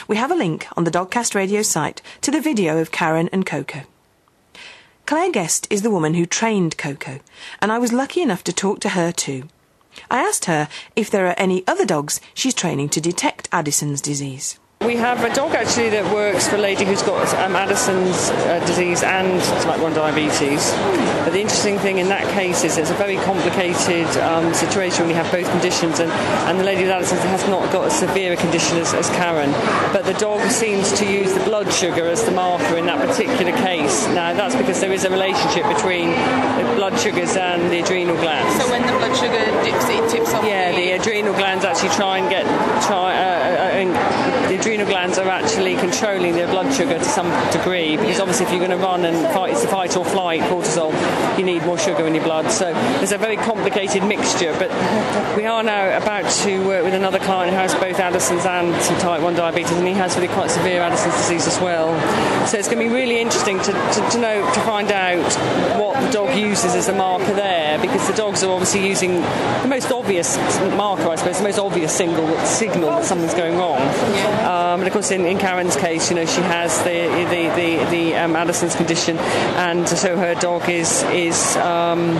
We 0.07 0.17
have 0.17 0.31
a 0.31 0.35
link 0.35 0.67
on 0.75 0.83
the 0.83 0.91
Dogcast 0.91 1.35
Radio 1.35 1.61
site 1.61 2.01
to 2.21 2.31
the 2.31 2.41
video 2.41 2.79
of 2.79 2.91
Karen 2.91 3.29
and 3.31 3.45
Coco. 3.45 3.81
Claire 5.05 5.31
Guest 5.31 5.67
is 5.69 5.81
the 5.81 5.89
woman 5.89 6.13
who 6.13 6.25
trained 6.25 6.77
Coco, 6.77 7.19
and 7.61 7.71
I 7.71 7.79
was 7.79 7.93
lucky 7.93 8.21
enough 8.21 8.43
to 8.43 8.53
talk 8.53 8.79
to 8.81 8.89
her 8.89 9.11
too. 9.11 9.47
I 10.11 10.19
asked 10.19 10.45
her 10.45 10.69
if 10.95 11.09
there 11.09 11.27
are 11.27 11.35
any 11.37 11.65
other 11.67 11.85
dogs 11.85 12.21
she's 12.33 12.53
training 12.53 12.89
to 12.89 13.01
detect 13.01 13.49
Addison's 13.51 14.01
disease. 14.01 14.59
We 14.85 14.95
have 14.95 15.25
a 15.25 15.35
dog 15.35 15.55
actually 15.55 15.89
that 15.89 16.07
works 16.13 16.47
for 16.47 16.55
a 16.55 16.59
lady 16.59 16.85
who's 16.85 17.03
got 17.03 17.27
um, 17.43 17.53
Addison's 17.53 18.29
uh, 18.47 18.63
disease 18.65 19.03
and 19.03 19.43
type 19.61 19.81
1 19.81 19.91
diabetes. 19.91 20.71
But 21.27 21.31
the 21.31 21.41
interesting 21.41 21.77
thing 21.77 21.97
in 21.97 22.07
that 22.07 22.23
case 22.31 22.63
is 22.63 22.77
it's 22.77 22.89
a 22.89 22.93
very 22.93 23.17
complicated 23.17 24.07
um, 24.23 24.53
situation 24.53 25.01
when 25.03 25.09
you 25.09 25.21
have 25.21 25.29
both 25.33 25.51
conditions, 25.51 25.99
and, 25.99 26.09
and 26.47 26.57
the 26.57 26.63
lady 26.63 26.83
with 26.83 26.91
Addison's 26.91 27.19
has 27.23 27.45
not 27.49 27.69
got 27.73 27.87
as 27.87 27.99
severe 27.99 28.31
a 28.31 28.37
condition 28.37 28.77
as, 28.77 28.93
as 28.93 29.09
Karen. 29.09 29.51
But 29.91 30.05
the 30.05 30.13
dog 30.13 30.49
seems 30.49 30.93
to 30.93 31.05
use 31.05 31.33
the 31.33 31.43
blood 31.43 31.73
sugar 31.73 32.07
as 32.07 32.23
the 32.23 32.31
marker 32.31 32.77
in 32.77 32.85
that 32.85 33.05
particular 33.05 33.51
case. 33.57 34.07
Now, 34.15 34.31
that's 34.31 34.55
because 34.55 34.79
there 34.79 34.93
is 34.93 35.03
a 35.03 35.11
relationship 35.11 35.67
between 35.67 36.11
the 36.11 36.71
blood 36.77 36.97
sugars 36.97 37.35
and 37.35 37.69
the 37.69 37.83
adrenal 37.83 38.15
glands. 38.15 38.63
So 38.63 38.71
when 38.71 38.83
the 38.83 38.95
blood 38.95 39.13
sugar 39.17 39.43
dips, 39.59 39.89
it 39.89 40.09
tips 40.09 40.33
off. 40.33 40.45
Yeah, 40.45 40.71
the 40.71 40.91
adrenal 40.91 41.33
glands 41.33 41.65
actually 41.65 41.89
try 41.99 42.19
and 42.19 42.29
get 42.29 42.45
try. 42.87 43.13
Uh, 43.13 43.49
uh, 43.59 43.69
and 43.79 44.49
the 44.49 44.55
adrenal 44.69 44.85
glands 44.85 45.17
are 45.17 45.27
actually 45.27 45.75
controlling 45.77 46.35
their 46.35 46.45
blood 46.45 46.71
sugar 46.71 46.99
to 46.99 47.03
some 47.03 47.27
degree 47.51 47.97
because 47.97 48.19
obviously 48.19 48.45
if 48.45 48.51
you're 48.51 48.59
going 48.59 48.69
to 48.69 48.77
run 48.77 49.03
and 49.03 49.17
fight, 49.33 49.53
it's 49.53 49.63
a 49.63 49.67
fight 49.67 49.97
or 49.97 50.05
flight 50.05 50.41
cortisol, 50.41 50.91
you 51.39 51.43
need 51.43 51.63
more 51.63 51.77
sugar 51.79 52.05
in 52.05 52.13
your 52.13 52.23
blood. 52.23 52.51
So 52.51 52.71
there's 52.71 53.11
a 53.11 53.17
very 53.17 53.35
complicated 53.35 54.03
mixture. 54.03 54.53
But 54.59 54.69
we 55.35 55.47
are 55.47 55.63
now 55.63 55.97
about 55.97 56.29
to 56.43 56.67
work 56.67 56.83
with 56.83 56.93
another 56.93 57.17
client 57.17 57.51
who 57.51 57.57
has 57.57 57.73
both 57.73 57.99
Addison's 57.99 58.45
and 58.45 58.79
some 58.83 58.99
type 58.99 59.21
1 59.21 59.33
diabetes, 59.33 59.71
and 59.71 59.87
he 59.87 59.95
has 59.95 60.15
really 60.15 60.27
quite 60.27 60.51
severe 60.51 60.81
Addison's 60.81 61.15
disease 61.15 61.47
as 61.47 61.59
well. 61.59 61.89
So 62.45 62.59
it's 62.59 62.67
going 62.67 62.77
to 62.77 62.87
be 62.87 62.93
really 62.93 63.19
interesting 63.19 63.57
to, 63.57 63.71
to, 63.71 64.09
to 64.11 64.19
know 64.19 64.53
to 64.53 64.59
find 64.61 64.91
out 64.91 65.79
what 65.79 65.99
the 65.99 66.11
dog 66.11 66.37
uses 66.37 66.75
as 66.75 66.89
a 66.89 66.93
marker 66.93 67.33
there 67.33 67.79
because 67.79 68.07
the 68.07 68.13
dogs 68.13 68.43
are 68.43 68.51
obviously 68.51 68.87
using 68.87 69.15
the 69.15 69.67
most 69.67 69.91
obvious 69.91 70.37
marker, 70.75 71.09
I 71.09 71.15
suppose, 71.15 71.39
the 71.39 71.43
most 71.43 71.57
obvious 71.57 71.91
single 71.95 72.37
signal 72.45 72.89
that 72.91 73.05
something's 73.05 73.33
going 73.33 73.57
wrong. 73.57 73.79
Um, 74.45 74.58
and 74.75 74.83
of 74.87 74.93
course, 74.93 75.11
in, 75.11 75.25
in 75.25 75.37
Karen's 75.37 75.75
case, 75.75 76.09
you 76.09 76.15
know, 76.15 76.25
she 76.25 76.41
has 76.41 76.77
the 76.83 77.07
the 77.29 77.49
the, 77.55 77.85
the 77.89 78.15
um, 78.15 78.35
Addison's 78.35 78.75
condition, 78.75 79.17
and 79.57 79.87
so 79.87 80.15
her 80.17 80.35
dog 80.35 80.69
is 80.69 81.03
is 81.03 81.57
um, 81.57 82.15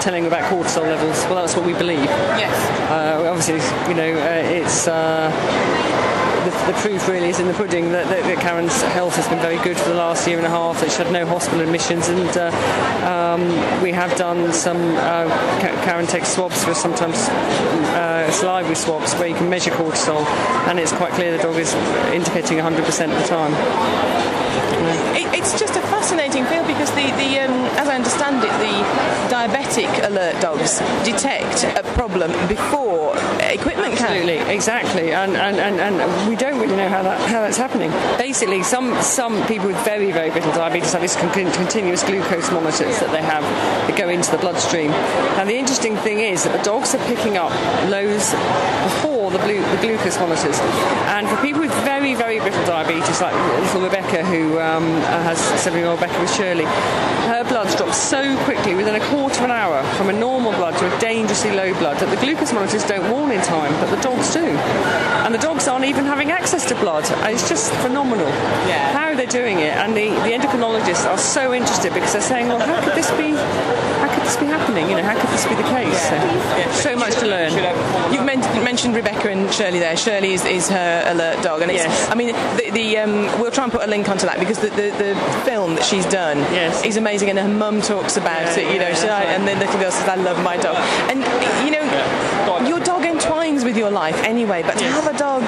telling 0.00 0.26
about 0.26 0.50
cortisol 0.50 0.82
levels. 0.82 1.24
Well, 1.26 1.36
that's 1.36 1.56
what 1.56 1.66
we 1.66 1.74
believe. 1.74 2.04
Yes. 2.04 2.90
Uh, 2.90 3.28
obviously, 3.28 3.60
you 3.88 3.94
know, 3.94 4.12
uh, 4.18 4.42
it's. 4.44 6.11
The, 6.44 6.72
the 6.72 6.78
proof 6.78 7.08
really 7.08 7.28
is 7.28 7.38
in 7.38 7.46
the 7.46 7.54
pudding 7.54 7.92
that, 7.92 8.08
that, 8.08 8.24
that 8.24 8.40
Karen's 8.40 8.82
health 8.82 9.14
has 9.14 9.28
been 9.28 9.38
very 9.38 9.58
good 9.62 9.76
for 9.76 9.90
the 9.90 9.94
last 9.94 10.26
year 10.26 10.38
and 10.38 10.46
a 10.46 10.50
half. 10.50 10.80
That 10.80 10.90
she 10.90 11.02
had 11.02 11.12
no 11.12 11.24
hospital 11.24 11.60
admissions, 11.60 12.08
and 12.08 12.36
uh, 12.36 12.50
um, 13.06 13.82
we 13.82 13.92
have 13.92 14.16
done 14.16 14.52
some. 14.52 14.96
Uh, 14.96 15.28
Karen 15.84 16.06
takes 16.06 16.28
swabs 16.28 16.64
for 16.64 16.74
sometimes 16.74 17.16
uh, 17.94 18.28
salivary 18.32 18.74
swabs 18.74 19.14
where 19.14 19.28
you 19.28 19.36
can 19.36 19.48
measure 19.48 19.70
cortisol, 19.70 20.26
and 20.66 20.80
it's 20.80 20.92
quite 20.92 21.12
clear 21.12 21.36
the 21.36 21.42
dog 21.42 21.56
is 21.56 21.72
indicating 22.12 22.58
100% 22.58 22.78
of 22.78 23.22
the 23.22 23.28
time. 23.28 24.41
It, 25.16 25.26
it's 25.38 25.58
just 25.58 25.76
a 25.76 25.82
fascinating 25.82 26.44
field 26.46 26.66
because 26.66 26.90
the, 26.90 27.10
the 27.16 27.40
um, 27.40 27.52
as 27.78 27.88
I 27.88 27.94
understand 27.96 28.42
it, 28.44 28.52
the 28.58 28.76
diabetic 29.32 29.90
alert 30.06 30.40
dogs 30.40 30.78
detect 31.04 31.64
a 31.78 31.82
problem 31.94 32.30
before 32.48 33.16
equipment 33.52 33.92
Absolutely, 34.00 34.38
can. 34.38 34.50
exactly, 34.50 35.12
and, 35.12 35.36
and, 35.36 35.56
and, 35.56 35.80
and 35.80 36.28
we 36.28 36.36
don't 36.36 36.58
really 36.58 36.76
know 36.76 36.88
how 36.88 37.02
that 37.02 37.20
how 37.28 37.40
that's 37.40 37.56
happening. 37.56 37.90
Basically, 38.18 38.62
some 38.62 39.00
some 39.02 39.44
people 39.46 39.66
with 39.68 39.84
very 39.84 40.12
very 40.12 40.30
brittle 40.30 40.52
diabetes 40.52 40.92
have 40.92 41.02
these 41.02 41.16
con- 41.16 41.30
continuous 41.52 42.02
glucose 42.02 42.50
monitors 42.50 42.98
that 43.00 43.10
they 43.12 43.22
have 43.22 43.42
that 43.86 43.96
go 43.96 44.08
into 44.08 44.30
the 44.30 44.38
bloodstream. 44.38 44.90
And 45.38 45.48
the 45.48 45.56
interesting 45.56 45.96
thing 45.98 46.20
is 46.20 46.44
that 46.44 46.56
the 46.56 46.64
dogs 46.64 46.94
are 46.94 47.04
picking 47.06 47.36
up 47.36 47.52
lows 47.88 48.32
before 48.88 49.30
the, 49.30 49.38
blue, 49.38 49.60
the 49.60 49.80
glucose 49.80 50.18
monitors, 50.18 50.58
and 51.14 51.28
for 51.28 51.36
people 51.42 51.60
with 51.60 51.72
very 51.84 52.14
very 52.14 52.38
brittle 52.40 52.64
diabetes, 52.64 53.20
like 53.20 53.34
little 53.62 53.82
Rebecca 53.82 54.24
who 54.24 54.58
um, 54.72 54.84
has 55.26 55.38
seven-year-old 55.60 56.00
Rebecca 56.00 56.20
with 56.20 56.34
Shirley, 56.34 56.64
her 56.64 57.44
blood 57.44 57.68
drops 57.76 57.96
so 57.98 58.36
quickly 58.44 58.74
within 58.74 58.94
a 58.94 59.04
quarter 59.06 59.38
of 59.38 59.44
an 59.44 59.50
hour 59.50 59.82
from 59.94 60.08
a 60.08 60.12
normal 60.12 60.52
blood 60.52 60.76
to 60.78 60.84
a 60.96 61.00
dangerously 61.00 61.52
low 61.52 61.72
blood 61.78 61.98
that 61.98 62.08
the 62.10 62.16
glucose 62.16 62.52
monitors 62.52 62.84
don't 62.84 63.08
warn 63.10 63.30
in 63.30 63.40
time, 63.42 63.72
but 63.80 63.94
the 63.94 64.00
dogs 64.02 64.32
do. 64.34 64.44
And 65.24 65.32
the 65.34 65.38
dogs 65.38 65.68
aren't 65.68 65.84
even 65.84 66.04
having 66.04 66.30
access 66.30 66.66
to 66.68 66.74
blood. 66.76 67.04
It's 67.30 67.48
just 67.48 67.72
phenomenal 67.74 68.26
Yeah. 68.66 68.92
how 68.92 69.14
they're 69.14 69.26
doing 69.26 69.58
it. 69.60 69.74
And 69.76 69.96
the, 69.96 70.08
the 70.26 70.32
endocrinologists 70.32 71.06
are 71.08 71.18
so 71.18 71.54
interested 71.54 71.94
because 71.94 72.12
they're 72.12 72.22
saying, 72.22 72.48
well, 72.48 72.58
how 72.58 72.80
could 72.82 72.94
this 72.94 73.10
be? 73.12 73.30
How 74.02 74.08
could 74.12 74.22
this 74.24 74.36
be 74.36 74.46
happening? 74.46 74.90
You 74.90 74.96
know, 74.96 75.02
how 75.04 75.14
could 75.18 75.30
this 75.30 75.46
be 75.46 75.54
the 75.54 75.62
case? 75.62 76.00
So, 76.08 76.90
so 76.90 76.96
much 76.96 77.14
to 77.20 77.26
learn. 77.26 77.52
You've 78.12 78.24
men- 78.24 78.40
mentioned 78.64 78.96
Rebecca 78.96 79.30
and 79.30 79.52
Shirley 79.52 79.78
there. 79.78 79.96
Shirley 79.96 80.34
is, 80.34 80.44
is 80.44 80.68
her 80.70 81.04
alert 81.06 81.42
dog, 81.44 81.62
and 81.62 81.70
it's, 81.70 81.84
Yes. 81.84 82.10
I 82.10 82.14
mean, 82.14 82.28
the, 82.56 82.70
the 82.72 82.98
um, 82.98 83.40
we'll 83.40 83.50
try 83.50 83.64
and 83.64 83.72
put 83.72 83.82
a 83.82 83.86
link 83.86 84.08
onto 84.08 84.26
that 84.26 84.38
because 84.40 84.58
the, 84.62 84.70
the, 84.70 84.88
the 85.04 85.42
film 85.44 85.74
that 85.76 85.84
she's 85.84 86.06
done 86.06 86.38
Yes. 86.54 86.84
is 86.84 86.96
amazing, 86.96 87.28
and 87.30 87.38
her 87.38 87.48
mum 87.48 87.80
talks 87.82 88.16
about 88.16 88.42
Yeah, 88.42 88.58
it. 88.58 88.72
You 88.72 88.78
know, 88.80 88.88
yeah, 88.88 88.94
that's 88.94 89.04
right. 89.04 89.28
and 89.34 89.46
the 89.46 89.54
little 89.56 89.78
girl 89.80 89.90
says, 89.90 90.08
"I 90.08 90.16
love 90.16 90.42
my 90.42 90.56
dog," 90.56 90.76
and 91.10 91.20
you 91.64 91.70
know, 91.74 91.84
your 92.68 92.80
dog 92.80 93.04
entwines 93.04 93.64
with 93.64 93.76
your 93.76 93.90
life 93.90 94.16
anyway. 94.24 94.62
But 94.62 94.78
to 94.78 94.84
have 94.84 95.06
a 95.12 95.16
dog 95.18 95.42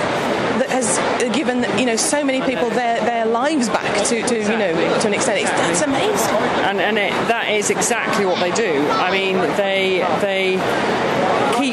that 0.60 0.70
has 0.70 0.88
given 1.34 1.64
you 1.78 1.86
know 1.86 1.96
so 1.96 2.22
many 2.24 2.40
people 2.42 2.70
their, 2.70 3.00
their 3.04 3.26
lives 3.26 3.68
back 3.68 3.90
to, 4.08 4.22
to 4.22 4.36
you 4.38 4.56
know 4.62 4.72
to 5.00 5.06
an 5.06 5.14
extent, 5.14 5.38
it's, 5.40 5.50
that's 5.50 5.82
amazing. 5.82 6.36
and, 6.68 6.80
and 6.80 6.98
it, 6.98 7.12
that 7.28 7.48
is 7.50 7.70
exactly 7.70 8.24
what 8.26 8.38
they 8.40 8.50
do. 8.52 8.86
I 8.90 9.10
mean, 9.10 9.36
they 9.56 10.04
they 10.20 10.56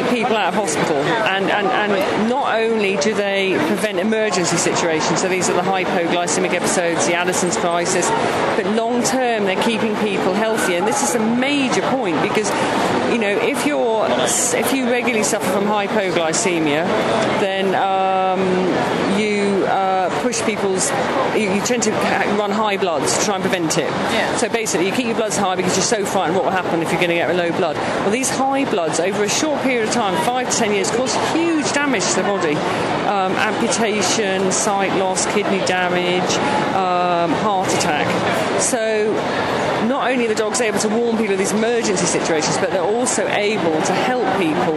keep 0.04 0.22
people 0.22 0.38
out 0.38 0.50
of 0.50 0.56
hospital, 0.56 0.98
and, 0.98 1.50
and, 1.50 1.68
and 1.68 2.30
not 2.30 2.56
only 2.56 2.98
do 2.98 3.14
they 3.14 3.56
prevent 3.68 4.00
emergency 4.00 4.58
situations, 4.58 5.22
so 5.22 5.28
these 5.28 5.50
are 5.50 5.54
the 5.54 5.62
hypoglycemic 5.62 6.54
episodes, 6.54 7.08
the 7.08 7.16
Addison's 7.16 7.58
crisis, 7.58 8.08
but 8.56 8.66
long 8.76 9.04
term 9.04 9.46
they're 9.46 9.62
keeping 9.64 9.96
people 9.98 10.34
healthy, 10.34 10.76
and 10.76 10.88
this 10.88 11.04
is 11.04 11.16
a 11.16 11.20
major 11.20 11.82
point 11.90 12.22
because 12.22 12.50
you 13.12 13.18
know 13.18 13.32
if 13.32 13.66
you're 13.66 14.08
if 14.10 14.74
you 14.74 14.90
regularly 14.90 15.24
suffer 15.24 15.50
from 15.52 15.66
hypoglycemia, 15.66 16.86
then 17.40 17.76
um, 17.76 18.42
push 20.22 20.42
people's 20.44 20.90
you, 21.36 21.52
you 21.52 21.62
tend 21.62 21.84
to 21.84 21.92
run 22.38 22.52
high 22.52 22.78
bloods 22.78 23.18
to 23.18 23.26
try 23.26 23.36
and 23.36 23.44
prevent 23.44 23.78
it. 23.78 23.90
Yeah. 23.90 24.38
So 24.38 24.50
basically, 24.50 24.88
you 24.88 24.94
keep 24.94 25.08
your 25.08 25.16
bloods 25.16 25.38
high 25.38 25.56
because 25.56 25.76
you're 25.76 25.84
so 25.84 26.06
frightened 26.06 26.36
what 26.36 26.46
will 26.46 26.52
happen 26.52 26.82
if 26.82 26.92
you're 26.92 27.02
going 27.02 27.10
to 27.10 27.16
get 27.16 27.30
a 27.30 27.34
low 27.34 27.52
blood. 27.52 27.76
Well, 27.76 28.12
these 28.12 28.30
high 28.30 28.70
bloods 28.70 29.00
over 29.00 29.24
a 29.24 29.30
short 29.30 29.62
period 29.62 29.88
of 29.88 29.94
time, 29.94 30.16
five 30.26 30.50
to 30.50 30.58
ten 30.58 30.74
years, 30.74 30.92
cause 30.92 31.14
huge 31.34 31.72
damage 31.74 32.06
to 32.12 32.16
the 32.18 32.24
body. 32.24 32.56
Um, 33.12 33.34
amputation, 33.34 34.52
sight 34.52 34.98
loss, 34.98 35.26
kidney 35.34 35.60
damage, 35.66 36.32
um, 36.76 37.32
heart 37.42 37.68
attack. 37.74 38.08
So 38.62 39.12
not 39.88 40.10
only 40.10 40.26
are 40.26 40.30
the 40.30 40.36
dogs 40.36 40.62
able 40.62 40.80
to 40.80 40.90
warn 40.90 41.18
people 41.18 41.34
of 41.34 41.40
these 41.40 41.52
emergency 41.52 42.06
situations, 42.06 42.58
but 42.58 42.70
they're 42.70 42.82
also 42.82 43.28
able 43.28 43.82
to 43.82 43.94
help 43.94 44.26
people 44.40 44.76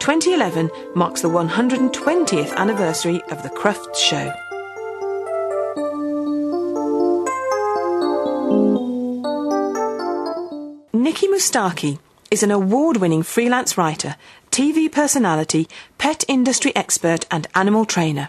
2011 0.00 0.70
marks 0.94 1.20
the 1.20 1.28
120th 1.28 2.54
anniversary 2.56 3.20
of 3.30 3.42
the 3.42 3.50
Crufts 3.50 3.98
Show. 3.98 4.32
Nikki 11.08 11.26
Moustaki 11.26 11.98
is 12.30 12.42
an 12.42 12.50
award 12.50 12.98
winning 12.98 13.22
freelance 13.22 13.78
writer, 13.78 14.16
TV 14.50 14.92
personality, 14.92 15.66
pet 15.96 16.22
industry 16.28 16.70
expert, 16.76 17.24
and 17.30 17.46
animal 17.54 17.86
trainer. 17.86 18.28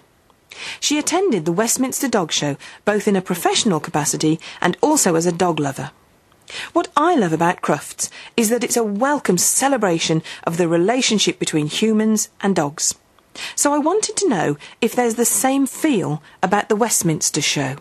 She 0.79 0.97
attended 0.97 1.43
the 1.43 1.51
Westminster 1.51 2.07
Dog 2.07 2.31
Show 2.31 2.55
both 2.85 3.05
in 3.05 3.17
a 3.17 3.21
professional 3.21 3.81
capacity 3.81 4.39
and 4.61 4.77
also 4.79 5.15
as 5.15 5.25
a 5.25 5.33
dog 5.33 5.59
lover. 5.59 5.91
What 6.71 6.87
I 6.95 7.15
love 7.15 7.33
about 7.33 7.61
Crufts 7.61 8.09
is 8.37 8.47
that 8.47 8.63
it's 8.63 8.77
a 8.77 8.83
welcome 8.85 9.37
celebration 9.37 10.23
of 10.45 10.55
the 10.55 10.69
relationship 10.69 11.37
between 11.37 11.67
humans 11.67 12.29
and 12.39 12.55
dogs. 12.55 12.95
So 13.55 13.73
I 13.73 13.77
wanted 13.77 14.15
to 14.15 14.29
know 14.29 14.57
if 14.79 14.95
there's 14.95 15.15
the 15.15 15.25
same 15.25 15.67
feel 15.67 16.23
about 16.41 16.69
the 16.69 16.77
Westminster 16.77 17.41
show. 17.41 17.75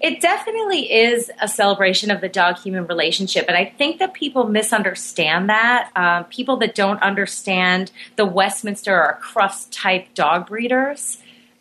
It 0.00 0.20
definitely 0.20 0.92
is 0.92 1.30
a 1.40 1.48
celebration 1.48 2.10
of 2.10 2.20
the 2.20 2.28
dog 2.28 2.58
human 2.58 2.86
relationship. 2.86 3.46
And 3.48 3.56
I 3.56 3.64
think 3.64 3.98
that 3.98 4.14
people 4.14 4.44
misunderstand 4.44 5.48
that. 5.48 5.90
Um, 5.96 6.24
people 6.24 6.56
that 6.58 6.74
don't 6.74 7.02
understand 7.02 7.90
the 8.16 8.24
Westminster 8.24 8.94
or 8.94 9.18
Crufts 9.22 9.68
type 9.70 10.14
dog 10.14 10.46
breeders, 10.48 11.18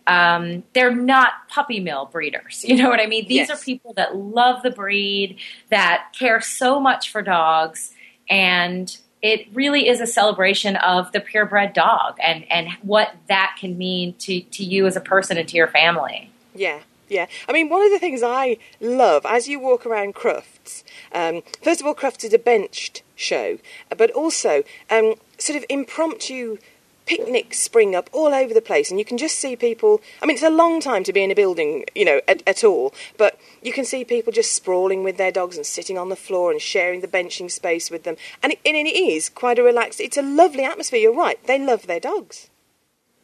um, 0.07 0.63
they're 0.73 0.95
not 0.95 1.31
puppy 1.49 1.79
mill 1.79 2.05
breeders. 2.05 2.63
You 2.67 2.75
know 2.77 2.89
what 2.89 2.99
I 2.99 3.07
mean? 3.07 3.27
These 3.27 3.49
Yes. 3.49 3.49
are 3.49 3.63
people 3.63 3.93
that 3.93 4.15
love 4.15 4.63
the 4.63 4.71
breed, 4.71 5.37
that 5.69 6.13
care 6.17 6.41
so 6.41 6.79
much 6.79 7.11
for 7.11 7.21
dogs. 7.21 7.91
And 8.29 8.95
it 9.21 9.47
really 9.53 9.87
is 9.87 10.01
a 10.01 10.07
celebration 10.07 10.75
of 10.77 11.11
the 11.11 11.19
purebred 11.19 11.73
dog 11.73 12.17
and, 12.21 12.43
and 12.51 12.69
what 12.81 13.13
that 13.27 13.55
can 13.59 13.77
mean 13.77 14.13
to, 14.15 14.41
to 14.41 14.63
you 14.63 14.87
as 14.87 14.95
a 14.95 15.01
person 15.01 15.37
and 15.37 15.47
to 15.49 15.57
your 15.57 15.67
family. 15.67 16.31
Yeah, 16.55 16.79
yeah. 17.11 17.27
I 17.47 17.51
mean, 17.51 17.67
one 17.67 17.85
of 17.85 17.91
the 17.91 17.99
things 17.99 18.23
I 18.23 18.57
love 18.79 19.25
as 19.25 19.49
you 19.49 19.59
walk 19.59 19.85
around 19.85 20.15
Crufts, 20.15 20.83
um, 21.11 21.43
first 21.61 21.81
of 21.81 21.85
all, 21.85 21.93
Crufts 21.93 22.23
is 22.23 22.33
a 22.33 22.39
benched 22.39 23.03
show, 23.15 23.59
but 23.95 24.09
also 24.11 24.63
um, 24.89 25.15
sort 25.37 25.57
of 25.57 25.65
impromptu 25.69 26.57
picnics 27.05 27.59
spring 27.59 27.93
up 27.95 28.09
all 28.13 28.33
over 28.33 28.53
the 28.53 28.61
place, 28.61 28.89
and 28.89 28.97
you 28.97 29.03
can 29.03 29.17
just 29.17 29.37
see 29.37 29.57
people. 29.57 29.99
I 30.21 30.25
mean, 30.25 30.35
it's 30.35 30.43
a 30.43 30.49
long 30.49 30.79
time 30.79 31.03
to 31.03 31.11
be 31.11 31.21
in 31.21 31.31
a 31.31 31.35
building, 31.35 31.83
you 31.93 32.05
know, 32.05 32.21
at, 32.29 32.41
at 32.47 32.63
all, 32.63 32.93
but 33.17 33.37
you 33.61 33.73
can 33.73 33.83
see 33.83 34.05
people 34.05 34.31
just 34.31 34.53
sprawling 34.53 35.03
with 35.03 35.17
their 35.17 35.33
dogs 35.33 35.57
and 35.57 35.65
sitting 35.65 35.97
on 35.97 36.07
the 36.07 36.15
floor 36.15 36.49
and 36.49 36.61
sharing 36.61 37.01
the 37.01 37.09
benching 37.09 37.51
space 37.51 37.91
with 37.91 38.03
them, 38.03 38.15
and 38.41 38.53
it, 38.53 38.59
and 38.65 38.77
it 38.77 38.95
is 38.95 39.27
quite 39.27 39.59
a 39.59 39.63
relaxed. 39.63 39.99
It's 39.99 40.15
a 40.15 40.21
lovely 40.21 40.63
atmosphere. 40.63 41.01
You're 41.01 41.13
right; 41.13 41.45
they 41.45 41.59
love 41.59 41.87
their 41.87 41.99
dogs. 41.99 42.50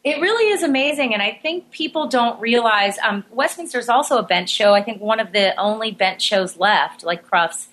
It 0.04 0.20
really 0.20 0.52
is 0.52 0.62
amazing, 0.62 1.12
and 1.12 1.22
I 1.22 1.38
think 1.42 1.70
people 1.70 2.06
don't 2.06 2.40
realize 2.40 2.96
um, 3.04 3.24
Westminster 3.30 3.78
is 3.78 3.88
also 3.88 4.18
a 4.18 4.22
bench 4.22 4.48
show. 4.48 4.72
I 4.72 4.82
think 4.82 5.02
one 5.02 5.20
of 5.20 5.32
the 5.32 5.58
only 5.60 5.90
bench 5.90 6.22
shows 6.22 6.56
left, 6.56 7.02
like 7.04 7.28
Crufts, 7.28 7.66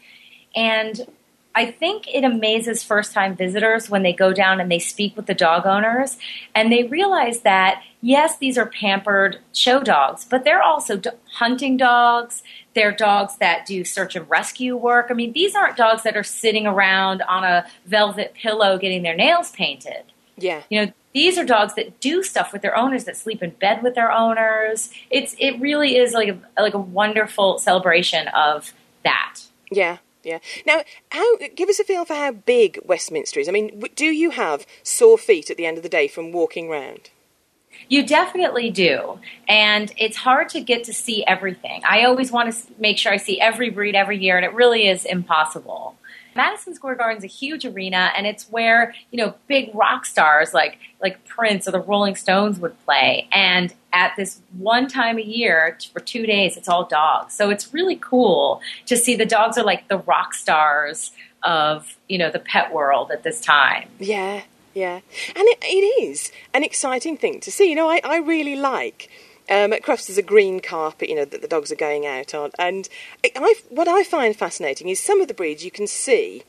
and 0.55 1.07
I 1.53 1.67
think 1.71 2.07
it 2.13 2.25
amazes 2.25 2.83
first-time 2.83 3.35
visitors 3.37 3.89
when 3.89 4.03
they 4.03 4.11
go 4.11 4.33
down 4.33 4.59
and 4.59 4.69
they 4.69 4.79
speak 4.79 5.15
with 5.15 5.27
the 5.27 5.33
dog 5.33 5.65
owners, 5.65 6.17
and 6.53 6.71
they 6.71 6.83
realize 6.83 7.41
that 7.41 7.81
yes, 8.01 8.37
these 8.37 8.57
are 8.57 8.65
pampered 8.65 9.39
show 9.53 9.81
dogs, 9.81 10.25
but 10.25 10.43
they're 10.43 10.61
also 10.61 10.97
do- 10.97 11.11
hunting 11.35 11.77
dogs. 11.77 12.43
They're 12.73 12.91
dogs 12.91 13.37
that 13.37 13.65
do 13.65 13.85
search 13.85 14.15
and 14.15 14.29
rescue 14.29 14.75
work. 14.75 15.07
I 15.09 15.13
mean, 15.13 15.31
these 15.31 15.55
aren't 15.55 15.77
dogs 15.77 16.03
that 16.03 16.17
are 16.17 16.23
sitting 16.23 16.67
around 16.67 17.21
on 17.21 17.43
a 17.43 17.65
velvet 17.85 18.33
pillow 18.33 18.77
getting 18.77 19.01
their 19.03 19.15
nails 19.15 19.51
painted 19.51 20.11
Yeah. 20.37 20.63
you 20.69 20.85
know 20.85 20.91
these 21.15 21.37
are 21.37 21.45
dogs 21.45 21.75
that 21.75 22.01
do 22.01 22.21
stuff 22.21 22.51
with 22.51 22.61
their 22.61 22.75
owners, 22.75 23.05
that 23.05 23.15
sleep 23.15 23.41
in 23.41 23.51
bed 23.51 23.81
with 23.81 23.95
their 23.95 24.11
owners. 24.11 24.91
It's 25.09 25.33
it 25.39 25.59
really 25.61 25.95
is 25.95 26.11
like 26.11 26.27
a 26.27 26.61
like 26.61 26.73
a 26.73 26.79
wonderful 26.79 27.57
celebration 27.57 28.27
of 28.27 28.73
that. 29.05 29.39
Yeah, 29.71 29.99
yeah. 30.23 30.39
Now, 30.67 30.83
how 31.09 31.37
give 31.55 31.69
us 31.69 31.79
a 31.79 31.85
feel 31.85 32.03
for 32.03 32.15
how 32.15 32.33
big 32.33 32.81
Westminster 32.83 33.39
is. 33.39 33.47
I 33.47 33.53
mean, 33.53 33.81
do 33.95 34.07
you 34.07 34.31
have 34.31 34.67
sore 34.83 35.17
feet 35.17 35.49
at 35.49 35.55
the 35.55 35.65
end 35.65 35.77
of 35.77 35.83
the 35.83 35.89
day 35.89 36.09
from 36.09 36.33
walking 36.33 36.69
round? 36.69 37.11
You 37.87 38.05
definitely 38.05 38.69
do. 38.69 39.19
And 39.47 39.93
it's 39.97 40.17
hard 40.17 40.49
to 40.49 40.59
get 40.59 40.83
to 40.85 40.93
see 40.93 41.25
everything. 41.25 41.81
I 41.87 42.03
always 42.03 42.29
want 42.29 42.53
to 42.53 42.59
make 42.77 42.97
sure 42.97 43.13
I 43.13 43.17
see 43.17 43.39
every 43.39 43.69
breed 43.69 43.95
every 43.95 44.17
year, 44.17 44.35
and 44.35 44.45
it 44.45 44.53
really 44.53 44.87
is 44.87 45.05
impossible. 45.05 45.95
Madison 46.35 46.75
Square 46.75 46.95
Garden 46.95 47.17
is 47.17 47.23
a 47.23 47.27
huge 47.27 47.65
arena, 47.65 48.11
and 48.15 48.27
it's 48.27 48.49
where 48.49 48.93
you 49.11 49.17
know 49.17 49.35
big 49.47 49.73
rock 49.73 50.05
stars 50.05 50.53
like 50.53 50.77
like 51.01 51.25
Prince 51.25 51.67
or 51.67 51.71
the 51.71 51.79
Rolling 51.79 52.15
Stones 52.15 52.59
would 52.59 52.75
play. 52.85 53.27
And 53.31 53.73
at 53.93 54.13
this 54.17 54.41
one 54.57 54.87
time 54.87 55.17
a 55.17 55.21
year 55.21 55.77
for 55.93 55.99
two 55.99 56.25
days, 56.25 56.57
it's 56.57 56.67
all 56.67 56.85
dogs. 56.85 57.33
So 57.33 57.49
it's 57.49 57.73
really 57.73 57.95
cool 57.95 58.61
to 58.87 58.97
see 58.97 59.15
the 59.15 59.25
dogs 59.25 59.57
are 59.57 59.63
like 59.63 59.87
the 59.87 59.99
rock 59.99 60.33
stars 60.33 61.11
of 61.43 61.97
you 62.09 62.17
know 62.17 62.29
the 62.29 62.39
pet 62.39 62.73
world 62.73 63.11
at 63.11 63.23
this 63.23 63.39
time. 63.39 63.89
Yeah, 63.99 64.41
yeah, 64.73 64.95
and 64.95 65.47
it, 65.47 65.59
it 65.63 66.03
is 66.03 66.31
an 66.53 66.63
exciting 66.63 67.17
thing 67.17 67.39
to 67.41 67.51
see. 67.51 67.69
You 67.69 67.75
know, 67.75 67.89
I, 67.89 68.01
I 68.03 68.17
really 68.17 68.55
like. 68.55 69.09
Um, 69.49 69.73
at 69.73 69.83
Crufts, 69.83 70.07
there's 70.07 70.17
a 70.17 70.23
green 70.23 70.59
carpet, 70.59 71.09
you 71.09 71.15
know, 71.15 71.25
that 71.25 71.41
the 71.41 71.47
dogs 71.47 71.71
are 71.71 71.75
going 71.75 72.05
out 72.05 72.33
on. 72.33 72.51
And 72.57 72.89
I, 73.23 73.55
what 73.69 73.87
I 73.87 74.03
find 74.03 74.35
fascinating 74.35 74.89
is 74.89 74.99
some 74.99 75.21
of 75.21 75.27
the 75.27 75.33
breeds 75.33 75.63
you 75.63 75.71
can 75.71 75.87
see 75.87 76.43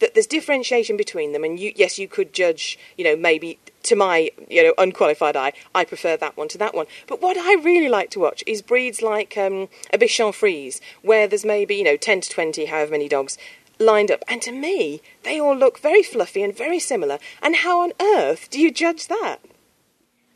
that 0.00 0.14
there's 0.14 0.26
differentiation 0.26 0.96
between 0.96 1.32
them. 1.32 1.44
And 1.44 1.58
you, 1.58 1.72
yes, 1.76 1.98
you 1.98 2.08
could 2.08 2.32
judge, 2.32 2.78
you 2.98 3.04
know, 3.04 3.16
maybe 3.16 3.58
to 3.84 3.96
my, 3.96 4.30
you 4.50 4.62
know, 4.62 4.74
unqualified 4.76 5.36
eye, 5.36 5.52
I 5.74 5.84
prefer 5.84 6.16
that 6.16 6.36
one 6.36 6.48
to 6.48 6.58
that 6.58 6.74
one. 6.74 6.86
But 7.06 7.22
what 7.22 7.36
I 7.36 7.54
really 7.62 7.88
like 7.88 8.10
to 8.10 8.20
watch 8.20 8.44
is 8.46 8.62
breeds 8.62 9.00
like 9.00 9.36
um, 9.38 9.68
a 9.92 9.98
Bichon 9.98 10.34
Frise, 10.34 10.80
where 11.02 11.26
there's 11.26 11.44
maybe, 11.44 11.76
you 11.76 11.84
know, 11.84 11.96
10 11.96 12.22
to 12.22 12.30
20, 12.30 12.66
however 12.66 12.92
many 12.92 13.08
dogs 13.08 13.38
lined 13.78 14.10
up. 14.10 14.22
And 14.28 14.42
to 14.42 14.52
me, 14.52 15.02
they 15.22 15.40
all 15.40 15.56
look 15.56 15.78
very 15.78 16.02
fluffy 16.02 16.42
and 16.42 16.56
very 16.56 16.78
similar. 16.78 17.18
And 17.40 17.56
how 17.56 17.80
on 17.80 17.92
earth 18.00 18.50
do 18.50 18.60
you 18.60 18.70
judge 18.70 19.08
that? 19.08 19.38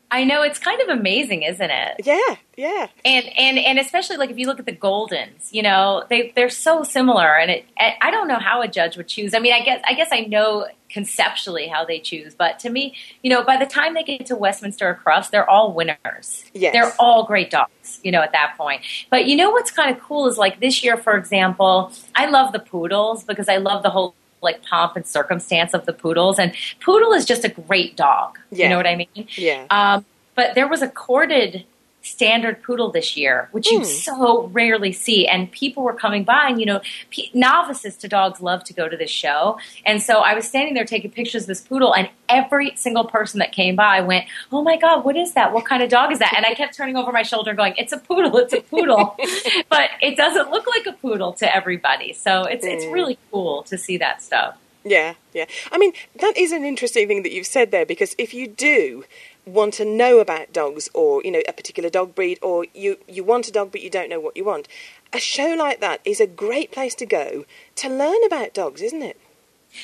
I 0.09 0.23
know 0.23 0.41
it's 0.41 0.59
kind 0.59 0.81
of 0.81 0.87
amazing, 0.87 1.43
isn't 1.43 1.69
it? 1.69 2.01
Yeah, 2.03 2.35
yeah. 2.55 2.87
And 3.03 3.25
and 3.37 3.57
and 3.57 3.77
especially 3.77 4.17
like 4.17 4.29
if 4.29 4.37
you 4.37 4.47
look 4.47 4.59
at 4.59 4.65
the 4.65 4.75
Goldens, 4.75 5.51
you 5.51 5.61
know, 5.61 6.05
they 6.09 6.31
they're 6.35 6.49
so 6.49 6.83
similar, 6.83 7.35
and 7.35 7.51
it 7.51 7.65
I 7.77 8.09
don't 8.09 8.27
know 8.27 8.39
how 8.39 8.61
a 8.61 8.67
judge 8.67 8.95
would 8.95 9.07
choose. 9.07 9.33
I 9.33 9.39
mean, 9.39 9.53
I 9.53 9.61
guess 9.61 9.81
I 9.85 9.93
guess 9.93 10.09
I 10.11 10.21
know 10.21 10.67
conceptually 10.89 11.67
how 11.67 11.83
they 11.83 11.99
choose, 11.99 12.33
but 12.33 12.59
to 12.59 12.69
me, 12.69 12.95
you 13.21 13.29
know, 13.29 13.43
by 13.43 13.57
the 13.57 13.65
time 13.65 13.93
they 13.93 14.03
get 14.03 14.25
to 14.27 14.35
Westminster 14.37 14.97
Crufts, 15.03 15.29
they're 15.29 15.49
all 15.49 15.73
winners. 15.73 16.45
Yes. 16.53 16.71
They're 16.71 16.93
all 16.97 17.25
great 17.25 17.51
dogs, 17.51 17.99
you 18.03 18.11
know, 18.11 18.21
at 18.21 18.31
that 18.31 18.55
point. 18.57 18.83
But 19.09 19.25
you 19.25 19.35
know 19.35 19.51
what's 19.51 19.71
kind 19.71 19.93
of 19.93 20.01
cool 20.01 20.27
is 20.27 20.37
like 20.37 20.61
this 20.61 20.83
year, 20.83 20.95
for 20.95 21.17
example, 21.17 21.91
I 22.15 22.27
love 22.27 22.53
the 22.53 22.59
poodles 22.59 23.25
because 23.25 23.49
I 23.49 23.57
love 23.57 23.83
the 23.83 23.89
whole 23.89 24.15
like 24.41 24.63
pomp 24.63 24.95
and 24.95 25.05
circumstance 25.05 25.73
of 25.73 25.85
the 25.85 25.93
poodles. 25.93 26.39
And 26.39 26.53
poodle 26.79 27.13
is 27.13 27.25
just 27.25 27.43
a 27.43 27.49
great 27.49 27.95
dog. 27.95 28.37
Yeah. 28.51 28.65
You 28.65 28.69
know 28.69 28.77
what 28.77 28.87
I 28.87 28.95
mean? 28.95 29.27
Yeah. 29.35 29.65
Um, 29.69 30.05
but 30.35 30.55
there 30.55 30.67
was 30.67 30.81
a 30.81 30.87
corded 30.87 31.65
standard 32.07 32.63
poodle 32.63 32.91
this 32.91 33.17
year, 33.17 33.49
which 33.51 33.69
you 33.69 33.79
hmm. 33.79 33.83
so 33.83 34.47
rarely 34.47 34.91
see. 34.91 35.27
And 35.27 35.51
people 35.51 35.83
were 35.83 35.93
coming 35.93 36.23
by, 36.23 36.47
and 36.49 36.59
you 36.59 36.65
know, 36.65 36.81
p- 37.09 37.29
novices 37.33 37.95
to 37.97 38.07
dogs 38.07 38.41
love 38.41 38.63
to 38.65 38.73
go 38.73 38.87
to 38.87 38.97
this 38.97 39.11
show. 39.11 39.59
And 39.85 40.01
so 40.01 40.19
I 40.19 40.33
was 40.33 40.47
standing 40.47 40.73
there 40.73 40.85
taking 40.85 41.11
pictures 41.11 41.43
of 41.43 41.47
this 41.47 41.61
poodle, 41.61 41.93
and 41.93 42.09
every 42.29 42.75
single 42.75 43.05
person 43.05 43.39
that 43.39 43.51
came 43.51 43.75
by 43.75 44.01
went, 44.01 44.25
"Oh 44.51 44.61
my 44.61 44.77
god, 44.77 45.05
what 45.05 45.15
is 45.15 45.33
that? 45.33 45.53
What 45.53 45.65
kind 45.65 45.83
of 45.83 45.89
dog 45.89 46.11
is 46.11 46.19
that?" 46.19 46.33
And 46.35 46.45
I 46.45 46.53
kept 46.53 46.75
turning 46.75 46.95
over 46.95 47.11
my 47.11 47.23
shoulder, 47.23 47.53
going, 47.53 47.73
"It's 47.77 47.93
a 47.93 47.97
poodle, 47.97 48.37
it's 48.37 48.53
a 48.53 48.61
poodle," 48.61 49.15
but 49.69 49.89
it 50.01 50.17
doesn't 50.17 50.51
look 50.51 50.67
like 50.67 50.85
a 50.85 50.93
poodle 50.93 51.33
to 51.33 51.55
everybody. 51.55 52.13
So 52.13 52.43
it's 52.43 52.65
it's 52.65 52.85
hmm. 52.85 52.91
really 52.91 53.19
cool 53.31 53.63
to 53.63 53.77
see 53.77 53.97
that 53.97 54.21
stuff. 54.21 54.57
Yeah, 54.89 55.15
yeah. 55.33 55.45
I 55.71 55.77
mean, 55.77 55.93
that 56.19 56.37
is 56.37 56.51
an 56.51 56.63
interesting 56.63 57.07
thing 57.07 57.23
that 57.23 57.31
you've 57.31 57.47
said 57.47 57.71
there 57.71 57.85
because 57.85 58.15
if 58.17 58.33
you 58.33 58.47
do 58.47 59.03
want 59.47 59.73
to 59.75 59.85
know 59.85 60.19
about 60.19 60.53
dogs 60.53 60.89
or, 60.93 61.21
you 61.23 61.31
know, 61.31 61.41
a 61.47 61.53
particular 61.53 61.89
dog 61.89 62.13
breed 62.13 62.37
or 62.41 62.65
you, 62.73 62.97
you 63.07 63.23
want 63.23 63.47
a 63.47 63.51
dog 63.51 63.71
but 63.71 63.81
you 63.81 63.89
don't 63.89 64.09
know 64.09 64.19
what 64.19 64.35
you 64.35 64.43
want, 64.43 64.67
a 65.13 65.19
show 65.19 65.55
like 65.57 65.79
that 65.79 66.01
is 66.03 66.19
a 66.19 66.27
great 66.27 66.71
place 66.71 66.93
to 66.95 67.05
go 67.05 67.45
to 67.75 67.89
learn 67.89 68.23
about 68.25 68.53
dogs, 68.53 68.81
isn't 68.81 69.01
it? 69.01 69.19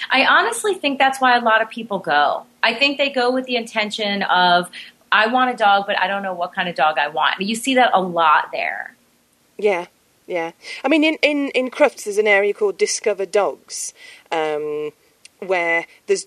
I 0.09 0.26
honestly 0.26 0.76
think 0.76 0.99
that's 0.99 1.20
why 1.22 1.38
a 1.38 1.41
lot 1.41 1.61
of 1.61 1.70
people 1.70 1.99
go. 1.99 2.45
I 2.61 2.74
think 2.74 2.97
they 2.97 3.09
go 3.09 3.32
with 3.32 3.45
the 3.45 3.55
intention 3.55 4.24
of, 4.24 4.70
I 5.11 5.28
want 5.28 5.51
a 5.51 5.55
dog, 5.55 5.86
but 5.86 5.99
I 5.99 6.07
don't 6.07 6.24
know 6.24 6.34
what 6.34 6.53
kind 6.53 6.68
of 6.68 6.76
dog 6.76 6.97
I 6.97 7.07
want. 7.09 7.39
You 7.39 7.55
see 7.55 7.76
that 7.76 7.91
a 7.93 8.01
lot 8.01 8.49
there. 8.51 8.95
Yeah, 9.57 9.86
yeah. 10.26 10.51
I 10.84 10.88
mean, 10.88 11.03
in, 11.03 11.18
in, 11.22 11.49
in 11.49 11.70
Crufts, 11.70 12.05
there's 12.05 12.18
an 12.18 12.28
area 12.28 12.53
called 12.53 12.78
Discover 12.78 13.28
Dogs, 13.28 13.93
um, 14.32 14.91
where 15.43 15.85
these 16.07 16.25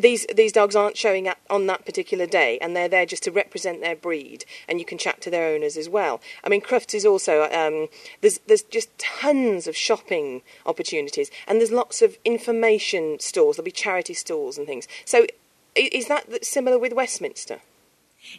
these 0.00 0.52
dogs 0.52 0.76
aren't 0.76 0.96
showing 0.96 1.28
up 1.28 1.38
on 1.50 1.66
that 1.66 1.84
particular 1.84 2.26
day, 2.26 2.58
and 2.60 2.74
they're 2.74 2.88
there 2.88 3.06
just 3.06 3.22
to 3.24 3.30
represent 3.30 3.80
their 3.80 3.96
breed, 3.96 4.44
and 4.68 4.78
you 4.78 4.84
can 4.84 4.98
chat 4.98 5.20
to 5.22 5.30
their 5.30 5.48
owners 5.54 5.76
as 5.76 5.88
well. 5.88 6.20
I 6.44 6.48
mean, 6.48 6.60
Crufts 6.60 6.94
is 6.94 7.04
also 7.04 7.44
um, 7.44 7.88
there's 8.20 8.38
there's 8.46 8.62
just 8.62 8.96
tons 8.98 9.66
of 9.66 9.76
shopping 9.76 10.42
opportunities, 10.66 11.30
and 11.46 11.58
there's 11.58 11.72
lots 11.72 12.02
of 12.02 12.16
information 12.24 13.18
stores. 13.20 13.56
There'll 13.56 13.64
be 13.64 13.70
charity 13.70 14.14
stores 14.14 14.58
and 14.58 14.66
things. 14.66 14.88
So, 15.04 15.26
is 15.74 16.08
that 16.08 16.44
similar 16.44 16.78
with 16.78 16.92
Westminster? 16.92 17.60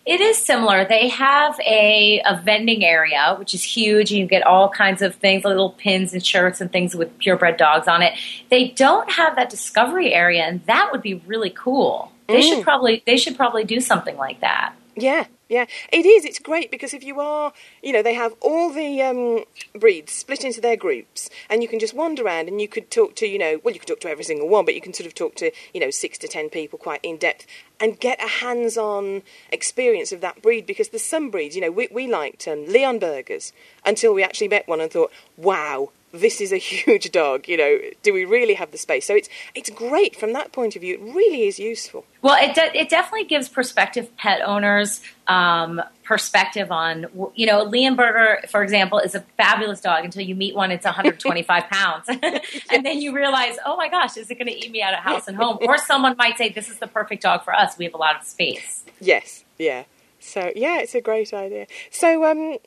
It 0.06 0.22
is 0.22 0.38
similar. 0.38 0.86
They 0.86 1.08
have 1.10 1.60
a, 1.62 2.22
a 2.26 2.42
vending 2.44 2.84
area, 2.84 3.36
which 3.38 3.54
is 3.54 3.64
huge, 3.64 4.12
and 4.12 4.20
you 4.20 4.26
get 4.28 4.44
all 4.46 4.70
kinds 4.70 5.02
of 5.02 5.16
things, 5.16 5.44
little 5.44 5.72
pins 5.72 6.14
and 6.14 6.26
shirts 6.26 6.62
and 6.62 6.72
things 6.72 6.96
with 6.96 7.18
purebred 7.18 7.58
dogs 7.58 7.88
on 7.88 8.02
it. 8.02 8.14
They 8.50 8.70
don't 8.70 9.10
have 9.12 9.36
that 9.36 9.50
discovery 9.50 10.14
area, 10.14 10.44
and 10.44 10.64
that 10.66 10.90
would 10.92 11.02
be 11.02 11.16
really 11.26 11.50
cool. 11.50 12.12
They 12.28 12.42
should 12.42 12.60
mm. 12.60 12.64
probably 12.64 13.02
they 13.08 13.18
should 13.18 13.36
probably 13.36 13.64
do 13.64 13.80
something 13.80 14.16
like 14.16 14.42
that. 14.42 14.76
Yeah, 14.96 15.26
yeah, 15.50 15.66
it 15.92 16.06
is. 16.06 16.26
It's 16.26 16.38
great 16.38 16.70
because 16.70 16.94
if 16.94 17.04
you 17.04 17.20
are, 17.20 17.52
you 17.82 17.92
know, 17.92 18.04
they 18.04 18.14
have 18.14 18.36
all 18.40 18.72
the 18.72 19.02
um, 19.02 19.44
breeds 19.80 20.14
split 20.14 20.44
into 20.44 20.62
their 20.62 20.78
groups, 20.78 21.30
and 21.50 21.64
you 21.64 21.68
can 21.68 21.80
just 21.80 21.96
wander 21.96 22.24
around 22.24 22.48
and 22.48 22.62
you 22.62 22.68
could 22.68 22.92
talk 22.92 23.16
to, 23.16 23.28
you 23.28 23.40
know, 23.40 23.60
well, 23.64 23.74
you 23.74 23.80
could 23.80 23.88
talk 23.88 24.00
to 24.02 24.10
every 24.10 24.24
single 24.24 24.48
one, 24.48 24.64
but 24.64 24.76
you 24.76 24.82
can 24.82 24.94
sort 24.94 25.08
of 25.08 25.16
talk 25.16 25.34
to, 25.36 25.52
you 25.74 25.80
know, 25.80 25.90
six 25.90 26.20
to 26.20 26.28
ten 26.28 26.50
people 26.50 26.78
quite 26.78 27.00
in 27.04 27.18
depth 27.18 27.48
and 27.80 28.00
get 28.00 28.22
a 28.24 28.28
hands-on 28.28 29.24
experience 29.52 30.12
of 30.12 30.22
that 30.22 30.42
breed 30.42 30.68
because 30.68 30.90
there's 30.90 31.04
some 31.04 31.30
breeds, 31.32 31.56
you 31.56 31.62
know, 31.62 31.72
we, 31.72 31.88
we 31.92 32.08
liked 32.08 32.48
um, 32.48 32.66
Leonbergers 32.66 33.52
until 33.86 34.14
we 34.14 34.22
actually 34.22 34.50
met 34.50 34.68
one 34.68 34.82
and 34.82 34.92
thought, 34.92 35.12
wow, 35.38 35.90
this 36.12 36.42
is 36.42 36.52
a 36.52 36.58
huge 36.58 37.12
dog. 37.12 37.48
You 37.48 37.58
know, 37.58 37.80
do 38.04 38.14
we 38.14 38.26
really 38.26 38.56
have 38.56 38.72
the 38.72 38.78
space? 38.78 39.06
So 39.06 39.16
it's 39.16 39.30
it's 39.56 39.70
great 39.70 40.16
from 40.16 40.34
that 40.34 40.52
point 40.52 40.76
of 40.76 40.82
view. 40.82 40.96
It 40.96 41.02
really 41.02 41.48
is 41.48 41.60
useful. 41.60 42.06
Well, 42.22 42.38
it 42.42 42.56
de- 42.56 42.78
it 42.78 42.90
definitely 42.90 43.26
gives 43.26 43.50
prospective 43.50 44.16
pet 44.18 44.42
owners 44.44 45.02
um, 45.28 45.82
perspective 46.04 46.72
on 46.72 47.06
you 47.36 47.46
know 47.46 47.66
Leonberger, 47.66 48.50
for 48.50 48.64
example, 48.64 49.00
is 49.00 49.16
a 49.16 49.22
fabulous 49.38 49.82
dog 49.82 50.04
until 50.06 50.24
you 50.24 50.36
meet 50.36 50.56
one. 50.56 50.72
It's 50.72 50.86
125 50.86 51.64
pounds, 51.70 52.06
and 52.72 52.86
then 52.86 53.02
you 53.02 53.16
realize, 53.16 53.58
oh 53.66 53.78
my 53.78 53.90
gosh, 53.90 54.18
is 54.18 54.30
it 54.30 54.36
going 54.36 54.48
to 54.48 54.58
eat 54.58 54.72
me 54.72 54.82
out 54.82 54.94
of 54.94 55.00
house 55.00 55.28
and 55.28 55.38
home? 55.38 55.60
Or 55.62 55.78
someone 55.78 56.16
might 56.18 56.38
say, 56.38 56.50
this 56.50 56.70
is 56.70 56.80
the 56.80 56.88
perfect 56.88 57.24
dog 57.24 57.44
for 57.44 57.54
us. 57.54 57.78
We 57.78 57.86
have 57.86 57.94
a 57.94 57.98
lot 57.98 58.20
of 58.20 58.24
space. 58.26 58.84
Yes, 59.00 59.46
yeah. 59.58 59.84
So 60.20 60.52
yeah, 60.56 60.80
it's 60.80 60.96
a 60.96 61.02
great 61.02 61.34
idea. 61.34 61.68
So 61.92 62.26
um, 62.26 62.58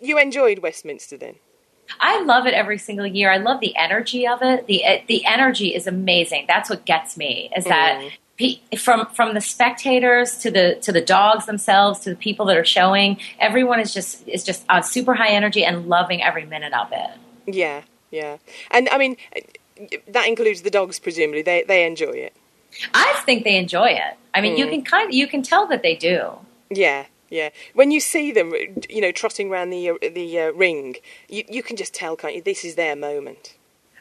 you 0.00 0.18
enjoyed 0.18 0.60
Westminster 0.60 1.16
then? 1.16 1.36
I 2.00 2.22
love 2.22 2.46
it 2.46 2.54
every 2.54 2.78
single 2.78 3.06
year. 3.06 3.30
I 3.30 3.38
love 3.38 3.60
the 3.60 3.74
energy 3.76 4.26
of 4.26 4.42
it. 4.42 4.66
the 4.66 4.82
The 5.06 5.24
energy 5.26 5.74
is 5.74 5.86
amazing. 5.86 6.44
That's 6.48 6.70
what 6.70 6.84
gets 6.84 7.16
me. 7.16 7.50
Is 7.56 7.64
that 7.64 8.10
pe- 8.38 8.58
from 8.76 9.06
from 9.06 9.34
the 9.34 9.40
spectators 9.40 10.38
to 10.38 10.50
the 10.50 10.76
to 10.82 10.92
the 10.92 11.00
dogs 11.00 11.46
themselves 11.46 12.00
to 12.00 12.10
the 12.10 12.16
people 12.16 12.46
that 12.46 12.56
are 12.56 12.64
showing, 12.64 13.18
everyone 13.38 13.80
is 13.80 13.92
just 13.92 14.26
is 14.28 14.44
just 14.44 14.64
uh, 14.68 14.82
super 14.82 15.14
high 15.14 15.30
energy 15.30 15.64
and 15.64 15.88
loving 15.88 16.22
every 16.22 16.44
minute 16.44 16.72
of 16.72 16.92
it. 16.92 17.10
Yeah, 17.46 17.82
yeah. 18.10 18.38
And 18.70 18.88
I 18.90 18.98
mean, 18.98 19.16
that 20.08 20.26
includes 20.28 20.62
the 20.62 20.70
dogs. 20.70 20.98
Presumably, 20.98 21.42
they 21.42 21.64
they 21.66 21.86
enjoy 21.86 22.12
it. 22.12 22.34
I 22.92 23.22
think 23.24 23.44
they 23.44 23.56
enjoy 23.56 23.90
it. 23.90 24.16
I 24.34 24.40
mean, 24.40 24.56
you 24.56 24.66
can 24.66 24.82
kind 24.82 25.08
of, 25.08 25.14
you 25.14 25.28
can 25.28 25.42
tell 25.42 25.68
that 25.68 25.82
they 25.82 25.94
do. 25.94 26.32
Yeah, 26.70 27.06
yeah. 27.34 27.48
When 27.74 27.90
you 27.90 28.00
see 28.00 28.30
them, 28.32 28.52
you 28.88 29.00
know, 29.00 29.12
trotting 29.12 29.50
around 29.50 29.70
the 29.70 29.90
uh, 29.90 29.94
the 30.00 30.40
uh, 30.40 30.52
ring, 30.52 30.96
you 31.28 31.42
you 31.56 31.62
can 31.68 31.76
just 31.76 31.92
tell, 32.00 32.14
can't 32.16 32.34
you? 32.36 32.42
This 32.42 32.64
is 32.64 32.74
their 32.76 32.96
moment. 32.96 33.56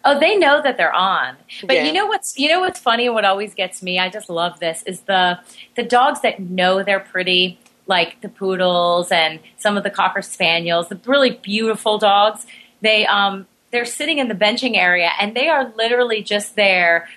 Oh, 0.05 0.19
they 0.19 0.35
know 0.37 0.61
that 0.61 0.75
they're 0.77 0.93
on. 0.93 1.37
But 1.67 1.75
Yeah. 1.77 1.85
you 1.85 1.93
know 1.93 2.05
what's 2.05 2.37
you 2.37 2.47
know 2.49 2.59
what's 2.59 2.79
funny 2.79 3.05
and 3.07 3.15
what 3.15 3.25
always 3.25 3.53
gets 3.55 3.81
me? 3.81 3.93
I 3.99 4.09
just 4.09 4.29
love 4.29 4.59
this 4.59 4.83
is 4.85 5.01
the 5.01 5.39
the 5.75 5.83
dogs 5.83 6.21
that 6.21 6.39
know 6.39 6.83
they're 6.83 7.07
pretty, 7.15 7.57
like 7.87 8.21
the 8.21 8.29
poodles 8.29 9.11
and 9.11 9.39
some 9.57 9.77
of 9.77 9.83
the 9.83 9.89
cocker 9.89 10.21
spaniels, 10.21 10.89
the 10.89 10.99
really 11.05 11.31
beautiful 11.31 11.97
dogs. 11.97 12.45
They 12.81 13.05
um 13.07 13.47
they're 13.71 13.85
sitting 13.99 14.19
in 14.19 14.27
the 14.27 14.35
benching 14.35 14.75
area 14.77 15.09
and 15.19 15.35
they 15.35 15.47
are 15.49 15.73
literally 15.75 16.21
just 16.21 16.55
there 16.55 17.07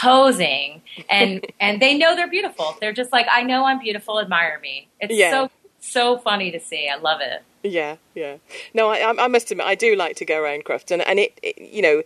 posing 0.00 0.82
and 1.08 1.44
and 1.60 1.80
they 1.80 1.96
know 1.96 2.14
they're 2.16 2.28
beautiful. 2.30 2.76
They're 2.80 2.92
just 2.92 3.12
like, 3.12 3.26
I 3.30 3.42
know 3.42 3.64
I'm 3.64 3.78
beautiful, 3.78 4.20
admire 4.20 4.58
me. 4.60 4.88
It's 5.00 5.14
Yeah. 5.14 5.30
so 5.30 5.50
so 5.80 6.18
funny 6.18 6.50
to 6.50 6.60
see. 6.60 6.88
I 6.88 6.96
love 6.96 7.20
it. 7.20 7.42
Yeah, 7.62 7.96
yeah. 8.14 8.36
No, 8.74 8.88
I, 8.90 9.24
I 9.24 9.28
must 9.28 9.50
admit, 9.50 9.66
I 9.66 9.74
do 9.74 9.94
like 9.96 10.16
to 10.16 10.24
go 10.24 10.40
around 10.40 10.64
Crufts, 10.64 10.90
and 10.90 11.02
and 11.02 11.18
it, 11.18 11.38
it, 11.42 11.58
you 11.58 11.82
know, 11.82 12.02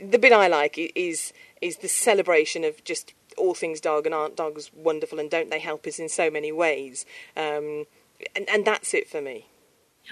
the 0.00 0.18
bit 0.18 0.32
I 0.32 0.46
like 0.48 0.78
is 0.94 1.32
is 1.60 1.78
the 1.78 1.88
celebration 1.88 2.64
of 2.64 2.82
just 2.84 3.14
all 3.38 3.54
things 3.54 3.80
dog, 3.80 4.06
and 4.06 4.14
aren't 4.14 4.36
dogs 4.36 4.70
wonderful, 4.74 5.18
and 5.18 5.30
don't 5.30 5.50
they 5.50 5.58
help 5.60 5.86
us 5.86 5.98
in 5.98 6.08
so 6.08 6.30
many 6.30 6.52
ways? 6.52 7.04
Um, 7.36 7.86
and 8.36 8.48
and 8.48 8.64
that's 8.64 8.94
it 8.94 9.08
for 9.08 9.20
me. 9.20 9.46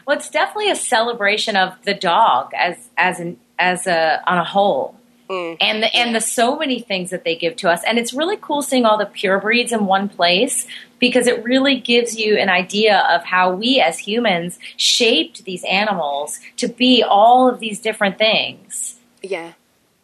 Well, 0.06 0.16
it's 0.16 0.30
definitely 0.30 0.70
a 0.70 0.76
celebration 0.76 1.56
of 1.56 1.74
the 1.84 1.94
dog 1.94 2.52
as 2.54 2.88
as 2.96 3.20
an 3.20 3.38
as 3.58 3.86
a 3.86 4.22
on 4.26 4.38
a 4.38 4.44
whole. 4.44 4.96
And 5.30 5.82
the, 5.82 5.94
and 5.94 6.14
the 6.14 6.20
so 6.20 6.56
many 6.56 6.80
things 6.80 7.10
that 7.10 7.24
they 7.24 7.36
give 7.36 7.56
to 7.56 7.70
us, 7.70 7.82
and 7.86 7.98
it's 7.98 8.12
really 8.12 8.36
cool 8.36 8.62
seeing 8.62 8.84
all 8.84 8.98
the 8.98 9.06
pure 9.06 9.38
breeds 9.38 9.72
in 9.72 9.86
one 9.86 10.08
place 10.08 10.66
because 10.98 11.26
it 11.26 11.44
really 11.44 11.78
gives 11.78 12.16
you 12.18 12.36
an 12.36 12.48
idea 12.48 12.98
of 13.10 13.24
how 13.24 13.52
we 13.52 13.80
as 13.80 13.98
humans 13.98 14.58
shaped 14.76 15.44
these 15.44 15.64
animals 15.64 16.40
to 16.56 16.68
be 16.68 17.02
all 17.02 17.48
of 17.48 17.60
these 17.60 17.80
different 17.80 18.18
things. 18.18 18.98
Yeah, 19.22 19.52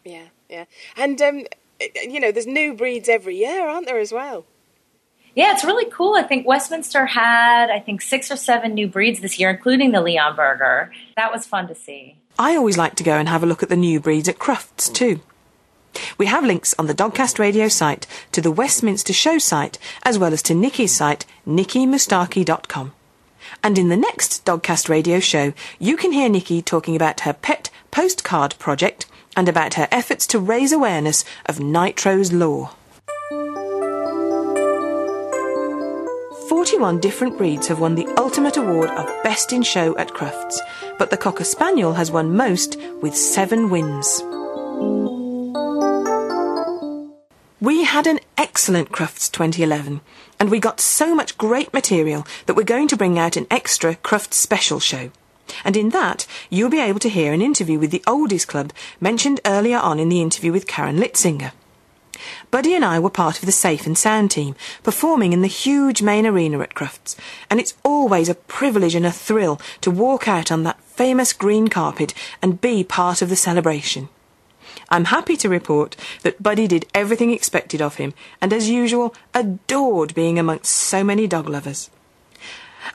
yeah, 0.05 0.27
yeah. 0.49 0.65
And 0.95 1.21
um, 1.21 1.43
you 1.95 2.19
know, 2.19 2.31
there's 2.31 2.47
new 2.47 2.73
breeds 2.73 3.09
every 3.09 3.37
year, 3.37 3.67
aren't 3.67 3.85
there 3.85 3.99
as 3.99 4.11
well? 4.11 4.45
Yeah, 5.35 5.53
it's 5.53 5.63
really 5.63 5.89
cool. 5.91 6.15
I 6.15 6.23
think 6.23 6.47
Westminster 6.47 7.05
had, 7.05 7.69
I 7.69 7.79
think, 7.79 8.01
six 8.01 8.31
or 8.31 8.37
seven 8.37 8.73
new 8.73 8.87
breeds 8.87 9.19
this 9.19 9.37
year, 9.37 9.51
including 9.51 9.91
the 9.91 9.99
Leonberger. 9.99 10.89
That 11.15 11.31
was 11.31 11.45
fun 11.45 11.67
to 11.67 11.75
see. 11.75 12.15
I 12.39 12.55
always 12.55 12.77
like 12.77 12.95
to 12.95 13.03
go 13.03 13.17
and 13.17 13.27
have 13.27 13.43
a 13.43 13.47
look 13.47 13.63
at 13.63 13.69
the 13.69 13.75
new 13.75 13.99
breeds 13.99 14.29
at 14.29 14.37
Crufts 14.37 14.93
too. 14.93 15.21
We 16.17 16.27
have 16.27 16.45
links 16.45 16.75
on 16.77 16.85
the 16.85 16.93
Dogcast 16.93 17.39
Radio 17.39 17.67
site 17.67 18.05
to 18.31 18.41
the 18.41 18.51
Westminster 18.51 19.13
Show 19.13 19.39
site, 19.39 19.79
as 20.03 20.19
well 20.19 20.33
as 20.33 20.43
to 20.43 20.53
Nikki's 20.53 20.95
site, 20.95 21.25
nikkimoustaki.com. 21.47 22.93
And 23.63 23.77
in 23.79 23.89
the 23.89 23.97
next 23.97 24.45
Dogcast 24.45 24.89
Radio 24.89 25.19
show, 25.19 25.53
you 25.79 25.97
can 25.97 26.11
hear 26.11 26.29
Nikki 26.29 26.61
talking 26.61 26.95
about 26.95 27.21
her 27.21 27.33
pet 27.33 27.71
postcard 27.89 28.55
project 28.59 29.07
and 29.35 29.49
about 29.49 29.75
her 29.75 29.87
efforts 29.91 30.27
to 30.27 30.39
raise 30.39 30.71
awareness 30.71 31.23
of 31.45 31.59
Nitro's 31.59 32.31
law. 32.31 32.75
41 36.77 36.99
different 36.99 37.37
breeds 37.39 37.67
have 37.67 37.79
won 37.79 37.95
the 37.95 38.07
ultimate 38.17 38.55
award 38.55 38.91
of 38.91 39.23
Best 39.23 39.51
in 39.51 39.63
Show 39.63 39.97
at 39.97 40.09
Crufts, 40.09 40.59
but 40.99 41.09
the 41.09 41.17
Cocker 41.17 41.43
Spaniel 41.43 41.93
has 41.93 42.11
won 42.11 42.37
most 42.37 42.77
with 43.01 43.17
seven 43.17 43.71
wins. 43.71 44.21
We 47.59 47.83
had 47.83 48.05
an 48.05 48.19
excellent 48.37 48.91
Crufts 48.91 49.31
2011, 49.31 50.01
and 50.39 50.51
we 50.51 50.59
got 50.59 50.79
so 50.79 51.15
much 51.15 51.39
great 51.39 51.73
material 51.73 52.27
that 52.45 52.55
we're 52.55 52.61
going 52.61 52.87
to 52.89 52.97
bring 52.97 53.17
out 53.17 53.37
an 53.37 53.47
extra 53.49 53.95
Crufts 53.95 54.35
special 54.35 54.79
show. 54.79 55.09
And 55.65 55.75
in 55.75 55.89
that, 55.89 56.27
you'll 56.51 56.69
be 56.69 56.79
able 56.79 56.99
to 56.99 57.09
hear 57.09 57.33
an 57.33 57.41
interview 57.41 57.79
with 57.79 57.89
the 57.89 58.03
Oldies 58.05 58.45
Club 58.45 58.71
mentioned 59.01 59.41
earlier 59.47 59.79
on 59.79 59.99
in 59.99 60.09
the 60.09 60.21
interview 60.21 60.51
with 60.51 60.67
Karen 60.67 60.97
Litzinger. 60.97 61.53
Buddy 62.49 62.73
and 62.73 62.85
I 62.85 62.97
were 62.97 63.09
part 63.09 63.39
of 63.39 63.45
the 63.45 63.51
Safe 63.51 63.85
and 63.85 63.97
Sound 63.97 64.31
team, 64.31 64.55
performing 64.81 65.33
in 65.33 65.41
the 65.41 65.47
huge 65.47 66.01
main 66.01 66.25
arena 66.25 66.59
at 66.59 66.75
Crufts, 66.75 67.17
and 67.49 67.59
it's 67.59 67.73
always 67.83 68.29
a 68.29 68.35
privilege 68.35 68.95
and 68.95 69.05
a 69.05 69.11
thrill 69.11 69.59
to 69.81 69.91
walk 69.91 70.29
out 70.29 70.49
on 70.49 70.63
that 70.63 70.81
famous 70.81 71.33
green 71.33 71.67
carpet 71.67 72.13
and 72.41 72.61
be 72.61 72.85
part 72.85 73.21
of 73.21 73.27
the 73.27 73.35
celebration. 73.35 74.07
I'm 74.89 75.05
happy 75.05 75.35
to 75.37 75.49
report 75.49 75.97
that 76.23 76.41
Buddy 76.41 76.67
did 76.67 76.85
everything 76.93 77.31
expected 77.31 77.81
of 77.81 77.95
him, 77.95 78.13
and 78.41 78.53
as 78.53 78.69
usual, 78.69 79.13
adored 79.33 80.15
being 80.15 80.39
amongst 80.39 80.71
so 80.71 81.03
many 81.03 81.27
dog 81.27 81.49
lovers. 81.49 81.89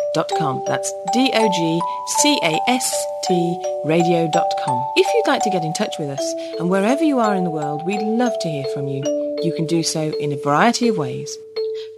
That's 0.65 0.91
D 1.13 1.29
O 1.33 1.49
G 1.51 1.81
C 2.21 2.39
A 2.43 2.59
S 2.67 3.05
T 3.27 3.61
radio.com. 3.85 4.91
If 4.95 5.13
you'd 5.13 5.27
like 5.27 5.43
to 5.43 5.49
get 5.51 5.63
in 5.63 5.73
touch 5.73 5.93
with 5.99 6.09
us, 6.09 6.33
and 6.59 6.69
wherever 6.69 7.03
you 7.03 7.19
are 7.19 7.35
in 7.35 7.43
the 7.43 7.51
world, 7.51 7.85
we'd 7.85 8.01
love 8.01 8.33
to 8.39 8.49
hear 8.49 8.65
from 8.73 8.87
you. 8.87 9.03
You 9.43 9.53
can 9.55 9.67
do 9.67 9.83
so 9.83 10.11
in 10.19 10.31
a 10.33 10.37
variety 10.37 10.87
of 10.87 10.97
ways. 10.97 11.37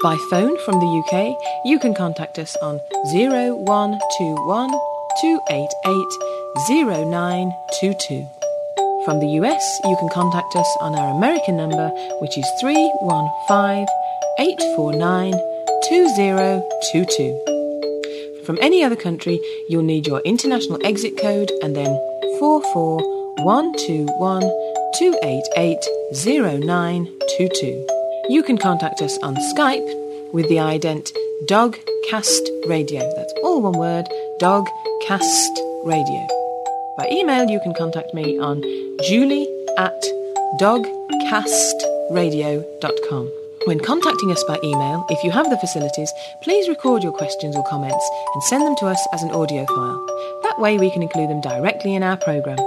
By 0.01 0.17
phone 0.30 0.57
from 0.65 0.80
the 0.80 1.03
UK, 1.07 1.38
you 1.63 1.80
can 1.80 1.93
contact 1.93 2.38
us 2.39 2.57
on 2.61 2.82
0121 3.13 4.70
288 5.22 6.05
0922. 6.67 8.28
From 9.05 9.20
the 9.22 9.39
US, 9.39 9.80
you 9.86 9.95
can 9.97 10.09
contact 10.09 10.57
us 10.57 10.67
on 10.82 10.93
our 10.93 11.15
American 11.15 11.55
number, 11.55 11.89
which 12.20 12.38
is 12.38 12.45
315 12.59 13.88
849 14.39 15.32
2022. 15.88 17.59
From 18.49 18.57
any 18.61 18.83
other 18.83 18.95
country, 18.95 19.39
you'll 19.67 19.83
need 19.83 20.07
your 20.07 20.21
international 20.21 20.83
exit 20.83 21.15
code 21.15 21.51
and 21.61 21.75
then 21.75 21.95
44121 22.39 24.41
You 28.27 28.41
can 28.41 28.57
contact 28.57 29.03
us 29.03 29.19
on 29.21 29.35
Skype 29.53 29.85
with 30.33 30.49
the 30.49 30.55
ident 30.55 31.11
Dogcast 31.45 32.49
Radio. 32.67 33.01
That's 33.15 33.33
all 33.43 33.61
one 33.61 33.77
word, 33.77 34.07
Dogcast 34.41 35.55
Radio. 35.85 36.25
By 36.97 37.07
email, 37.11 37.51
you 37.51 37.59
can 37.59 37.75
contact 37.75 38.15
me 38.15 38.39
on 38.39 38.63
julie 39.03 39.47
at 39.77 40.03
dogcastradio.com. 40.59 43.38
When 43.66 43.80
contacting 43.80 44.32
us 44.32 44.43
by 44.45 44.57
email, 44.64 45.05
if 45.10 45.22
you 45.24 45.32
have 45.32 45.49
the 45.49 45.57
facilities, 45.57 46.14
please 46.41 46.70
record 46.70 47.03
your 47.03 47.12
questions 47.12 47.55
or 47.55 47.64
comments 47.66 48.10
and 48.34 48.43
send 48.43 48.66
them 48.66 48.76
to 48.78 48.86
us 48.86 49.05
as 49.14 49.22
an 49.22 49.32
audio 49.32 49.66
file. 49.66 50.05
That 50.43 50.60
way 50.60 50.78
we 50.78 50.89
can 50.91 51.03
include 51.03 51.30
them 51.30 51.41
directly 51.41 51.93
in 51.93 52.03
our 52.03 52.16
programme. 52.16 52.60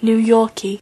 New 0.00 0.16
Yorkie. 0.16 0.78